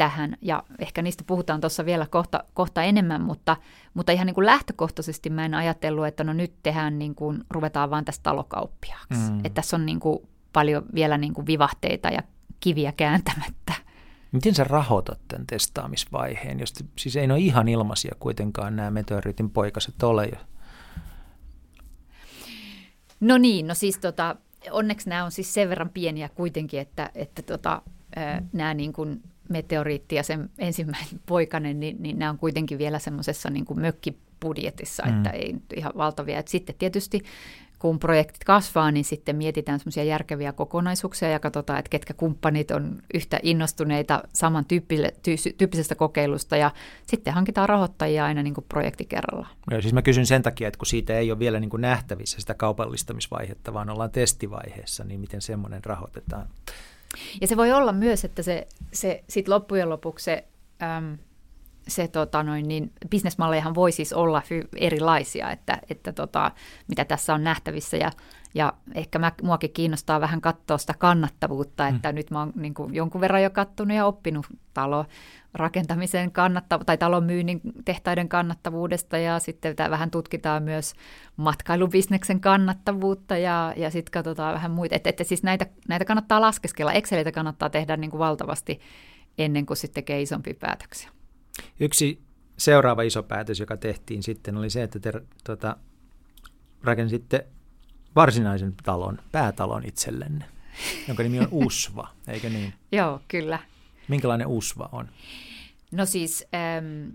[0.00, 3.56] tähän, ja ehkä niistä puhutaan tuossa vielä kohta, kohta enemmän, mutta,
[3.94, 7.90] mutta ihan niin kuin lähtökohtaisesti mä en ajatellut, että no nyt tehdään niin kuin, ruvetaan
[7.90, 9.30] vaan tästä talokauppiaaksi.
[9.30, 9.38] Mm.
[9.38, 10.18] Että tässä on niin kuin
[10.52, 12.22] paljon vielä niin kuin vivahteita ja
[12.60, 13.72] kiviä kääntämättä.
[14.32, 20.02] Miten sä rahoitat tämän testaamisvaiheen, jos siis ei ole ihan ilmaisia kuitenkaan nämä meteoriitin poikaset
[20.02, 20.30] ole?
[23.20, 24.36] No niin, no siis tota,
[24.70, 27.82] onneksi nämä on siis sen verran pieniä kuitenkin, että, että tota,
[28.52, 33.50] nämä niin kuin meteoriitti ja sen ensimmäinen poikainen, niin, niin nämä on kuitenkin vielä semmoisessa
[33.50, 35.16] niin kuin mökkibudjetissa, mm.
[35.16, 36.38] että ei ihan valtavia.
[36.38, 37.22] Et sitten tietysti
[37.80, 43.02] kun projektit kasvaa, niin sitten mietitään semmoisia järkeviä kokonaisuuksia ja katsotaan, että ketkä kumppanit on
[43.14, 46.70] yhtä innostuneita samantyyppisestä kokeilusta ja
[47.06, 49.54] sitten hankitaan rahoittajia aina niin kuin projekti kerrallaan.
[49.80, 52.54] Siis mä kysyn sen takia, että kun siitä ei ole vielä niin kuin nähtävissä sitä
[52.54, 56.48] kaupallistamisvaihetta, vaan ollaan testivaiheessa, niin miten semmoinen rahoitetaan?
[57.40, 60.44] Ja se voi olla myös, että se, se sit loppujen lopuksi se...
[60.82, 61.18] Äm,
[61.88, 64.42] se tota noin, niin bisnesmallejahan voi siis olla
[64.76, 66.50] erilaisia, että, että tota,
[66.88, 67.96] mitä tässä on nähtävissä.
[67.96, 68.10] Ja,
[68.54, 72.14] ja ehkä mä, muakin kiinnostaa vähän katsoa sitä kannattavuutta, että mm.
[72.14, 75.04] nyt mä oon niin kuin, jonkun verran jo kattonut ja oppinut talo
[75.54, 80.94] rakentamisen kannattavu- tai talon myynnin tehtaiden kannattavuudesta ja sitten vähän tutkitaan myös
[81.36, 84.96] matkailubisneksen kannattavuutta ja, ja sitten katsotaan vähän muita.
[84.96, 88.80] Että, että siis näitä, näitä kannattaa laskeskella, Excelitä kannattaa tehdä niin kuin valtavasti
[89.38, 91.10] ennen kuin sitten tekee isompia päätöksiä.
[91.80, 92.22] Yksi
[92.56, 95.12] seuraava iso päätös, joka tehtiin sitten, oli se, että te
[95.44, 95.76] tota,
[96.82, 97.46] rakensitte
[98.16, 100.44] varsinaisen talon, päätalon itsellenne,
[101.08, 102.74] jonka nimi on Usva, eikö niin?
[102.92, 103.58] Joo, kyllä.
[104.08, 105.08] Minkälainen Usva on?
[105.90, 106.46] No siis...
[106.54, 107.08] Ähm,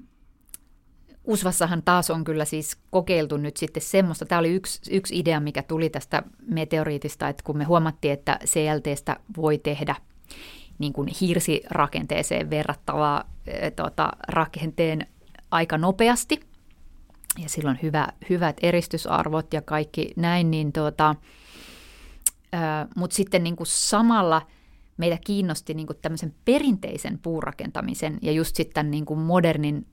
[1.28, 5.64] Usvassahan taas on kyllä siis kokeiltu nyt sitten semmoista, tämä oli yksi, yksi idea, mikä
[5.64, 9.96] tuli tästä meteoriitista, että kun me huomattiin, että CLTstä voi tehdä
[10.80, 15.08] niin kuin hirsirakenteeseen verrattavaa e, tota, rakenteen
[15.52, 16.40] aika nopeasti.
[17.38, 21.16] Ja silloin hyvä, hyvät eristysarvot ja kaikki näin, niin tuota,
[22.96, 24.42] mutta sitten niin kuin samalla
[24.98, 29.88] meitä kiinnosti niin kuin tämmöisen perinteisen puurakentamisen ja just sitten niin kuin modernin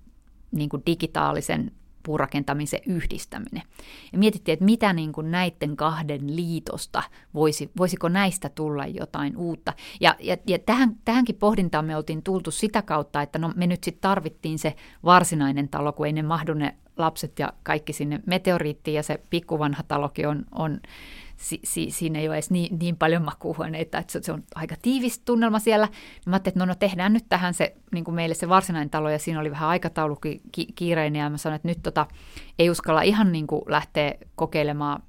[0.51, 1.73] niin kuin digitaalisen
[2.03, 3.63] puurakentamisen yhdistäminen.
[4.13, 7.03] Ja mietittiin, että mitä niin kuin näiden kahden liitosta,
[7.35, 9.73] voisi, voisiko näistä tulla jotain uutta.
[10.01, 13.85] Ja, ja, ja tähän, tähänkin pohdintaan me oltiin tultu sitä kautta, että no me nyt
[13.85, 14.75] sitten tarvittiin se
[15.05, 19.83] varsinainen talo, kun ei ne mahdu ne lapset ja kaikki sinne meteoriittiin ja se pikkuvanha
[19.83, 20.81] talokin on, on
[21.37, 24.75] si, si, siinä ei ole edes niin, niin paljon makuuhuoneita, että se, se on aika
[24.83, 25.89] tiivis tunnelma siellä.
[26.27, 29.11] Mä ajattelin, että no, no tehdään nyt tähän se, niin kuin meille se varsinainen talo,
[29.11, 30.41] ja siinä oli vähän aikataulu ki,
[30.75, 32.07] kiireinen, ja mä sanoin, että nyt tota,
[32.59, 35.03] ei uskalla ihan niin kuin lähteä kokeilemaan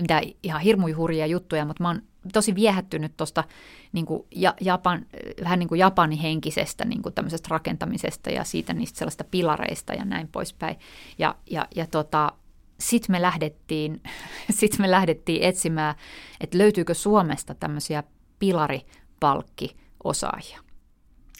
[0.00, 2.02] mitä ihan hirmuja hurjia juttuja, mutta mä oon
[2.32, 3.44] tosi viehättynyt tuosta
[3.92, 5.06] niin ja, Japan,
[5.44, 10.04] vähän niin kuin Japanin henkisestä niin kuin tämmöisestä rakentamisesta ja siitä niistä sellaista pilareista ja
[10.04, 10.76] näin poispäin.
[11.18, 12.32] Ja, ja, ja tota,
[12.80, 14.02] sitten me lähdettiin,
[14.50, 15.94] sit me lähdettiin etsimään,
[16.40, 18.02] että löytyykö Suomesta tämmöisiä
[18.38, 20.60] pilaripalkkiosaajia.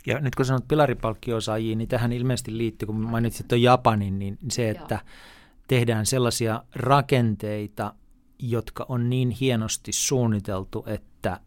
[0.06, 4.70] Ja nyt kun sanot pilaripalkkiosaajia, niin tähän ilmeisesti liittyy, kun mainitsit tuon Japanin, niin se,
[4.70, 5.02] että Joo.
[5.68, 7.94] tehdään sellaisia rakenteita,
[8.42, 11.40] jotka on niin hienosti suunniteltu, että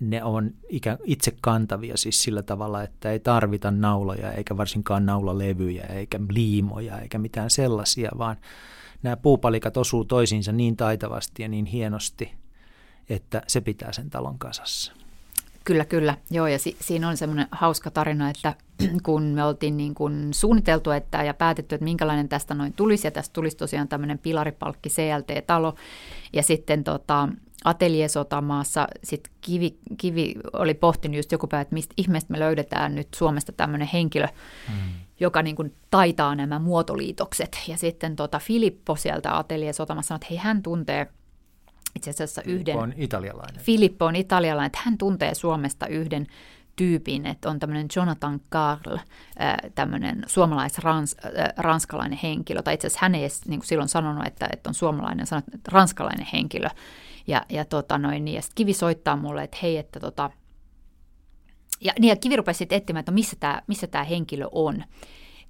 [0.00, 5.84] ne on ikään itse kantavia siis sillä tavalla, että ei tarvita nauloja eikä varsinkaan naulalevyjä
[5.86, 8.36] eikä liimoja eikä mitään sellaisia, vaan
[9.02, 12.32] nämä puupalikat osuu toisiinsa niin taitavasti ja niin hienosti,
[13.08, 14.92] että se pitää sen talon kasassa.
[15.64, 16.16] Kyllä, kyllä.
[16.30, 18.54] Joo, ja si- siinä on semmoinen hauska tarina, että
[19.02, 23.10] kun me oltiin niin kuin suunniteltu että, ja päätetty, että minkälainen tästä noin tulisi, ja
[23.10, 25.74] tästä tulisi tosiaan tämmöinen pilaripalkki CLT-talo,
[26.32, 27.28] ja sitten tota,
[27.64, 33.08] Ateliesotamaassa sit Kivi, Kivi oli pohtinut just joku päivä, että mistä ihmeestä me löydetään nyt
[33.14, 34.26] Suomesta tämmöinen henkilö,
[34.68, 37.58] mm joka niin kuin taitaa nämä muotoliitokset.
[37.68, 41.06] Ja sitten tota Filippo sieltä Atelier Sotamassa sanoi, että hei, hän tuntee
[41.96, 42.64] itse asiassa yhden...
[42.64, 43.62] Filippo on italialainen.
[43.62, 46.26] Filippo on italialainen, että hän tuntee Suomesta yhden
[46.76, 48.98] tyypin, että on tämmöinen Jonathan Carl,
[49.74, 54.70] tämmöinen suomalais-ranskalainen henkilö, tai itse asiassa hän ei edes niin kuin silloin sanonut, että, että
[54.70, 56.68] on suomalainen, sanoi, että ranskalainen henkilö.
[57.26, 60.30] Ja, ja, tota noin, niin, ja sitten Kivi soittaa mulle, että hei, että tota,
[61.80, 64.84] ja, niin ja Kivi rupesi sitten etsimään, että missä tämä missä tää henkilö on,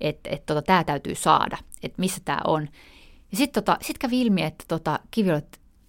[0.00, 2.68] että et, tota, tämä täytyy saada, että missä tämä on.
[3.30, 5.30] Ja sitten tota, sit kävi ilmi, että tota, Kivi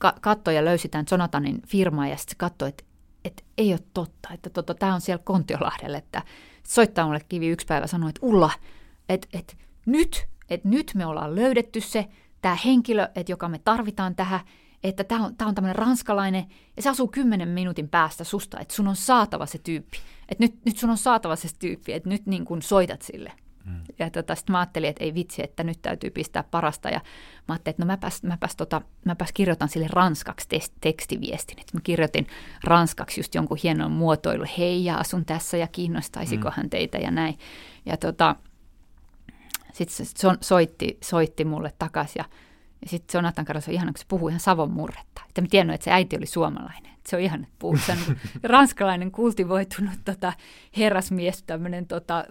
[0.03, 2.83] ka- katsoi ja löysi tämän Jonathanin firmaa ja sitten katsoi, että
[3.25, 6.21] et ei ole totta, että tota, tämä on siellä Kontiolahdella, että
[6.67, 8.51] soittaa mulle Kivi yksi päivä sanoi, että Ulla,
[9.09, 12.07] että et, nyt, että nyt me ollaan löydetty se,
[12.41, 14.39] tämä henkilö, että joka me tarvitaan tähän,
[14.83, 16.45] että tämä on, tää on tämmöinen ranskalainen,
[16.75, 19.97] ja se asuu kymmenen minuutin päästä susta, että sun on saatava se tyyppi.
[20.29, 23.31] Että nyt, nyt sun on saatava se tyyppi, että nyt niin kun soitat sille.
[23.65, 23.81] Mm.
[23.99, 26.89] Ja tota, sitten mä ajattelin, että ei vitsi, että nyt täytyy pistää parasta.
[26.89, 27.01] Ja
[27.47, 30.47] mä ajattelin, että no mäpäs, mäpäs, tota, mäpäs kirjoitan sille ranskaksi
[30.81, 31.59] tekstiviestin.
[31.59, 32.27] Että mä kirjoitin
[32.63, 34.45] ranskaksi just jonkun hienon muotoilu.
[34.57, 36.69] Hei, ja asun tässä ja kiinnostaisikohan mm.
[36.69, 37.37] teitä ja näin.
[37.85, 38.35] Ja tota,
[39.73, 42.25] sitten se soitti, soitti mulle takaisin ja,
[42.81, 45.21] ja sitten Jonathan Carlos on ihana, kun se puhuu ihan Savon murretta.
[45.29, 46.93] Että mä tiennyt, että se äiti oli suomalainen.
[46.93, 47.77] Että se on ihan, että puhuu
[48.43, 50.33] ranskalainen kultivoitunut tota,
[50.77, 52.25] herrasmies, tämmöinen tota,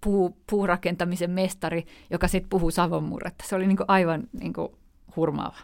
[0.00, 3.44] puu, puurakentamisen mestari, joka sitten puhuu Savon murretta.
[3.48, 4.78] Se oli niinku aivan niinku
[5.16, 5.58] hurmaava.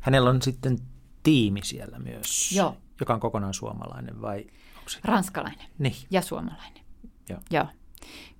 [0.00, 0.78] Hänellä on sitten
[1.22, 2.76] tiimi siellä myös, Joo.
[3.00, 4.46] joka on kokonaan suomalainen vai?
[4.86, 4.98] se...
[5.04, 5.96] Ranskalainen niin.
[6.10, 6.82] ja suomalainen.
[7.28, 7.40] Joo.
[7.50, 7.66] Joo.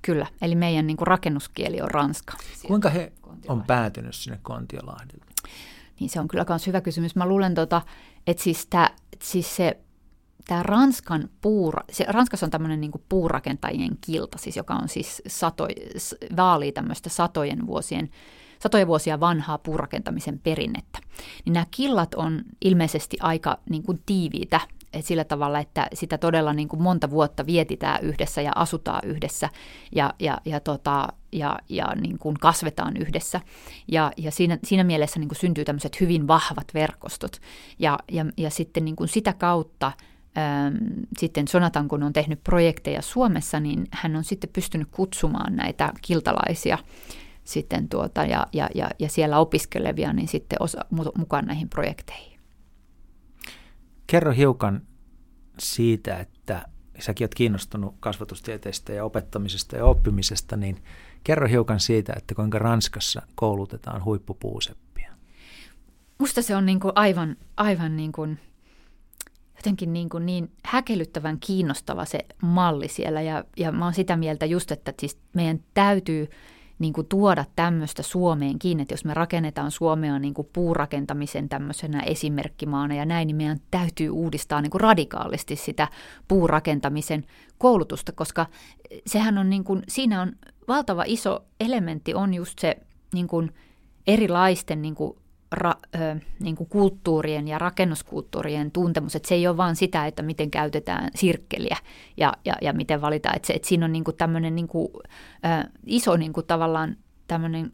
[0.03, 2.33] Kyllä, eli meidän niin kuin rakennuskieli on ranska.
[2.67, 3.13] Kuinka he
[3.49, 5.25] on päätynyt sinne Kontiolahdelle?
[6.01, 7.17] Niin se on kyllä myös hyvä kysymys.
[7.17, 7.83] Mä luulen, tota,
[8.27, 8.91] että siis, tää,
[9.23, 9.79] siis se
[10.47, 15.69] tämä Ranskan puura, se, Ranskassa on tämmöinen niin puurakentajien kilta, siis joka on siis sato,
[16.37, 18.11] vaalii tämmöistä satojen vuosien,
[18.59, 20.99] satoja vuosia vanhaa puurakentamisen perinnettä.
[21.45, 24.61] Niin nämä killat on ilmeisesti aika niin kuin tiiviitä
[25.01, 29.49] sillä tavalla, että sitä todella niin kuin monta vuotta vietitään yhdessä ja asutaan yhdessä
[29.95, 33.41] ja, ja, ja, tota, ja, ja niin kuin kasvetaan yhdessä.
[33.89, 37.41] Ja, ja siinä, siinä mielessä niin kuin syntyy tämmöiset hyvin vahvat verkostot.
[37.79, 39.93] Ja, ja, ja sitten niin kuin sitä kautta
[41.19, 46.79] sitten Sonatan, kun on tehnyt projekteja Suomessa, niin hän on sitten pystynyt kutsumaan näitä kiltalaisia
[47.45, 50.85] sitten tuota, ja, ja, ja, ja siellä opiskelevia niin sitten osa,
[51.19, 52.41] mukaan näihin projekteihin.
[54.07, 54.83] Kerro hiukan
[55.59, 56.67] siitä, että
[56.99, 60.83] säkin olet kiinnostunut kasvatustieteestä ja opettamisesta ja oppimisesta, niin
[61.25, 65.13] kerro hiukan siitä, että kuinka Ranskassa koulutetaan huippupuuseppiä.
[66.19, 68.39] Musta se on niin kuin aivan, aivan niin kuin,
[69.63, 73.23] jotenkin niin, kuin niin häkellyttävän kiinnostava se malli siellä.
[73.23, 76.29] Ja, ja mä oon sitä mieltä just, että siis meidän täytyy–
[76.83, 82.01] niin kuin tuoda tämmöistä Suomeen kiinni, että jos me rakennetaan Suomea niin kuin puurakentamisen tämmöisenä
[82.01, 85.89] esimerkkimaana ja näin, niin meidän täytyy uudistaa niin kuin radikaalisti sitä
[86.29, 87.25] puurakentamisen
[87.59, 88.47] koulutusta, koska
[89.07, 90.33] sehän on niin kuin, siinä on
[90.69, 92.77] valtava iso elementti on just se
[93.15, 93.55] niin kuin
[94.07, 95.19] erilaisten niin kuin
[95.53, 100.23] ra, ö, niin kuin kulttuurien ja rakennuskulttuurien tuntemus, että se ei ole vain sitä, että
[100.23, 101.77] miten käytetään sirkkeliä
[102.17, 104.89] ja, ja, ja miten valitaan, että, se, että siinä on niin kuin tämmöinen niin kuin,
[104.95, 106.97] ö, iso niin kuin tavallaan
[107.27, 107.73] tämmöinen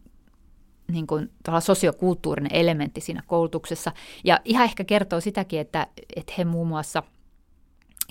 [0.92, 3.92] niin kuin, sosiokulttuurinen elementti siinä koulutuksessa.
[4.24, 7.02] Ja ihan ehkä kertoo sitäkin, että, että he muun muassa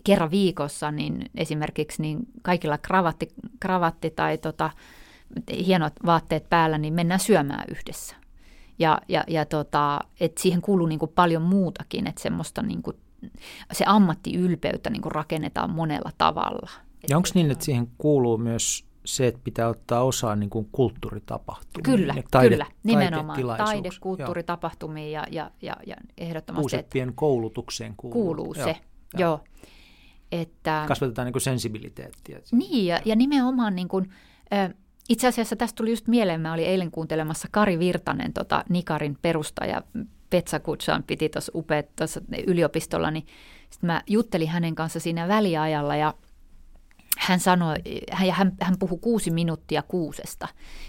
[0.04, 3.28] kerran viikossa niin esimerkiksi niin kaikilla kravatti,
[3.60, 4.70] kravatti tai tota,
[5.66, 8.16] hienot vaatteet päällä, niin mennään syömään yhdessä.
[8.80, 12.98] Ja, ja, ja tota, et siihen kuuluu niin kuin paljon muutakin, että semmoista niin kuin,
[13.72, 16.70] se ammattiylpeyttä niin kuin rakennetaan monella tavalla.
[17.10, 21.84] Ja onko niin, että siihen kuuluu myös se, että pitää ottaa osaa niin kuin kulttuuritapahtumiin?
[22.00, 26.62] Kyllä, taide, kyllä, nimenomaan taide, kulttuuritapahtumiin ja, ja, ja, ja ehdottomasti.
[26.62, 28.36] Puuseppien koulutukseen kuuluu.
[28.36, 28.78] Kuuluu se, joo.
[29.20, 29.40] joo.
[30.32, 32.40] Että, Kasvatetaan niin kuin sensibiliteettiä.
[32.52, 34.10] Niin, ja, ja nimenomaan niin kuin,
[35.10, 39.82] itse asiassa tästä tuli just mieleen, mä olin eilen kuuntelemassa Kari Virtanen, tota Nikarin perustaja,
[40.30, 43.26] Petsa Kutsan piti tuossa upeat tuossa yliopistolla, niin
[43.70, 46.14] sitten mä juttelin hänen kanssa siinä väliajalla ja
[47.18, 47.76] hän sanoi,
[48.12, 50.48] hän, hän, hän puhui kuusi minuuttia kuusesta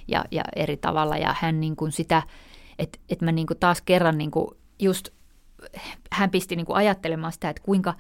[0.09, 1.17] ja, ja eri tavalla.
[1.17, 2.23] Ja hän niin kuin sitä,
[2.79, 4.49] että et mä niin kuin taas kerran niin kuin
[4.79, 5.09] just,
[6.13, 7.95] hän pisti niin kuin ajattelemaan sitä, että kuinka,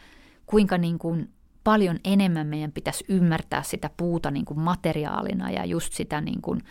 [0.46, 1.30] kuinka niin kuin
[1.68, 6.62] paljon enemmän meidän pitäisi ymmärtää sitä puuta niin kuin materiaalina ja just sitä niin kuin,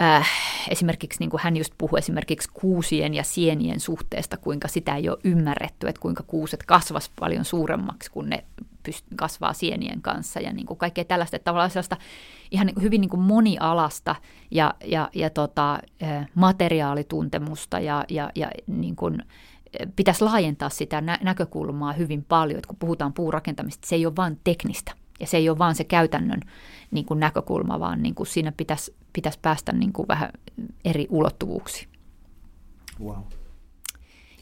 [0.00, 0.28] äh,
[0.70, 5.18] esimerkiksi niin kuin hän just puhui esimerkiksi kuusien ja sienien suhteesta, kuinka sitä ei ole
[5.24, 8.44] ymmärretty, että kuinka kuuset kasvas paljon suuremmaksi, kun ne
[8.88, 11.96] pyst- kasvaa sienien kanssa ja niin kuin kaikkea tällaista, että tavallaan sellaista
[12.50, 14.16] ihan niin kuin hyvin niin kuin monialasta
[14.50, 19.22] ja, ja, ja tota, äh, materiaalituntemusta ja, ja, ja niin kuin,
[19.96, 24.40] pitäisi laajentaa sitä nä- näkökulmaa hyvin paljon, että kun puhutaan puurakentamista, se ei ole vain
[24.44, 26.40] teknistä ja se ei ole vain se käytännön
[26.90, 30.30] niin kuin näkökulma, vaan niin kuin siinä pitäisi, pitäisi päästä niin kuin vähän
[30.84, 31.88] eri ulottuvuuksiin.
[33.04, 33.22] Wow.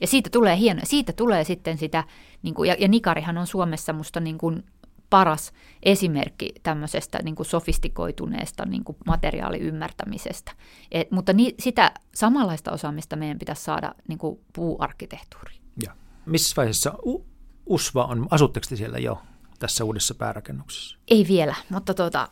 [0.00, 2.04] Ja siitä tulee hieno, siitä tulee sitten sitä,
[2.42, 4.64] niin kuin, ja, ja Nikarihan on Suomessa musta niin kuin
[5.10, 5.52] paras
[5.82, 10.52] esimerkki tämmöisestä niin kuin sofistikoituneesta niin kuin materiaaliymmärtämisestä.
[10.92, 15.62] Et, mutta ni, sitä samanlaista osaamista meidän pitäisi saada niin kuin puuarkkitehtuuriin.
[15.84, 15.92] Ja.
[16.26, 17.26] Missä vaiheessa U-
[17.66, 19.22] USVA on, asutteko te siellä jo
[19.58, 20.98] tässä uudessa päärakennuksessa?
[21.08, 22.28] Ei vielä, mutta tuota,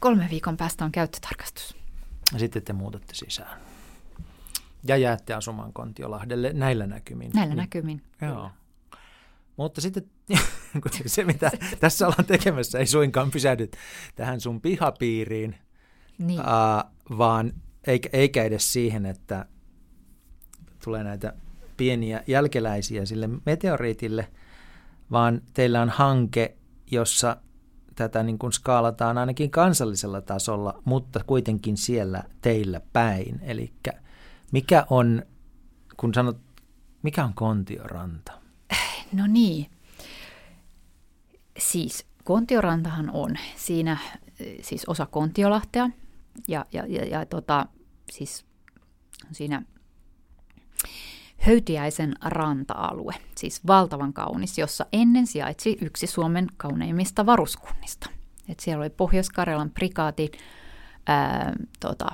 [0.00, 1.76] kolme viikon päästä on käyttötarkastus.
[2.32, 3.60] Ja sitten te muutatte sisään.
[4.84, 7.30] Ja jäätte asumaan Kontiolahdelle näillä näkymin.
[7.34, 7.60] Näillä niin.
[7.60, 8.02] näkymin.
[8.22, 8.50] Joo.
[9.56, 10.10] Mutta sitten
[11.06, 13.70] se, mitä tässä ollaan tekemässä, ei suinkaan pysähdy
[14.16, 15.56] tähän sun pihapiiriin,
[16.18, 16.40] niin.
[16.40, 17.52] uh, vaan
[17.86, 19.46] eikä, eikä edes siihen, että
[20.84, 21.32] tulee näitä
[21.76, 24.28] pieniä jälkeläisiä sille meteoriitille,
[25.10, 26.56] vaan teillä on hanke,
[26.90, 27.36] jossa
[27.94, 33.40] tätä niin kuin skaalataan ainakin kansallisella tasolla, mutta kuitenkin siellä teillä päin.
[33.42, 33.72] Eli
[34.52, 35.22] mikä on,
[35.96, 36.36] kun sanot,
[37.02, 38.39] mikä on Kontioranta?
[39.12, 39.70] No niin,
[41.58, 43.98] siis Kontiorantahan on siinä
[44.62, 45.90] siis osa Kontiolahtea
[46.48, 47.66] ja, ja, ja, ja tota,
[48.10, 48.46] siis
[49.32, 49.62] siinä
[51.40, 58.10] Höytiäisen ranta-alue, siis valtavan kaunis, jossa ennen sijaitsi yksi Suomen kauneimmista varuskunnista.
[58.48, 60.30] Et siellä oli Pohjois-Karjalan prikaatin
[61.06, 62.06] ää, tota,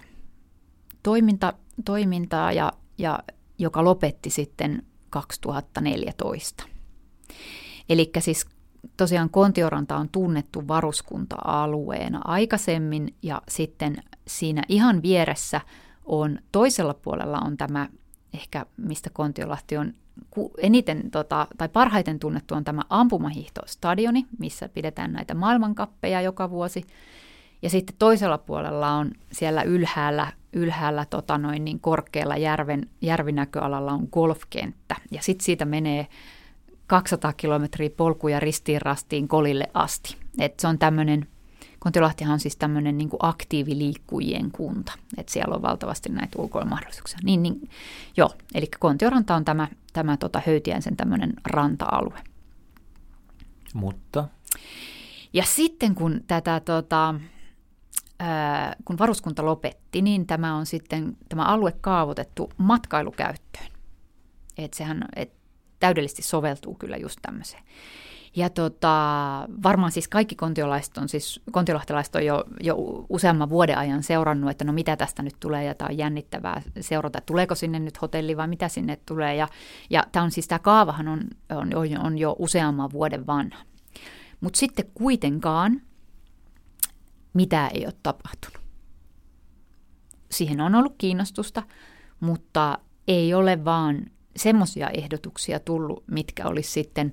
[1.02, 1.52] toiminta,
[1.84, 3.18] toimintaa, ja, ja,
[3.58, 6.64] joka lopetti sitten 2014.
[7.88, 8.46] Eli siis
[8.96, 13.96] tosiaan Kontioranta on tunnettu varuskunta-alueena aikaisemmin ja sitten
[14.26, 15.60] siinä ihan vieressä
[16.04, 17.88] on toisella puolella on tämä
[18.34, 19.94] ehkä mistä Kontiolahti on
[20.58, 26.84] eniten tota, tai parhaiten tunnettu on tämä ampumahiihtostadioni, missä pidetään näitä maailmankappeja joka vuosi.
[27.62, 34.08] Ja sitten toisella puolella on siellä ylhäällä, ylhäällä tota noin niin korkealla järven, järvinäköalalla on
[34.12, 34.96] golfkenttä.
[35.10, 36.06] Ja sitten siitä menee
[36.86, 40.16] 200 kilometriä polkuja ristiin rastiin kolille asti.
[40.38, 41.26] Et se on tämmöinen,
[41.78, 47.18] Kontiolahtihan on siis tämmöinen niin aktiiviliikkujien kunta, että siellä on valtavasti näitä ulkoilumahdollisuuksia.
[47.24, 47.70] Niin, niin,
[48.16, 52.20] joo, eli Kontioranta on tämä, tämä tota, Höytiäisen tämmöinen ranta-alue.
[53.74, 54.28] Mutta?
[55.32, 57.14] Ja sitten kun tätä tota,
[58.18, 63.70] ää, kun varuskunta lopetti, niin tämä on sitten tämä alue kaavoitettu matkailukäyttöön.
[64.58, 65.32] Et sehän, et
[65.80, 67.62] täydellisesti soveltuu kyllä just tämmöiseen.
[68.36, 68.98] Ja tota,
[69.62, 72.76] varmaan siis kaikki kontiolaiset on, siis kontiolahtelaiset on jo, jo
[73.08, 77.20] useamman vuoden ajan seurannut, että no mitä tästä nyt tulee, ja tämä on jännittävää seurata,
[77.20, 79.34] tuleeko sinne nyt hotelli vai mitä sinne tulee.
[79.34, 79.48] Ja,
[79.90, 81.20] ja tämä on siis, tämä kaavahan on,
[81.50, 81.70] on,
[82.02, 83.62] on jo useamman vuoden vanha.
[84.40, 85.80] Mutta sitten kuitenkaan
[87.36, 88.60] mitä ei ole tapahtunut.
[90.30, 91.62] Siihen on ollut kiinnostusta,
[92.20, 94.06] mutta ei ole vaan
[94.36, 97.10] semmoisia ehdotuksia tullut, mitkä olisi sitten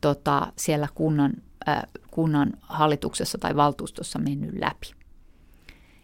[0.00, 1.32] tota, siellä kunnan,
[1.68, 4.92] äh, kunnan hallituksessa tai valtuustossa mennyt läpi.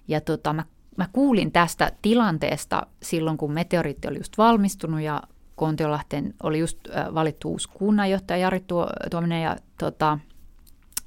[0.09, 0.65] Ja tota, mä,
[0.97, 5.23] mä kuulin tästä tilanteesta silloin, kun meteoriitti oli just valmistunut ja
[5.57, 8.65] Kontiolahteen oli just äh, valittu uusi kunnanjohtaja Jari
[9.11, 10.19] Tuominen ja tota,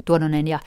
[0.05, 0.59] Tuodonen ja,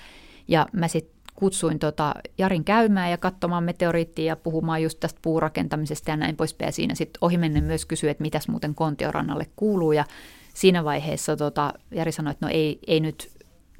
[0.49, 1.14] ja mä sitten
[1.45, 6.69] kutsuin tota Jarin käymään ja katsomaan meteoriittia ja puhumaan just tästä puurakentamisesta ja näin poispäin.
[6.69, 10.05] Ja siinä sitten ohimennen myös kysyi, että mitäs muuten Kontiorannalle kuuluu ja
[10.55, 13.31] siinä vaiheessa tota, Jari sanoi, että no ei, ei nyt,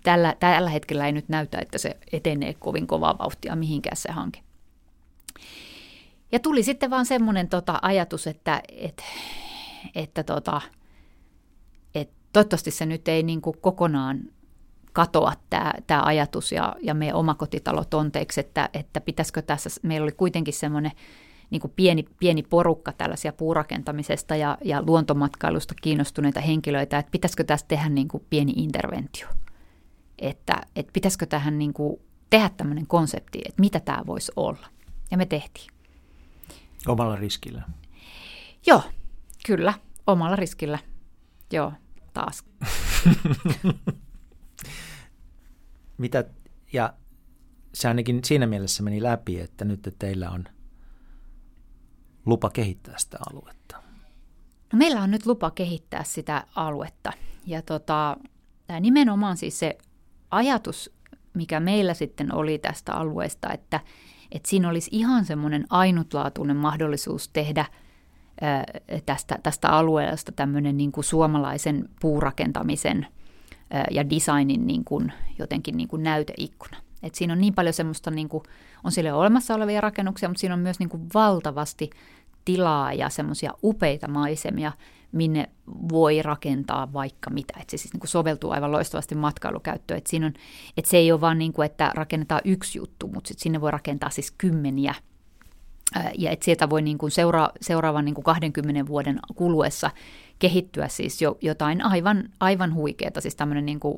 [0.03, 4.41] tällä, tällä hetkellä ei nyt näytä, että se etenee kovin kovaa vauhtia mihinkään se hanke.
[6.33, 9.05] Ja tuli sitten vaan semmoinen tota, ajatus, että, että,
[9.95, 10.61] että, tota,
[11.95, 14.21] että toivottavasti se nyt ei niin kuin kokonaan
[14.95, 20.13] katoa tämä, tämä ajatus ja, ja meidän omakotitalo tonteeksi, että, että pitäisikö tässä, meillä oli
[20.13, 20.93] kuitenkin semmoinen
[21.51, 27.67] niin kuin pieni, pieni porukka tällaisia puurakentamisesta ja, ja luontomatkailusta kiinnostuneita henkilöitä, että pitäisikö tässä
[27.69, 29.29] tehdä niin kuin pieni interventio.
[30.19, 34.67] Että, että pitäisikö tähän niin kuin tehdä tämmöinen konsepti, että mitä tämä voisi olla.
[35.11, 35.67] Ja me tehtiin.
[36.87, 37.63] Omalla riskillä?
[38.67, 38.83] Joo,
[39.47, 39.75] kyllä,
[40.07, 40.79] omalla riskillä.
[41.53, 41.73] Joo,
[42.13, 42.45] taas.
[45.99, 46.25] mitä,
[46.73, 46.95] ja
[47.75, 50.45] se ainakin siinä mielessä meni läpi, että nyt teillä on
[52.27, 53.83] lupa kehittää sitä aluetta.
[54.73, 57.13] No meillä on nyt lupa kehittää sitä aluetta.
[57.47, 58.17] Ja tota,
[58.67, 59.79] tämä nimenomaan siis se
[60.31, 60.95] ajatus,
[61.35, 63.81] mikä meillä sitten oli tästä alueesta, että,
[64.33, 67.67] että siinä olisi ihan semmoinen ainutlaatuinen mahdollisuus tehdä
[69.07, 73.07] tästä, tästä alueesta tämmöinen niin kuin suomalaisen puurakentamisen–
[73.91, 76.77] ja designin niin kuin, jotenkin niin kuin näyteikkuna.
[77.03, 78.43] Et siinä on niin paljon semmoista, niin kuin,
[78.85, 81.91] on sille olemassa olevia rakennuksia, mutta siinä on myös niin kuin valtavasti
[82.45, 84.73] tilaa ja semmoisia upeita maisemia,
[85.13, 85.49] minne
[85.93, 87.55] voi rakentaa vaikka mitä.
[87.61, 89.99] Et se siis niin kuin soveltuu aivan loistavasti matkailukäyttöön.
[89.99, 90.33] Et siinä on,
[90.77, 93.71] et se ei ole vaan niin kuin, että rakennetaan yksi juttu, mutta sit sinne voi
[93.71, 94.95] rakentaa siis kymmeniä
[96.19, 99.91] ja että sieltä voi niin kuin seura- seuraavan niin kuin 20 vuoden kuluessa
[100.45, 103.97] kehittyä siis jo jotain aivan, aivan huikeaa, siis tämmöinen niin kuin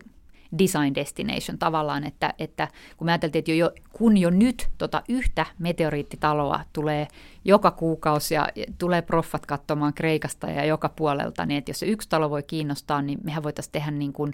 [0.58, 5.46] design destination tavallaan, että, että kun me ajateltiin, että jo, kun jo nyt tota yhtä
[5.58, 7.08] meteoriittitaloa tulee
[7.44, 12.08] joka kuukausi ja tulee proffat katsomaan Kreikasta ja joka puolelta, niin että jos se yksi
[12.08, 14.32] talo voi kiinnostaa, niin mehän voitaisiin tehdä niin kuin,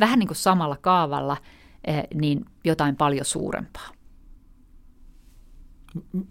[0.00, 1.36] vähän niin kuin samalla kaavalla
[1.84, 3.88] eh, niin jotain paljon suurempaa.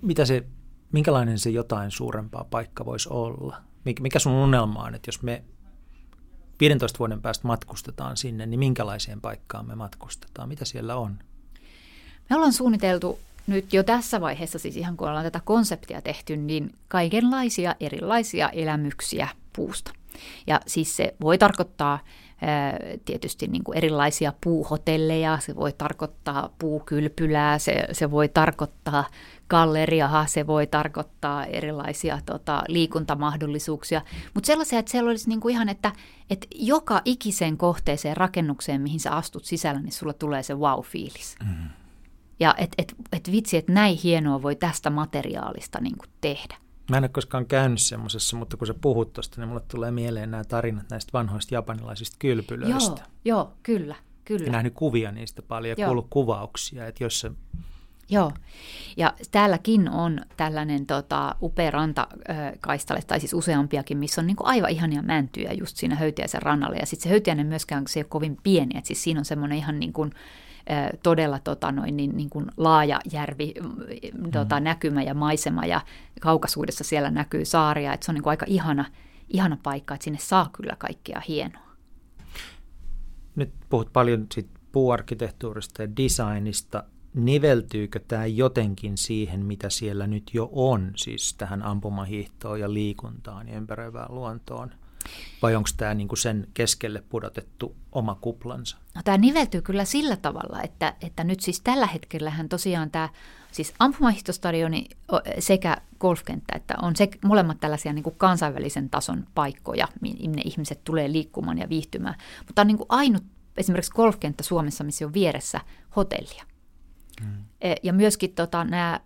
[0.01, 0.45] Mitä se,
[0.91, 3.68] minkälainen se jotain suurempaa paikka voisi olla?
[3.85, 5.43] Mikä sun unelma on, että jos me
[6.59, 10.49] 15 vuoden päästä matkustetaan sinne, niin minkälaiseen paikkaan me matkustetaan?
[10.49, 11.19] Mitä siellä on?
[12.29, 16.75] Me ollaan suunniteltu nyt jo tässä vaiheessa, siis ihan kun ollaan tätä konseptia tehty, niin
[16.87, 19.91] kaikenlaisia erilaisia elämyksiä puusta.
[20.47, 21.99] Ja siis se voi tarkoittaa
[23.05, 29.05] tietysti niin kuin erilaisia puuhotelleja, se voi tarkoittaa puukylpylää, se, se voi tarkoittaa
[29.49, 34.01] galleriaa, se voi tarkoittaa erilaisia tota, liikuntamahdollisuuksia,
[34.33, 35.91] mutta sellaisia, että siellä olisi niin kuin ihan, että,
[36.29, 41.35] että joka ikiseen kohteeseen, rakennukseen, mihin sä astut sisällä, niin sulla tulee se wow-fiilis.
[41.43, 41.69] Mm.
[42.39, 46.55] Ja että et, et vitsi, että näin hienoa voi tästä materiaalista niin kuin tehdä.
[46.89, 50.31] Mä en ole koskaan käynyt semmoisessa, mutta kun sä puhut tuosta, niin mulle tulee mieleen
[50.31, 53.01] nämä tarinat näistä vanhoista japanilaisista kylpylöistä.
[53.25, 54.45] Joo, joo kyllä, kyllä.
[54.45, 57.31] Ja nähnyt kuvia niistä paljon ja kuullut kuvauksia, että jos se
[58.11, 58.31] Joo,
[58.97, 64.69] ja täälläkin on tällainen tota, upea rantakaistale, tai siis useampiakin, missä on niin kuin aivan
[64.69, 66.77] ihania mäntyjä just siinä Höytiäisen rannalla.
[66.77, 69.57] Ja sitten se Höytiäinen myöskään se ei ole kovin pieni, että siis siinä on semmoinen
[69.57, 70.11] ihan niin kuin,
[71.03, 74.31] todella tota, noin, niin, niin kuin laaja järvi, mm.
[74.31, 75.81] tota, näkymä ja maisema ja
[76.21, 78.85] kaukaisuudessa siellä näkyy saaria, että se on niin kuin aika ihana,
[79.29, 81.69] ihana paikka, että sinne saa kyllä kaikkea hienoa.
[83.35, 86.83] Nyt puhut paljon sit puuarkkitehtuurista ja designista.
[87.13, 93.57] Niveltyykö tämä jotenkin siihen, mitä siellä nyt jo on, siis tähän ampumahiihtoon ja liikuntaan ja
[93.57, 94.71] ympäröivään luontoon?
[95.41, 98.77] Vai onko tämä niinku sen keskelle pudotettu oma kuplansa?
[98.95, 103.09] No, tämä niveltyy kyllä sillä tavalla, että, että nyt siis tällä hetkellähän tosiaan tämä
[103.51, 104.85] siis ampumahihtostadioni
[105.39, 111.11] sekä golfkenttä, että on se, molemmat tällaisia niin kuin kansainvälisen tason paikkoja, minne ihmiset tulee
[111.11, 112.15] liikkumaan ja viihtymään.
[112.47, 113.23] Mutta on niin kuin ainut
[113.57, 115.61] esimerkiksi golfkenttä Suomessa, missä on vieressä
[115.95, 116.45] hotellia.
[117.23, 117.43] Hmm.
[117.83, 118.99] Ja myöskin tota, nämä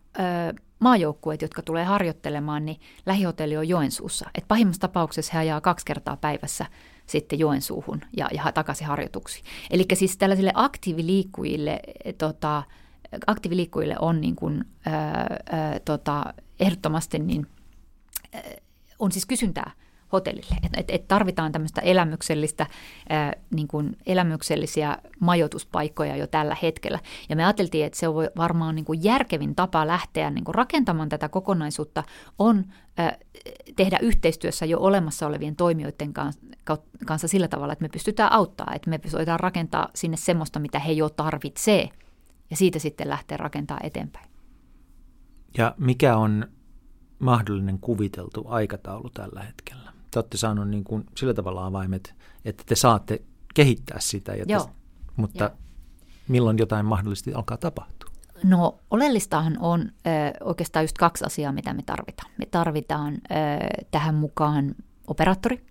[0.79, 4.29] maajoukkueet, jotka tulee harjoittelemaan, niin lähihotelli on Joensuussa.
[4.37, 6.65] Et pahimmassa tapauksessa he ajaa kaksi kertaa päivässä
[7.05, 9.45] sitten Joensuuhun ja, ja takaisin harjoituksiin.
[9.71, 11.79] Eli siis tällaisille aktiiviliikkujille,
[12.17, 12.63] tota,
[13.27, 17.47] aktiiviliikkujille on niin kuin, ää, ää, tota, ehdottomasti niin,
[18.33, 18.41] ää,
[18.99, 19.71] on siis kysyntää
[20.13, 20.55] hotellille.
[20.77, 22.67] Et, et, tarvitaan tämmöistä elämyksellistä,
[23.09, 26.99] ää, niin kuin elämyksellisiä majoituspaikkoja jo tällä hetkellä.
[27.29, 31.09] Ja me ajateltiin, että se on varmaan niin kuin järkevin tapa lähteä niin kuin rakentamaan
[31.09, 32.03] tätä kokonaisuutta
[32.39, 32.65] on
[32.97, 33.17] ää,
[33.75, 36.13] tehdä yhteistyössä jo olemassa olevien toimijoiden
[37.05, 40.91] kanssa sillä tavalla, että me pystytään auttaa, että me voidaan rakentaa sinne semmoista, mitä he
[40.91, 41.89] jo tarvitsee,
[42.49, 44.29] ja siitä sitten lähteä rakentaa eteenpäin.
[45.57, 46.47] Ja mikä on
[47.19, 49.92] mahdollinen kuviteltu aikataulu tällä hetkellä?
[50.13, 53.21] Te olette saanut niin kuin sillä tavalla avaimet, että te saatte
[53.53, 54.63] kehittää sitä, ja Joo.
[54.63, 54.71] Te,
[55.15, 55.53] mutta Joo.
[56.27, 58.09] milloin jotain mahdollisesti alkaa tapahtua?
[58.43, 59.89] No oleellistahan on ö,
[60.43, 62.31] oikeastaan just kaksi asiaa, mitä me tarvitaan.
[62.37, 63.17] Me tarvitaan ö,
[63.91, 64.75] tähän mukaan
[65.07, 65.65] operaattori,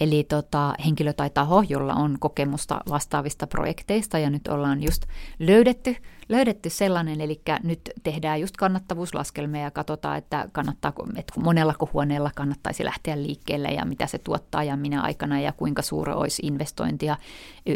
[0.00, 5.02] Eli tota, henkilö tai taho, jolla on kokemusta vastaavista projekteista ja nyt ollaan just
[5.38, 5.96] löydetty,
[6.32, 12.84] löydetty sellainen, eli nyt tehdään just kannattavuuslaskelmia ja katsotaan, että, kannattaako, että monellako huoneella kannattaisi
[12.84, 17.16] lähteä liikkeelle ja mitä se tuottaa ja minä aikana ja kuinka suuri olisi investointia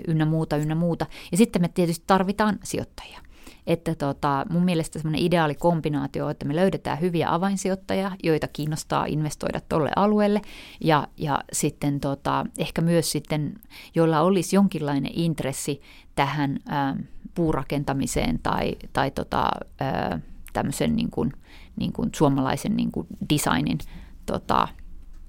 [0.08, 1.06] ynnä muuta, ynnä muuta.
[1.32, 3.20] Ja sitten me tietysti tarvitaan sijoittajia
[3.66, 9.60] että tota, mun mielestä semmoinen ideaali kombinaatio että me löydetään hyviä avainsijoittajia, joita kiinnostaa investoida
[9.68, 10.42] tuolle alueelle
[10.80, 13.54] ja, ja sitten tota, ehkä myös sitten,
[13.94, 15.82] joilla olisi jonkinlainen intressi
[16.14, 16.96] tähän ä,
[17.34, 19.50] puurakentamiseen tai, tai tota,
[19.82, 20.20] ä,
[20.52, 21.32] tämmöisen niin kuin,
[21.76, 23.78] niin kuin suomalaisen niin kuin designin
[24.26, 24.68] tota,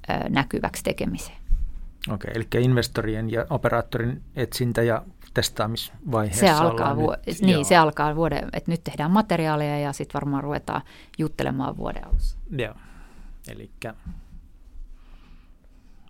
[0.09, 1.37] ä, näkyväksi tekemiseen.
[2.11, 5.03] Okei, eli investorien ja operaattorin etsintä ja
[5.37, 10.43] testaamisvaiheessa se alkaa, vu- niin, se alkaa vuoden, että nyt tehdään materiaaleja ja sitten varmaan
[10.43, 10.81] ruvetaan
[11.17, 12.37] juttelemaan vuoden alussa.
[12.57, 12.73] Joo,
[13.47, 13.71] eli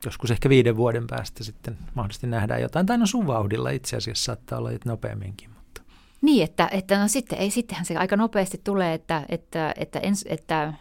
[0.05, 4.23] joskus ehkä viiden vuoden päästä sitten mahdollisesti nähdään jotain, tai no sun vauhdilla itse asiassa
[4.23, 5.49] saattaa olla nopeamminkin.
[5.49, 5.81] Mutta.
[6.21, 10.25] Niin, että, että no sitten, ei, sittenhän se aika nopeasti tulee, että, että, että, ens,
[10.29, 10.73] että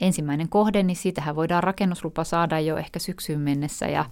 [0.00, 4.04] ensimmäinen kohde, niin siitähän voidaan rakennuslupa saada jo ehkä syksyyn mennessä ja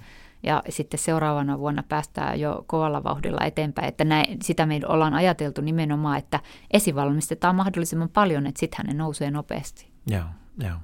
[0.45, 3.89] ja sitten seuraavana vuonna päästään jo kovalla vauhdilla eteenpäin.
[3.89, 6.41] Että näin, sitä me ollaan ajateltu nimenomaan, että
[6.71, 9.93] esivalmistetaan mahdollisimman paljon, että sitten ne nousee nopeasti.
[10.07, 10.25] Joo,
[10.59, 10.77] joo.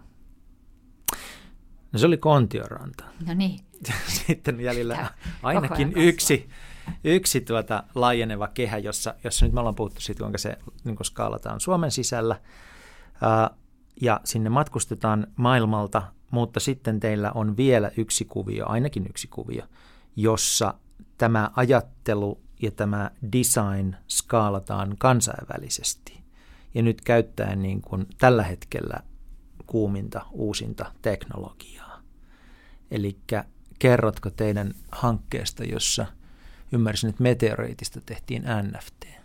[1.92, 3.04] No se oli Kontioranta.
[3.26, 3.61] No niin.
[4.26, 5.11] Sitten jäljellä
[5.42, 6.48] ainakin yksi
[7.04, 11.06] yksi tuota laajeneva kehä, jossa, jossa nyt me ollaan puhuttu siitä, kuinka se niin kuin
[11.06, 12.40] skaalataan Suomen sisällä.
[13.22, 13.50] Ää,
[14.02, 19.62] ja sinne matkustetaan maailmalta, mutta sitten teillä on vielä yksi kuvio, ainakin yksi kuvio,
[20.16, 20.74] jossa
[21.18, 26.20] tämä ajattelu ja tämä design skaalataan kansainvälisesti.
[26.74, 29.01] Ja nyt käyttäen niin kuin tällä hetkellä
[29.66, 32.01] kuuminta uusinta teknologiaa.
[32.91, 33.18] Eli
[33.78, 36.07] kerrotko teidän hankkeesta, jossa
[36.72, 39.19] ymmärsin, että meteoriitista tehtiin NFT?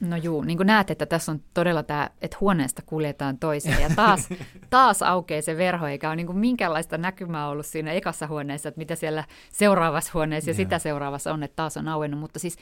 [0.00, 3.90] No juu, niin kuin näet, että tässä on todella tämä, että huoneesta kuljetaan toiseen ja
[3.96, 4.28] taas,
[4.70, 8.78] taas aukeaa se verho, eikä ole niin kuin minkäänlaista näkymää ollut siinä ekassa huoneessa, että
[8.78, 10.56] mitä siellä seuraavassa huoneessa ja yeah.
[10.56, 12.56] sitä seuraavassa on, että taas on auennut, mutta siis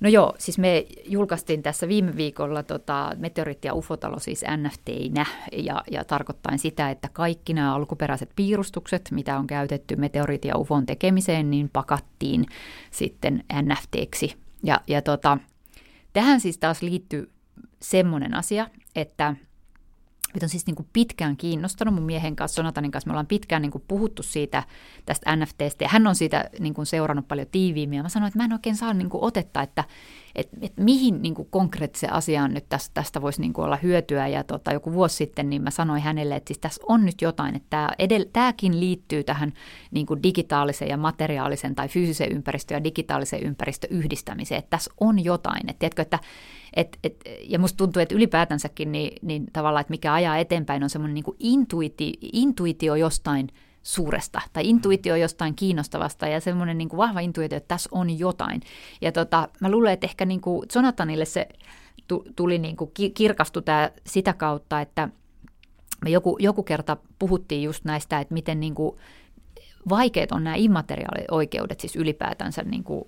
[0.00, 5.82] No joo, siis me julkaistiin tässä viime viikolla tota, Meteoriitti ja Ufotalo siis NFTinä ja,
[5.90, 11.50] ja tarkoittain sitä, että kaikki nämä alkuperäiset piirustukset, mitä on käytetty Meteoriitti ja Ufon tekemiseen,
[11.50, 12.46] niin pakattiin
[12.90, 14.36] sitten NFTksi.
[14.62, 15.38] Ja, ja tota,
[16.12, 17.30] tähän siis taas liittyy
[17.82, 19.34] semmoinen asia, että–
[20.34, 23.62] Meitä on siis niin kuin pitkään kiinnostanut mun miehen kanssa, Sonatanin kanssa, me ollaan pitkään
[23.62, 24.62] niin kuin puhuttu siitä
[25.06, 27.96] tästä NFTstä ja hän on siitä niin kuin seurannut paljon tiiviimmin.
[27.96, 29.84] Ja mä sanoin, että mä en oikein saa niin kuin otetta, että,
[30.34, 34.28] että, että mihin niin konkreettiseen asiaan nyt tästä, tästä voisi niin olla hyötyä.
[34.28, 37.56] Ja tota, joku vuosi sitten niin mä sanoin hänelle, että siis tässä on nyt jotain,
[37.56, 37.88] että tämä
[38.32, 39.52] tämäkin liittyy tähän
[39.90, 45.70] niin digitaalisen ja materiaalisen tai fyysisen ympäristön ja digitaalisen ympäristön yhdistämiseen, että tässä on jotain,
[45.70, 46.18] että tiedätkö, että
[46.76, 50.90] et, et, ja musta tuntuu, että ylipäätänsäkin niin, niin tavallaan, että mikä ajaa eteenpäin on
[50.90, 53.48] semmoinen niin intuiti, intuitio jostain
[53.88, 58.60] suuresta tai intuitio jostain kiinnostavasta ja semmoinen niin kuin vahva intuitio, että tässä on jotain.
[59.00, 61.48] Ja tota, mä luulen, että ehkä niin kuin Jonathanille se
[62.36, 65.08] tuli niin kuin kirkastu tämä sitä kautta, että
[66.04, 68.96] me joku, joku kerta puhuttiin just näistä, että miten niin kuin
[69.88, 73.04] vaikeat on nämä immateriaalioikeudet siis ylipäätänsä niin kuin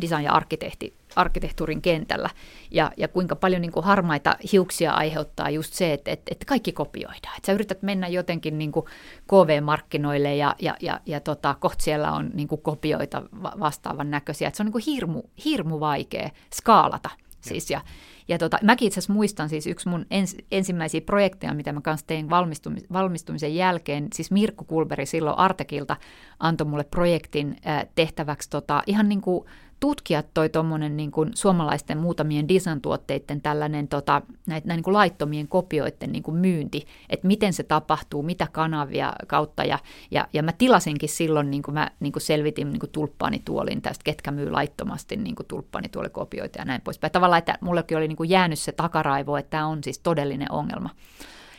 [0.00, 2.30] design- ja arkkitehti, arkkitehtuurin kentällä.
[2.70, 6.72] Ja, ja kuinka paljon niin kuin harmaita hiuksia aiheuttaa just se, että, että, että kaikki
[6.72, 7.36] kopioidaan.
[7.36, 8.86] Että sä yrität mennä jotenkin niin kuin
[9.26, 14.48] KV-markkinoille ja, ja, ja, ja tota, kohta siellä on niin kuin kopioita vastaavan näköisiä.
[14.48, 17.10] Että se on niin kuin hirmu, hirmu vaikea skaalata.
[17.40, 17.80] Siis, ja,
[18.28, 22.06] ja tota, mäkin itse asiassa muistan siis yksi mun ens, ensimmäisiä projekteja, mitä mä kanssa
[22.06, 24.08] tein valmistumis, valmistumisen jälkeen.
[24.14, 25.96] Siis Mirkku Kulberi silloin Artekilta
[26.38, 29.44] antoi mulle projektin äh, tehtäväksi tota, ihan niin kuin
[29.80, 36.22] tutkia toi tuommoinen niin suomalaisten muutamien design-tuotteiden tällainen tota, näitä näin niin laittomien kopioiden niin
[36.32, 39.78] myynti, että miten se tapahtuu, mitä kanavia kautta ja,
[40.10, 44.04] ja, ja mä tilasinkin silloin, niin kuin mä niin kuin selvitin niin kuin tulppaanituolin tästä,
[44.04, 47.12] ketkä myy laittomasti niin kuin tulppaanituolikopioita ja näin poispäin.
[47.12, 50.90] Tavallaan, että mullekin oli niin kuin jäänyt se takaraivo, että tämä on siis todellinen ongelma.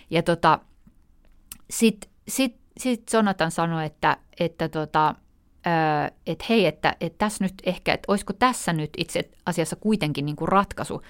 [0.09, 0.59] Ja tota,
[1.69, 5.15] sitten sit, sit Jonathan sanoi, että, että tota,
[6.27, 10.35] että hei, että, että tässä nyt ehkä, että olisiko tässä nyt itse asiassa kuitenkin niin
[10.35, 11.01] kuin ratkaisu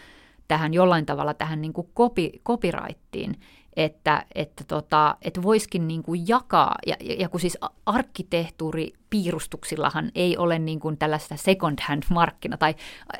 [0.47, 3.35] tähän jollain tavalla tähän niin kuin copy, copyrightiin,
[3.75, 10.59] että, että, tota, että voisikin niin kuin jakaa, ja, ja kun siis arkkitehtuuripiirustuksillahan ei ole
[10.59, 12.75] niin kuin tällaista second hand markkina, tai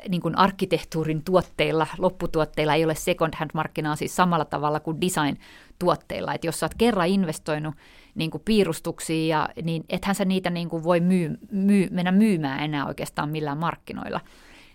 [0.08, 5.38] niin kuin arkkitehtuurin tuotteilla, lopputuotteilla ei ole second hand markkinaa siis samalla tavalla kuin design
[5.78, 7.74] tuotteilla, että jos sä oot kerran investoinut
[8.14, 12.64] niin kuin piirustuksiin, ja, niin ethän sä niitä niin kuin voi myy, myy, mennä myymään
[12.64, 14.20] enää oikeastaan millään markkinoilla.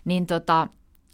[0.04, 0.68] Niin tota,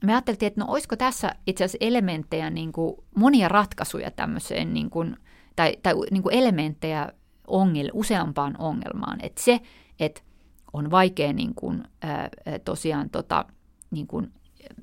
[0.05, 4.91] me ajatteltiin, että no olisiko tässä itse asiassa elementtejä, niin kuin monia ratkaisuja tämmöiseen, niin
[4.91, 5.16] kuin,
[5.57, 7.12] tai, tai niin kuin elementtejä
[7.47, 9.18] ongel, useampaan ongelmaan.
[9.22, 9.61] Että se,
[10.01, 10.20] että
[10.72, 12.31] on vaikea niin kuin, ää,
[12.64, 13.45] tosiaan tota,
[13.91, 14.33] niin kuin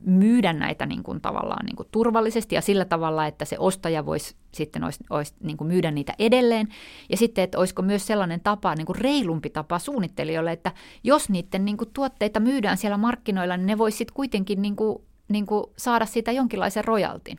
[0.02, 4.36] myydä näitä niin kuin tavallaan niin kuin turvallisesti ja sillä tavalla, että se ostaja voisi
[4.54, 6.68] sitten olisi, olisi niin kuin myydä niitä edelleen.
[7.10, 10.72] Ja sitten, että olisiko myös sellainen tapa, niin kuin reilumpi tapa suunnittelijoille, että
[11.04, 14.98] jos niiden niin kuin tuotteita myydään siellä markkinoilla, niin ne voisi sitten kuitenkin niin kuin,
[15.30, 17.38] niin kuin saada siitä jonkinlaisen rojaltin.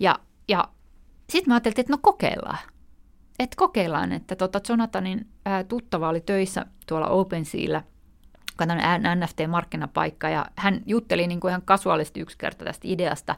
[0.00, 0.18] Ja,
[0.48, 0.68] ja
[1.30, 2.58] sitten mä ajattelin, että no kokeillaan.
[3.38, 7.82] Että kokeillaan, että tota Jonathanin ää, tuttava oli töissä tuolla OpenSealla
[8.52, 13.36] joka on NFT-markkinapaikka, ja hän jutteli niin kuin ihan kasuaalisti yksi kerta tästä ideasta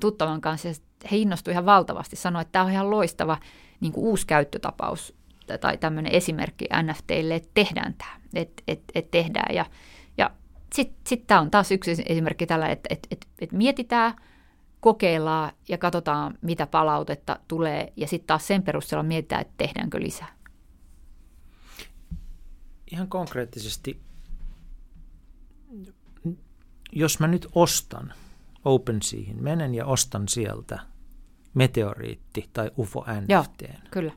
[0.00, 0.74] tuttavan kanssa, ja
[1.10, 3.38] he innostuivat ihan valtavasti, sanoi, että tämä on ihan loistava
[3.80, 5.14] niin kuin uusi käyttötapaus
[5.60, 9.66] tai tämmöinen esimerkki NFTille, että tehdään tämä, että et, et tehdään, ja,
[10.18, 10.30] ja
[10.74, 14.14] sitten sit tämä on taas yksi esimerkki tällä, että et, et, et mietitään,
[14.80, 20.34] kokeillaan ja katsotaan, mitä palautetta tulee, ja sitten taas sen perusteella mietitään, että tehdäänkö lisää.
[22.92, 24.00] Ihan konkreettisesti
[26.94, 28.12] jos mä nyt ostan
[28.64, 30.78] OpenSeahin, menen ja ostan sieltä
[31.54, 33.28] meteoriitti tai UFO NFT.
[33.28, 33.44] Joo,
[33.90, 34.12] kyllä.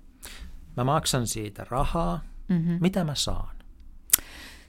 [0.77, 2.21] Mä maksan siitä rahaa.
[2.47, 2.77] Mm-hmm.
[2.81, 3.57] Mitä mä saan?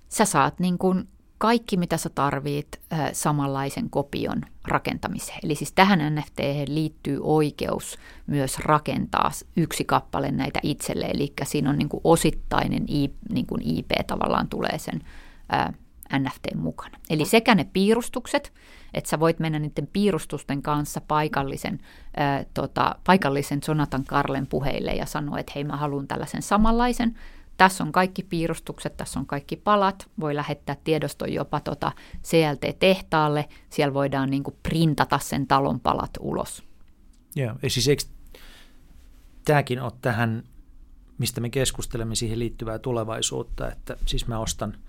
[0.08, 5.38] Sä saat niin kuin kaikki, mitä sä tarvit äh, samanlaisen kopion rakentamiseen.
[5.42, 11.78] Eli siis tähän NFT liittyy oikeus myös rakentaa yksi kappale näitä itselle, eli siinä on
[11.78, 15.00] niin kuin osittainen IP, niin kuin IP tavallaan tulee sen
[15.54, 15.74] äh,
[16.18, 16.98] NFT mukana.
[17.10, 18.52] Eli sekä ne piirustukset,
[18.94, 21.78] että sä voit mennä niiden piirustusten kanssa paikallisen,
[22.16, 27.18] ää, tota, paikallisen Jonathan Karlen puheille ja sanoa, että hei mä haluan tällaisen samanlaisen.
[27.56, 31.92] Tässä on kaikki piirustukset, tässä on kaikki palat, voi lähettää tiedoston jopa tota
[32.24, 36.62] CLT-tehtaalle, siellä voidaan niin kuin printata sen talon palat ulos.
[37.36, 38.10] Joo, siis
[39.44, 40.42] tämäkin ole tähän,
[41.18, 44.76] mistä me keskustelemme siihen liittyvää tulevaisuutta, että siis mä ostan–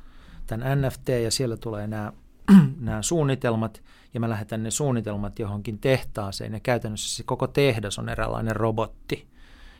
[0.49, 2.13] tämän NFT ja siellä tulee nämä,
[2.79, 8.09] nämä suunnitelmat ja mä lähetän ne suunnitelmat johonkin tehtaaseen ja käytännössä se koko tehdas on
[8.09, 9.27] eräänlainen robotti,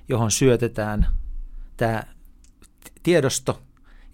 [0.09, 1.07] johon syötetään
[1.77, 2.03] tämä
[3.03, 3.61] tiedosto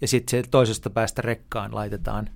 [0.00, 2.30] ja sitten se toisesta päästä rekkaan laitetaan–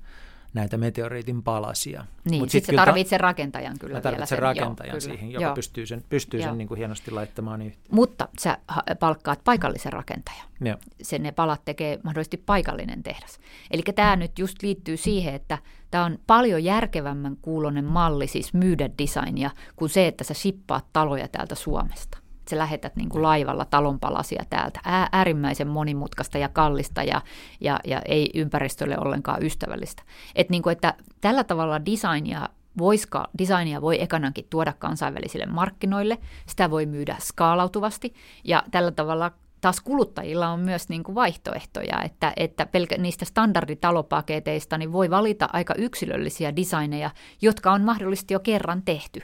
[0.55, 2.05] näitä meteoriitin palasia.
[2.25, 4.27] Niin, sitten sit se tarvitsee ta- rakentajan kyllä mä vielä.
[4.27, 5.55] Sen, rakentajan joo, siihen, joka joo.
[5.55, 7.95] pystyy sen, pystyy sen niin kuin hienosti laittamaan yhteen.
[7.95, 8.59] Mutta sä
[9.01, 10.47] palkkaat paikallisen rakentajan.
[10.61, 10.77] Joo.
[11.03, 13.41] Sen ne palat tekee mahdollisesti paikallinen tehdas.
[13.71, 15.59] Eli tämä nyt just liittyy siihen, että
[15.91, 21.29] tämä on paljon järkevämmän kuulonen malli siis myydä designia kuin se, että sä shippaat taloja
[21.29, 22.19] täältä Suomesta
[22.51, 24.81] sä lähetät niin kuin laivalla talonpalasia täältä.
[24.85, 27.21] Ää, äärimmäisen monimutkaista ja kallista ja,
[27.61, 30.03] ja, ja ei ympäristölle ollenkaan ystävällistä.
[30.35, 32.49] Et niin kuin, että tällä tavalla designia
[32.79, 38.15] voiska, designia voi ekanankin tuoda kansainvälisille markkinoille, sitä voi myydä skaalautuvasti
[38.45, 44.79] ja tällä tavalla taas kuluttajilla on myös niin kuin vaihtoehtoja, että, että pelkä, niistä standarditalopaketeista
[44.79, 47.11] niin voi valita aika yksilöllisiä designeja,
[47.43, 49.21] jotka on mahdollisesti jo kerran tehty.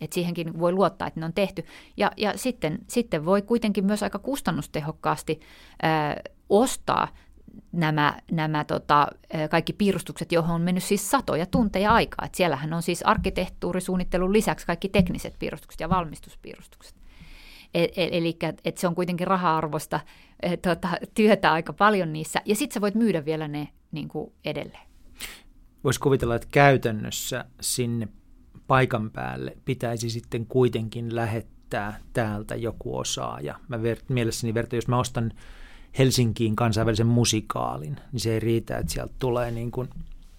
[0.00, 1.64] Et siihenkin voi luottaa, että ne on tehty.
[1.96, 5.40] Ja, ja sitten, sitten voi kuitenkin myös aika kustannustehokkaasti
[5.82, 6.16] ää,
[6.48, 7.08] ostaa
[7.72, 9.08] nämä, nämä tota,
[9.50, 12.26] kaikki piirustukset, johon on mennyt siis satoja tunteja aikaa.
[12.26, 16.96] Et siellähän on siis arkkitehtuurisuunnittelun lisäksi kaikki tekniset piirustukset ja valmistuspiirustukset.
[17.74, 20.00] E, e, eli että se on kuitenkin raha-arvosta
[20.42, 22.42] e, tota, työtä aika paljon niissä.
[22.44, 24.86] Ja sitten sä voit myydä vielä ne niin kuin edelleen.
[25.84, 28.08] Voisi kuvitella, että käytännössä sinne
[28.66, 33.60] paikan päälle pitäisi sitten kuitenkin lähettää täältä joku osaaja.
[33.68, 35.32] Mä ver- mielessäni verta, jos mä ostan
[35.98, 39.88] Helsinkiin kansainvälisen musikaalin, niin se ei riitä, että sieltä tulee niin kuin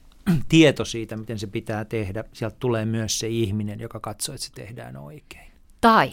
[0.49, 2.23] tieto siitä, miten se pitää tehdä.
[2.33, 5.51] Sieltä tulee myös se ihminen, joka katsoo, että se tehdään oikein.
[5.81, 6.11] Tai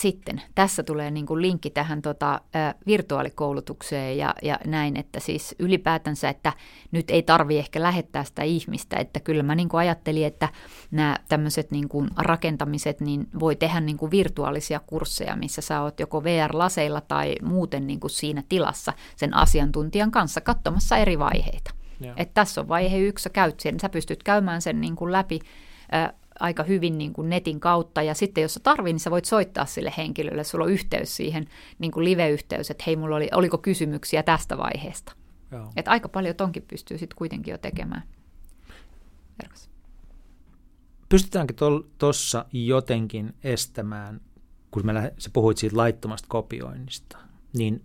[0.00, 0.42] sitten.
[0.54, 2.40] Tässä tulee niin kuin linkki tähän tota,
[2.86, 6.52] virtuaalikoulutukseen ja, ja näin, että siis ylipäätänsä, että
[6.92, 10.48] nyt ei tarvi ehkä lähettää sitä ihmistä, että kyllä mä niin kuin ajattelin, että
[10.90, 16.00] nämä tämmöiset niin kuin rakentamiset, niin voi tehdä niin kuin virtuaalisia kursseja, missä sä oot
[16.00, 21.70] joko VR-laseilla tai muuten niin kuin siinä tilassa sen asiantuntijan kanssa katsomassa eri vaiheita.
[22.16, 25.40] Että tässä on vaihe yksi, sä käyt sen, sä pystyt käymään sen niin kuin läpi
[26.40, 28.02] aika hyvin niin kuin netin kautta.
[28.02, 31.48] Ja sitten jos sä tarvii, niin sä voit soittaa sille henkilölle, sulla on yhteys siihen,
[31.78, 35.12] niin kuin live-yhteys, että hei, mulla oli, oliko kysymyksiä tästä vaiheesta.
[35.76, 38.02] Että aika paljon tonkin pystyy sitten kuitenkin jo tekemään
[39.42, 39.70] verkossa.
[41.08, 41.54] Pystytäänkö
[41.98, 44.20] tuossa jotenkin estämään,
[44.70, 47.18] kun mä sä puhuit siitä laittomasta kopioinnista,
[47.52, 47.84] niin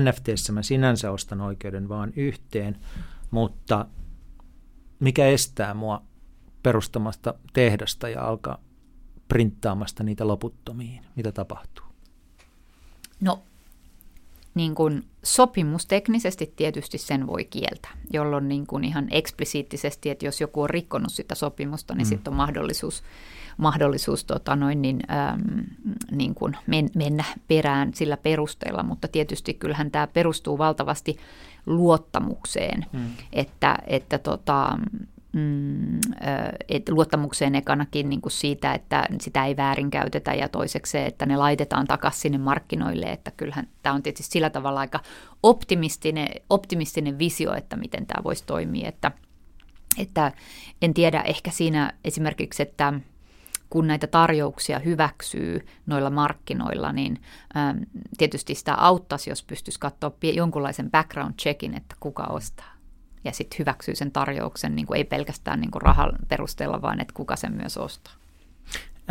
[0.00, 2.78] NFTssä mä sinänsä ostan oikeuden vaan yhteen,
[3.30, 3.86] mutta
[5.00, 6.02] mikä estää mua
[6.66, 8.58] perustamasta tehdasta ja alkaa
[9.28, 11.04] printtaamasta niitä loputtomiin?
[11.16, 11.84] Mitä tapahtuu?
[13.20, 13.42] No,
[14.54, 20.62] niin kuin sopimusteknisesti tietysti sen voi kieltää, jolloin niin kuin ihan eksplisiittisesti, että jos joku
[20.62, 22.08] on rikkonut sitä sopimusta, niin mm.
[22.08, 23.02] sitten on mahdollisuus,
[23.56, 25.64] mahdollisuus tota noin, niin, äm,
[26.10, 31.16] niin kuin men, mennä perään sillä perusteella, mutta tietysti kyllähän tämä perustuu valtavasti
[31.66, 33.10] luottamukseen, mm.
[33.32, 34.78] että, että tota,
[35.36, 36.00] mm,
[36.68, 41.36] et luottamukseen ekanakin niin kuin siitä, että sitä ei väärinkäytetä ja toiseksi se, että ne
[41.36, 45.00] laitetaan takaisin sinne markkinoille, että kyllähän tämä on tietysti sillä tavalla aika
[45.42, 49.12] optimistinen, optimistinen visio, että miten tämä voisi toimia, että,
[49.98, 50.32] että
[50.82, 52.92] en tiedä ehkä siinä esimerkiksi, että
[53.70, 57.20] kun näitä tarjouksia hyväksyy noilla markkinoilla, niin
[58.18, 62.75] tietysti sitä auttaisi, jos pystyisi katsoa jonkunlaisen background checkin, että kuka ostaa
[63.26, 67.14] ja sitten hyväksyy sen tarjouksen niin kuin ei pelkästään niin kuin rahan perusteella, vaan että
[67.14, 68.14] kuka sen myös ostaa.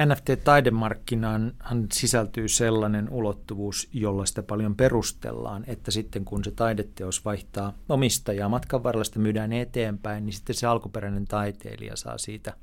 [0.05, 1.53] NFT-taidemarkkinaan
[1.93, 8.83] sisältyy sellainen ulottuvuus, jolla sitä paljon perustellaan, että sitten kun se taideteos vaihtaa omistajaa matkan
[8.83, 12.53] varrella, sitä myydään eteenpäin, niin sitten se alkuperäinen taiteilija saa siitä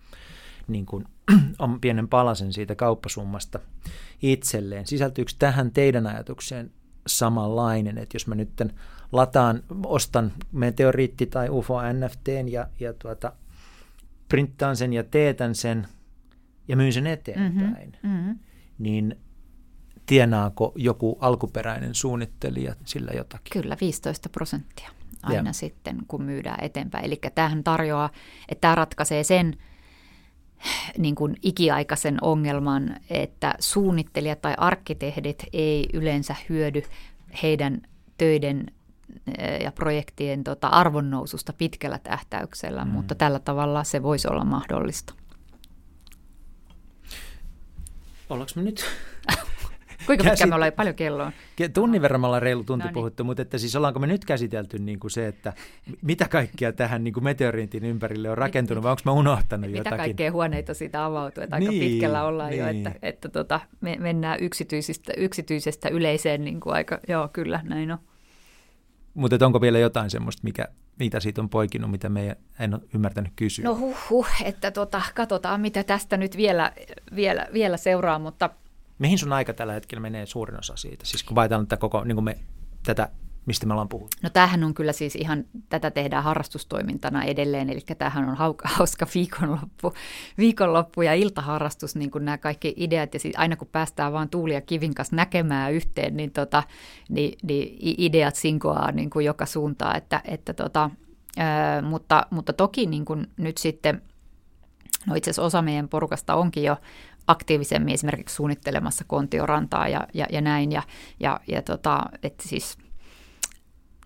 [0.68, 1.04] niin kuin,
[1.58, 3.58] on pienen palasen siitä kauppasummasta
[4.22, 4.86] itselleen.
[4.86, 6.70] Sisältyykö tähän teidän ajatukseen
[7.06, 8.50] samanlainen, että jos mä nyt
[9.12, 13.32] lataan, ostan meteoriitti tai UFO NFTn ja, ja tuota,
[14.28, 15.86] printtaan sen ja teetän sen
[16.68, 18.10] ja myyn sen eteenpäin, mm-hmm.
[18.10, 18.38] Mm-hmm.
[18.78, 19.16] niin
[20.06, 23.62] tienaako joku alkuperäinen suunnittelija sillä jotakin?
[23.62, 24.90] Kyllä, 15 prosenttia
[25.22, 25.52] aina ja.
[25.52, 27.04] sitten, kun myydään eteenpäin.
[27.04, 28.10] Eli tämähän tarjoaa,
[28.48, 29.56] että tämä ratkaisee sen
[30.98, 36.82] niin kuin ikiaikaisen ongelman, että suunnittelijat tai arkkitehdit ei yleensä hyödy
[37.42, 37.82] heidän
[38.18, 38.66] töiden
[39.62, 42.90] ja projektien tota, arvonnoususta pitkällä tähtäyksellä, mm.
[42.90, 45.14] mutta tällä tavalla se voisi olla mahdollista.
[48.30, 48.84] Ollaanko me nyt
[50.06, 50.72] Kuinka pitkä me ollaan?
[50.72, 51.32] Paljon kelloa?
[51.74, 52.94] Tunnin verran me ollaan reilu tunti no niin.
[52.94, 55.52] puhuttu, mutta että siis ollaanko me nyt käsitelty niin kuin se, että
[56.02, 59.94] mitä kaikkea tähän niin kuin meteoriitin ympärille on rakentunut, vai onko mä unohtanut mitä jotakin?
[59.94, 62.60] Mitä kaikkea huoneita siitä avautuu, että niin, aika pitkällä ollaan niin.
[62.60, 67.92] jo, että, että tota, me mennään yksityisestä, yksityisestä yleiseen niin kuin aika, joo kyllä, näin
[67.92, 67.98] on.
[69.14, 70.68] Mutta onko vielä jotain semmoista, mikä,
[70.98, 73.64] mitä siitä on poikinut, mitä me en ole ymmärtänyt kysyä?
[73.64, 76.72] No huh, huh että tota, katsotaan, mitä tästä nyt vielä,
[77.16, 78.50] vielä, vielä seuraa, mutta–
[79.02, 81.06] Mihin sun aika tällä hetkellä menee suurin osa siitä?
[81.06, 82.38] Siis kun vaihtaan tätä koko, niin kuin me,
[82.82, 83.08] tätä,
[83.46, 84.16] mistä me ollaan puhuttu.
[84.22, 88.36] No tämähän on kyllä siis ihan, tätä tehdään harrastustoimintana edelleen, eli tämähän on
[88.76, 89.92] hauska viikonloppu,
[90.38, 94.54] viikonloppu ja iltaharrastus, niin kuin nämä kaikki ideat, ja siis aina kun päästään vaan Tuuli
[94.54, 96.62] ja Kivin kanssa näkemään yhteen, niin, tota,
[97.08, 100.90] niin, niin ideat sinkoaa niin kuin joka suuntaan, että, että tota,
[101.38, 104.02] ää, mutta, mutta toki niin kuin nyt sitten,
[105.06, 106.76] no itse asiassa osa meidän porukasta onkin jo
[107.26, 110.72] aktiivisemmin esimerkiksi suunnittelemassa kontiorantaa ja, ja, ja näin.
[110.72, 110.82] Ja,
[111.20, 112.78] ja, ja tota, että siis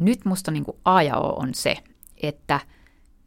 [0.01, 1.77] nyt musta niin kuin A ja O on se,
[2.23, 2.61] että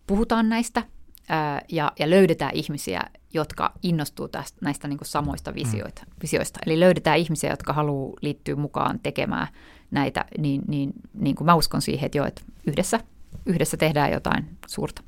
[0.08, 0.84] puhutaan näistä
[1.30, 3.02] ää, ja, ja löydetään ihmisiä,
[3.34, 6.14] jotka innostuu tästä, näistä niin kuin samoista visioita, mm.
[6.22, 6.60] visioista.
[6.66, 9.48] Eli löydetään ihmisiä, jotka haluaa liittyä mukaan tekemään
[9.92, 13.00] näitä, niin, niin, niin kuin mä uskon siihen, että jo, että yhdessä,
[13.46, 15.04] yhdessä tehdään jotain suurta.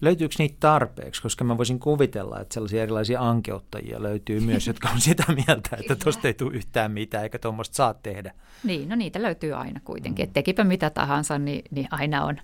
[0.00, 1.22] Löytyykö niitä tarpeeksi?
[1.22, 5.96] Koska mä voisin kuvitella, että sellaisia erilaisia ankeuttajia löytyy myös, jotka on sitä mieltä, että
[5.96, 8.34] tuosta ei tule yhtään mitään eikä tuommoista saa tehdä.
[8.64, 10.22] Niin, no niitä löytyy aina kuitenkin.
[10.22, 10.24] Mm.
[10.24, 12.38] Että tekipä mitä tahansa, niin, niin aina on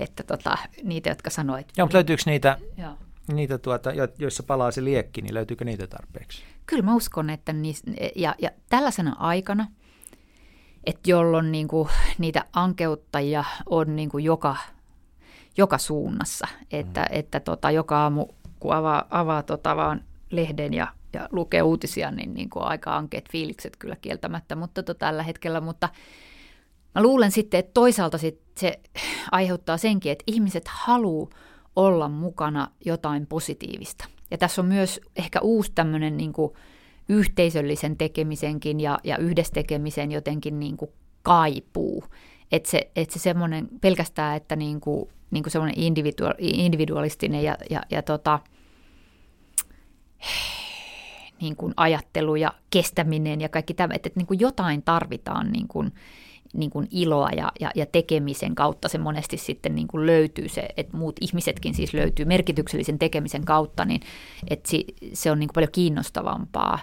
[0.00, 1.72] että tota, niitä, jotka sanoo, että...
[1.76, 2.92] Joo, mutta löytyykö niitä, Joo.
[3.32, 6.42] niitä tuota, joissa palaa se liekki, niin löytyykö niitä tarpeeksi?
[6.66, 7.82] Kyllä mä uskon, että niis,
[8.16, 9.66] ja, ja tällaisena aikana,
[10.84, 11.88] että jolloin niinku,
[12.18, 14.56] niitä ankeuttajia on niinku joka
[15.56, 16.48] joka suunnassa.
[16.70, 17.06] Että, mm.
[17.10, 18.26] että tota, joka aamu,
[18.60, 23.30] kun avaa, avaa tota vaan lehden ja, ja lukee uutisia, niin, niin kuin aika ankeet
[23.30, 25.60] fiilikset kyllä kieltämättä, mutta tota, tällä hetkellä.
[25.60, 25.88] Mutta
[26.94, 28.80] mä luulen sitten, että toisaalta sit se
[29.32, 31.30] aiheuttaa senkin, että ihmiset haluaa
[31.76, 34.04] olla mukana jotain positiivista.
[34.30, 36.52] Ja tässä on myös ehkä uusi tämmöinen niin kuin
[37.08, 40.90] yhteisöllisen tekemisenkin ja, ja yhdessä tekemisen jotenkin niin kuin
[41.22, 42.04] kaipuu.
[42.52, 47.56] Että se, et se semmoinen pelkästään, että niin kuin niin kuin semmoinen individual, individualistinen ja,
[47.70, 48.38] ja, ja tota,
[51.40, 55.68] niin kuin ajattelu ja kestäminen ja kaikki tämä, että, että niin kuin jotain tarvitaan niin
[55.68, 55.92] kuin,
[56.54, 60.68] niin kuin iloa ja, ja, ja tekemisen kautta se monesti sitten niin kuin löytyy se,
[60.76, 64.00] että muut ihmisetkin siis löytyy merkityksellisen tekemisen kautta, niin
[64.50, 66.78] että se, se on niin kuin paljon kiinnostavampaa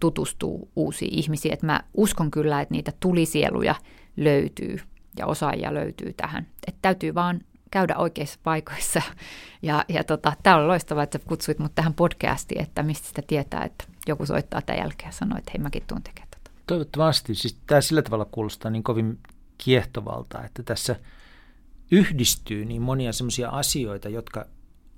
[0.00, 1.54] tutustua uusiin ihmisiin.
[1.54, 3.74] Että mä uskon kyllä, että niitä tulisieluja
[4.16, 4.78] löytyy
[5.18, 6.46] ja osaajia löytyy tähän.
[6.66, 7.40] Että täytyy vaan
[7.70, 9.02] käydä oikeissa paikoissa.
[9.62, 13.64] Ja, ja tota, tämä on loistavaa, että kutsuit mut tähän podcastiin, että mistä sitä tietää,
[13.64, 16.50] että joku soittaa tämän jälkeen ja sanoo, että hei mäkin tuun tekemään tätä.
[16.66, 17.34] Toivottavasti.
[17.34, 19.18] Siis tämä sillä tavalla kuulostaa niin kovin
[19.58, 20.96] kiehtovalta, että tässä
[21.90, 24.46] yhdistyy niin monia semmoisia asioita, jotka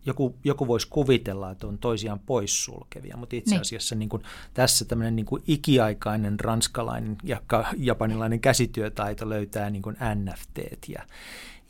[0.06, 3.60] joku, joku voisi kuvitella, että on toisiaan poissulkevia, mutta itse niin.
[3.60, 3.98] asiassa niin.
[3.98, 4.22] niin kuin,
[4.54, 7.42] tässä tämmöinen niin kuin ikiaikainen ranskalainen ja
[7.76, 11.02] japanilainen käsityötaito löytää niin kuin NFT ja,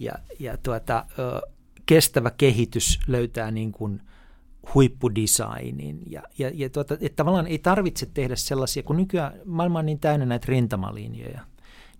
[0.00, 1.06] ja, ja tuota,
[1.86, 4.00] kestävä kehitys löytää niin kuin
[4.74, 6.02] huippudesignin.
[6.06, 10.00] Ja, ja, ja tuota, että tavallaan ei tarvitse tehdä sellaisia, kun nykyään maailma on niin
[10.00, 11.40] täynnä näitä rintamalinjoja,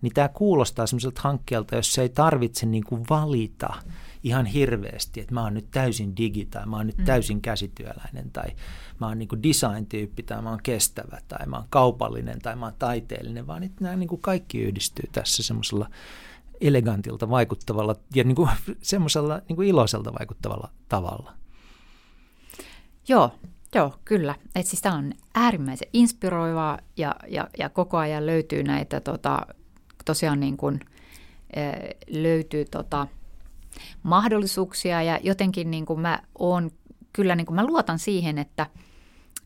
[0.03, 3.75] niin tämä kuulostaa semmoiselta hankkeelta, jossa ei tarvitse niin kuin valita
[4.23, 7.05] ihan hirveästi, että mä oon nyt täysin digi tai mä oon nyt mm.
[7.05, 8.49] täysin käsityöläinen tai
[9.01, 12.67] mä oon niin kuin design-tyyppi tai mä oon kestävä tai mä oon kaupallinen tai mä
[12.67, 15.91] oon taiteellinen, vaan että nämä niin kuin kaikki yhdistyy tässä semmoisella
[16.61, 18.51] elegantilta vaikuttavalla ja niin kuin
[18.83, 21.33] semmoisella niin kuin iloiselta vaikuttavalla tavalla.
[23.09, 23.31] Joo,
[23.75, 24.35] joo, kyllä.
[24.55, 29.47] Et siis tämä on äärimmäisen inspiroivaa ja, ja, ja koko ajan löytyy näitä, tota,
[30.05, 30.81] tosiaan niin kuin,
[32.09, 33.07] löytyy tota,
[34.03, 36.71] mahdollisuuksia ja jotenkin niin kuin mä oon,
[37.13, 38.67] kyllä niin kuin mä luotan siihen, että,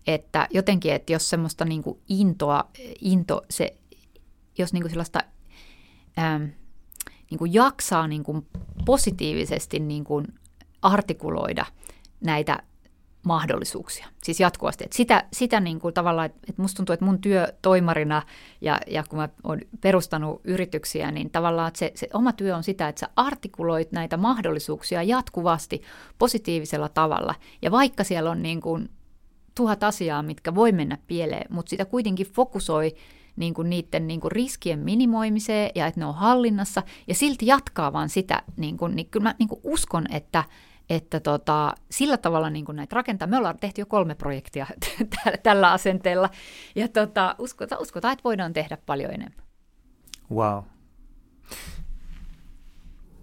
[0.06, 2.70] että jotenkin, että jos semmoista niin kuin intoa,
[3.00, 3.76] into, se,
[4.58, 5.20] jos niin kuin sellaista,
[6.18, 6.44] ähm,
[7.30, 8.46] niin kuin jaksaa niin kuin
[8.84, 10.26] positiivisesti niin kuin
[10.82, 11.66] artikuloida
[12.20, 12.62] näitä
[13.24, 14.84] mahdollisuuksia, siis jatkuvasti.
[14.84, 18.22] Että sitä sitä niin kuin tavallaan, että musta tuntuu, että mun työ toimarina
[18.60, 22.88] ja, ja kun mä oon perustanut yrityksiä, niin tavallaan se, se oma työ on sitä,
[22.88, 25.82] että sä artikuloit näitä mahdollisuuksia jatkuvasti
[26.18, 27.34] positiivisella tavalla.
[27.62, 28.88] Ja vaikka siellä on niin kuin
[29.54, 32.94] tuhat asiaa, mitkä voi mennä pieleen, mutta sitä kuitenkin fokusoi
[33.36, 37.92] niin kuin niiden niin kuin riskien minimoimiseen ja että ne on hallinnassa ja silti jatkaa
[37.92, 40.44] vaan sitä, niin, kuin, niin kyllä mä niin kuin uskon, että,
[40.90, 43.28] että tota, sillä tavalla niin kuin näitä rakentaa.
[43.28, 44.66] Me ollaan tehty jo kolme projektia
[45.42, 46.30] tällä asenteella
[46.74, 49.44] ja tota, uskotaan, uskotaan, että voidaan tehdä paljon enemmän.
[50.30, 50.64] Wow.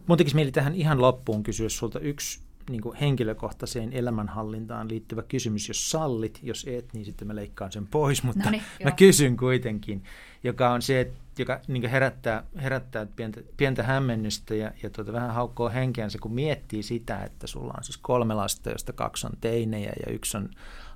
[0.07, 5.67] Mun tekisi mieli tähän ihan loppuun kysyä sulta yksi niin kuin henkilökohtaiseen elämänhallintaan liittyvä kysymys,
[5.67, 10.03] jos sallit, jos et, niin sitten mä leikkaan sen pois, mutta Noniin, mä kysyn kuitenkin,
[10.43, 15.69] joka on se, joka niin herättää, herättää pientä, pientä hämmennystä ja, ja tuota, vähän haukkoo
[15.69, 20.13] henkeänsä, kun miettii sitä, että sulla on siis kolme lasta, joista kaksi on teinejä ja
[20.13, 20.49] yksi on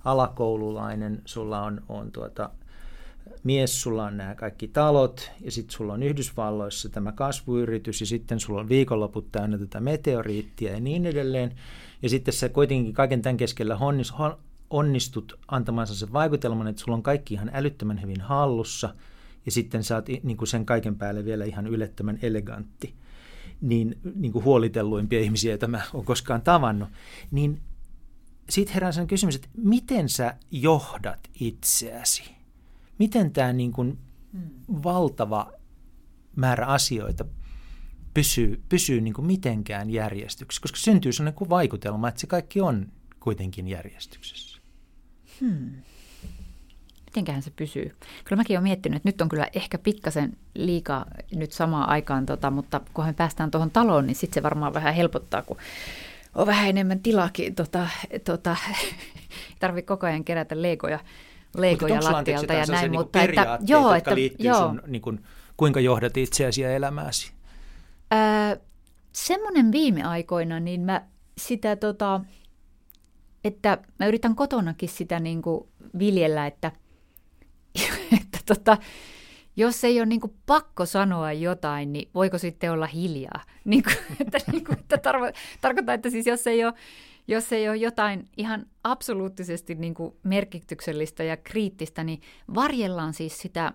[0.05, 2.49] alakoululainen, sulla on, on tuota,
[3.43, 8.39] mies, sulla on nämä kaikki talot ja sitten sulla on Yhdysvalloissa tämä kasvuyritys ja sitten
[8.39, 11.55] sulla on viikonloput täynnä tätä meteoriittia ja niin edelleen.
[12.01, 13.77] Ja sitten sä kuitenkin kaiken tämän keskellä
[14.69, 18.95] onnistut antamansa sen vaikutelman, että sulla on kaikki ihan älyttömän hyvin hallussa
[19.45, 22.93] ja sitten sä oot niin kuin sen kaiken päälle vielä ihan ylettömän elegantti.
[23.61, 26.89] Niin, niin kuin huolitelluimpia ihmisiä, joita mä oon koskaan tavannut.
[27.31, 27.61] Niin
[28.49, 32.34] sitten herää sen kysymys, että miten sä johdat itseäsi?
[32.99, 33.97] Miten tämä niin kuin
[34.33, 34.49] hmm.
[34.83, 35.51] valtava
[36.35, 37.25] määrä asioita
[38.13, 42.91] pysyy, pysyy niin kuin mitenkään järjestyksessä, koska syntyy sellainen kuin vaikutelma, että se kaikki on
[43.19, 44.59] kuitenkin järjestyksessä.
[45.41, 45.71] Hmm.
[47.05, 47.95] Mitenköhän se pysyy?
[48.23, 51.05] Kyllä mäkin olen miettinyt, että nyt on kyllä ehkä pikkasen liikaa
[51.35, 54.93] nyt samaan aikaan, tota, mutta kun me päästään tuohon taloon, niin sitten se varmaan vähän
[54.93, 55.57] helpottaa, kun
[56.35, 57.55] on vähän enemmän tilaakin.
[57.55, 57.87] Tota,
[58.25, 58.55] tota,
[59.59, 60.99] tarvitse koko ajan kerätä leikoja
[61.57, 62.91] leikoja lattialta ja näin.
[62.91, 64.67] Niin mutta että, joo, että, joo.
[64.67, 65.23] sun, niin kuin,
[65.57, 67.31] kuinka johdat itseäsi ja elämääsi?
[68.13, 68.59] Öö,
[69.11, 71.01] semmoinen viime aikoina, niin mä
[71.37, 72.21] sitä tota,
[73.43, 75.67] että mä yritän kotonakin sitä niin kuin
[75.99, 76.71] viljellä, että,
[78.21, 78.77] että tota,
[79.55, 83.41] jos ei ole niin kuin pakko sanoa jotain, niin voiko sitten olla hiljaa?
[83.65, 86.73] Niin kuin, että, niin kuin, että tarvo, tarkoittaa, että siis jos ei ole
[87.27, 92.21] jos ei ole jotain ihan absoluuttisesti niin kuin merkityksellistä ja kriittistä, niin
[92.55, 93.73] varjellaan siis sitä,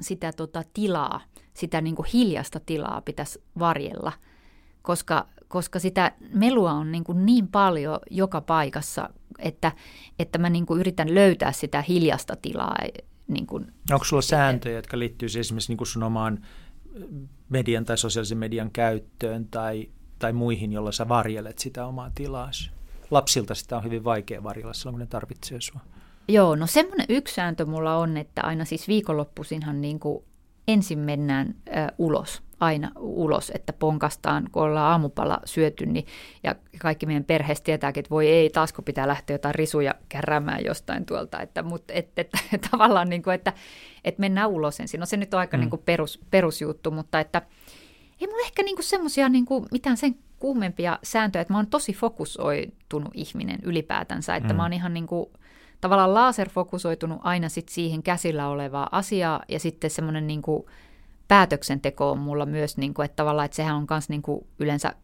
[0.00, 1.20] sitä tota tilaa,
[1.54, 4.12] sitä niin kuin hiljasta tilaa pitäisi varjella,
[4.82, 9.72] koska, koska sitä melua on niin, kuin niin paljon joka paikassa, että,
[10.18, 12.76] että mä niin kuin yritän löytää sitä hiljasta tilaa.
[13.28, 16.46] Niin kuin, Onko sulla sääntöjä, jotka liittyy esimerkiksi niin kuin sun omaan
[17.48, 22.70] median tai sosiaalisen median käyttöön tai, tai muihin, jolla sä varjelet sitä omaa tilaasi?
[23.12, 25.80] Lapsilta sitä on hyvin vaikea varjella silloin, kun ne tarvitsee sua.
[26.28, 30.24] Joo, no semmoinen yksi sääntö mulla on, että aina siis viikonloppuisinhan niin kuin
[30.68, 36.06] ensin mennään ö, ulos, aina ulos, että ponkastaan, kun ollaan aamupalla syöty, niin,
[36.42, 41.06] ja kaikki meidän perheessä tietääkin, että voi ei, taasko pitää lähteä jotain risuja kärrämään jostain
[41.06, 42.30] tuolta, että, mutta et, et,
[42.70, 43.52] tavallaan niin kuin, että,
[44.04, 45.00] että mennään ulos ensin.
[45.00, 45.60] No se nyt on aika mm.
[45.60, 47.42] niin kuin perus, perusjuttu, mutta että
[48.20, 53.10] ei mulla ehkä niin semmoisia niin mitään sen kuumempia sääntöjä, että mä oon tosi fokusoitunut
[53.14, 54.56] ihminen ylipäätänsä, että mm.
[54.56, 55.26] mä oon ihan niin kuin,
[55.80, 60.62] tavallaan laserfokusoitunut aina sit siihen käsillä olevaa asiaa ja sitten semmoinen niin kuin
[61.28, 64.94] päätöksenteko on mulla myös, niin kuin, että tavallaan, että sehän on myös niin kuin yleensä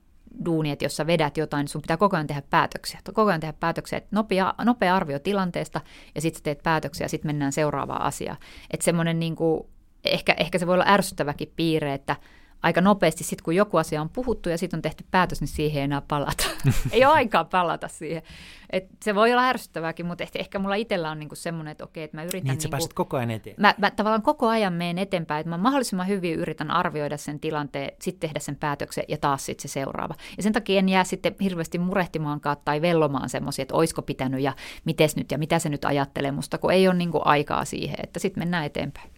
[0.44, 3.00] duuni, että jos sä vedät jotain, niin sun pitää koko ajan tehdä päätöksiä.
[3.14, 5.80] Koko ajan tehdä päätöksiä, että nopea, nopea arvio tilanteesta
[6.14, 8.38] ja sitten teet päätöksiä ja sitten mennään seuraavaan asiaan.
[8.70, 9.62] Että semmoinen niin kuin,
[10.04, 12.16] ehkä, ehkä se voi olla ärsyttäväkin piirre, että
[12.62, 15.78] aika nopeasti, sit kun joku asia on puhuttu ja sitten on tehty päätös, niin siihen
[15.78, 16.44] ei enää palata.
[16.92, 18.22] ei ole aikaa palata siihen.
[18.70, 22.04] Et se voi olla ärsyttävääkin, mutta ehkä, ehkä mulla itsellä on niinku semmoinen, että okei,
[22.04, 22.44] että mä yritän...
[22.44, 23.56] Niin, että niinku, koko ajan eteen.
[23.58, 27.92] Mä, mä tavallaan koko ajan menen eteenpäin, että mä mahdollisimman hyvin yritän arvioida sen tilanteen,
[28.00, 30.14] sitten tehdä sen päätöksen ja taas sitten se seuraava.
[30.36, 34.52] Ja sen takia en jää sitten hirveästi murehtimaankaan tai vellomaan semmoisia, että oisko pitänyt ja
[34.84, 38.20] mites nyt ja mitä se nyt ajattelee musta, kun ei ole niinku aikaa siihen, että
[38.20, 39.10] sitten mennään eteenpäin.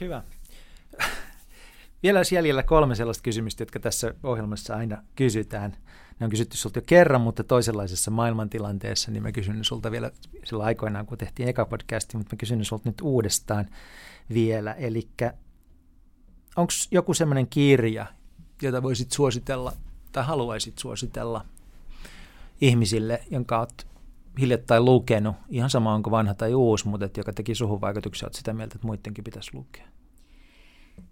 [0.00, 0.22] Hyvä.
[2.02, 5.76] Vielä olisi jäljellä kolme sellaista kysymystä, jotka tässä ohjelmassa aina kysytään.
[6.20, 10.10] Ne on kysytty sulta jo kerran, mutta toisenlaisessa maailmantilanteessa, niin mä kysyn sulta vielä
[10.44, 13.66] sillä aikoinaan, kun tehtiin eka podcasti, mutta mä kysyn sulta nyt uudestaan
[14.34, 14.72] vielä.
[14.72, 15.08] Eli
[16.56, 18.06] onko joku semmoinen kirja,
[18.62, 19.72] jota voisit suositella
[20.12, 21.44] tai haluaisit suositella
[22.60, 23.86] ihmisille, jonka olet
[24.40, 28.52] hiljattain lukenut, ihan sama onko vanha tai uusi, mutta joka teki suhun vaikutuksia, olet sitä
[28.52, 29.97] mieltä, että muidenkin pitäisi lukea?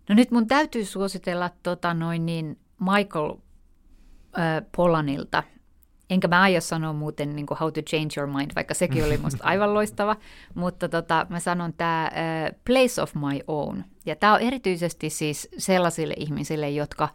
[0.09, 3.31] No nyt mun täytyy suositella tota noin niin Michael
[4.39, 5.43] äh, Polanilta.
[6.11, 9.17] Enkä mä aio sanoa muuten niin kuin How to Change Your Mind, vaikka sekin oli
[9.17, 10.17] musta aivan loistava.
[10.55, 12.13] Mutta tota, mä sanon tämä äh,
[12.65, 13.85] Place of My Own.
[14.07, 17.09] Ja tämä on erityisesti siis sellaisille ihmisille, jotka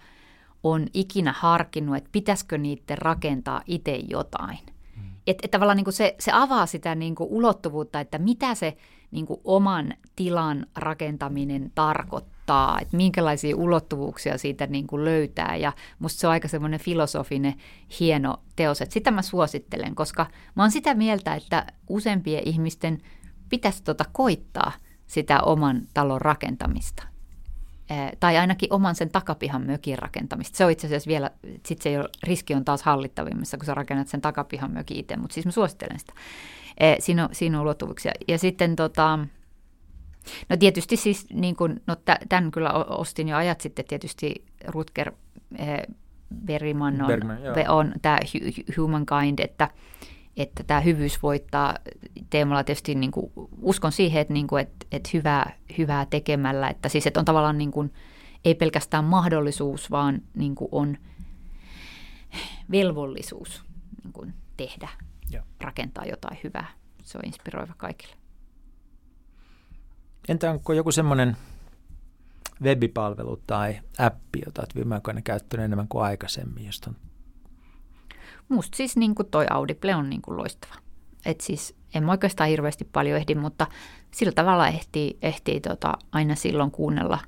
[0.64, 4.58] on ikinä harkinnut, että pitäisikö niiden rakentaa itse jotain.
[4.98, 5.04] Mm.
[5.28, 8.78] Että et tavallaan niin kuin se, se avaa sitä niin kuin ulottuvuutta, että mitä se
[9.12, 12.41] niin kuin oman tilan rakentaminen tarkoittaa,
[12.82, 15.56] että minkälaisia ulottuvuuksia siitä niin kuin löytää.
[15.56, 17.54] Ja musta se on aika semmoinen filosofinen
[18.00, 20.26] hieno teos, että sitä mä suosittelen, koska
[20.56, 23.02] mä oon sitä mieltä, että useampien ihmisten
[23.50, 24.72] pitäisi tota koittaa
[25.08, 27.04] sitä oman talon rakentamista
[28.20, 30.58] tai ainakin oman sen takapihan mökin rakentamista.
[30.58, 31.32] Se on itse asiassa vielä,
[31.66, 35.18] sitten se ei ole, riski on taas hallittavimmassa, kun sä rakennat sen takapihan mökin itse,
[35.18, 36.14] mutta siis mä suosittelen sitä.
[37.00, 38.12] Siinä on, siinä on ulottuvuuksia.
[38.28, 39.20] Ja sitten tota,
[40.50, 41.96] no tietysti siis, niin kuin, no
[42.30, 45.12] tämän kyllä ostin jo ajat sitten tietysti Rutger
[46.46, 47.38] Bergman on, Bergman,
[47.68, 48.18] on tämä
[48.78, 49.70] Humankind, että
[50.38, 51.76] että tämä hyvyys voittaa
[52.30, 53.32] teemalla tietysti niin kuin,
[53.62, 57.58] uskon siihen, että, niin kuin, että, että hyvää, hyvää tekemällä, että siis että on tavallaan
[57.58, 57.94] niin kuin,
[58.46, 60.98] ei pelkästään mahdollisuus, vaan niin kuin on
[62.72, 63.64] velvollisuus
[64.04, 64.90] niin kuin tehdä,
[65.32, 65.44] ja.
[65.62, 66.68] rakentaa jotain hyvää.
[67.04, 68.21] Se on inspiroiva kaikille.
[70.28, 71.38] Entä onko joku semmoinen
[72.64, 76.96] webipalvelu tai appi, jota olet viime aikoina käyttänyt enemmän kuin aikaisemmin, josta on
[78.52, 80.76] musta siis niin kuin toi Audible on niin kuin loistava.
[81.26, 83.68] Et siis en mä oikeastaan hirveästi paljon ehdi, mutta
[84.12, 87.20] sillä tavalla ehtii, ehtii tota aina silloin kuunnella,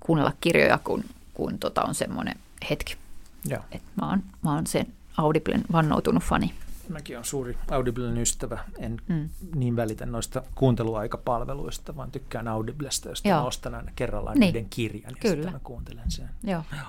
[0.00, 1.04] kuunnella kirjoja, kun,
[1.34, 2.34] kun tota on semmoinen
[2.70, 2.96] hetki.
[3.44, 3.62] Joo.
[3.72, 4.86] Et mä, oon, mä oon sen
[5.16, 6.54] Audiblen vannoutunut fani.
[6.90, 8.64] Mäkin olen suuri Audiblen ystävä.
[8.78, 9.28] En mm.
[9.54, 13.46] niin välitä noista kuunteluaikapalveluista, vaan tykkään Audiblesta, josta Joo.
[13.46, 14.54] ostan aina kerrallaan niin.
[14.54, 15.34] niiden kirjan ja Kyllä.
[15.34, 16.30] sitten mä kuuntelen sen.
[16.44, 16.62] Joo.
[16.72, 16.86] Joo.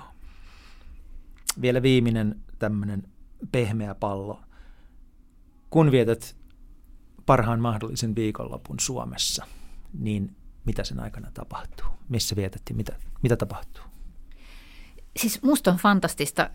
[1.60, 3.02] Vielä viimeinen tämmöinen
[3.52, 4.40] pehmeä pallo.
[5.70, 6.36] Kun vietät
[7.26, 9.46] parhaan mahdollisen viikonlopun Suomessa,
[9.98, 11.86] niin mitä sen aikana tapahtuu?
[12.08, 12.76] Missä vietettiin?
[12.76, 13.84] Mitä, mitä tapahtuu?
[15.16, 16.50] Siis musta on fantastista,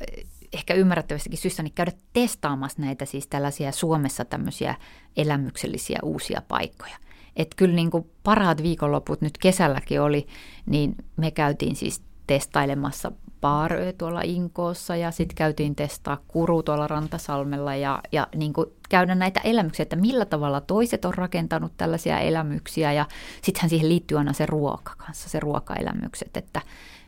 [0.53, 4.76] ehkä ymmärrettävästikin syystä, niin käydä testaamassa näitä siis tällaisia Suomessa tämmöisiä
[5.18, 6.98] elämyksellisiä uusia paikkoja.
[7.36, 10.28] Että kyllä niin kuin parhaat viikonloput nyt kesälläkin oli,
[10.65, 13.11] niin me käytiin siis testailemassa
[13.41, 19.15] Baarö tuolla Inkoossa ja sitten käytiin testaa Kuru tuolla Rantasalmella ja, ja niin kuin käydä
[19.15, 23.06] näitä elämyksiä, että millä tavalla toiset on rakentanut tällaisia elämyksiä ja
[23.41, 26.61] sittenhän siihen liittyy aina se ruoka kanssa, se ruokaelämykset, että,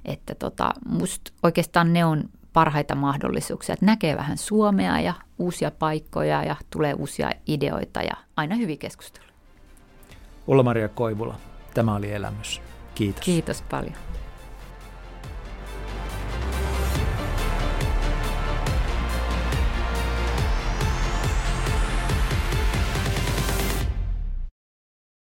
[0.05, 2.23] että tota, musta oikeastaan ne on
[2.53, 8.55] parhaita mahdollisuuksia, että näkee vähän Suomea ja uusia paikkoja ja tulee uusia ideoita ja aina
[8.55, 9.25] hyvin keskustelu.
[10.47, 11.35] Ulla-Maria Koivula,
[11.73, 12.61] tämä oli elämys.
[12.95, 13.25] Kiitos.
[13.25, 13.95] Kiitos paljon.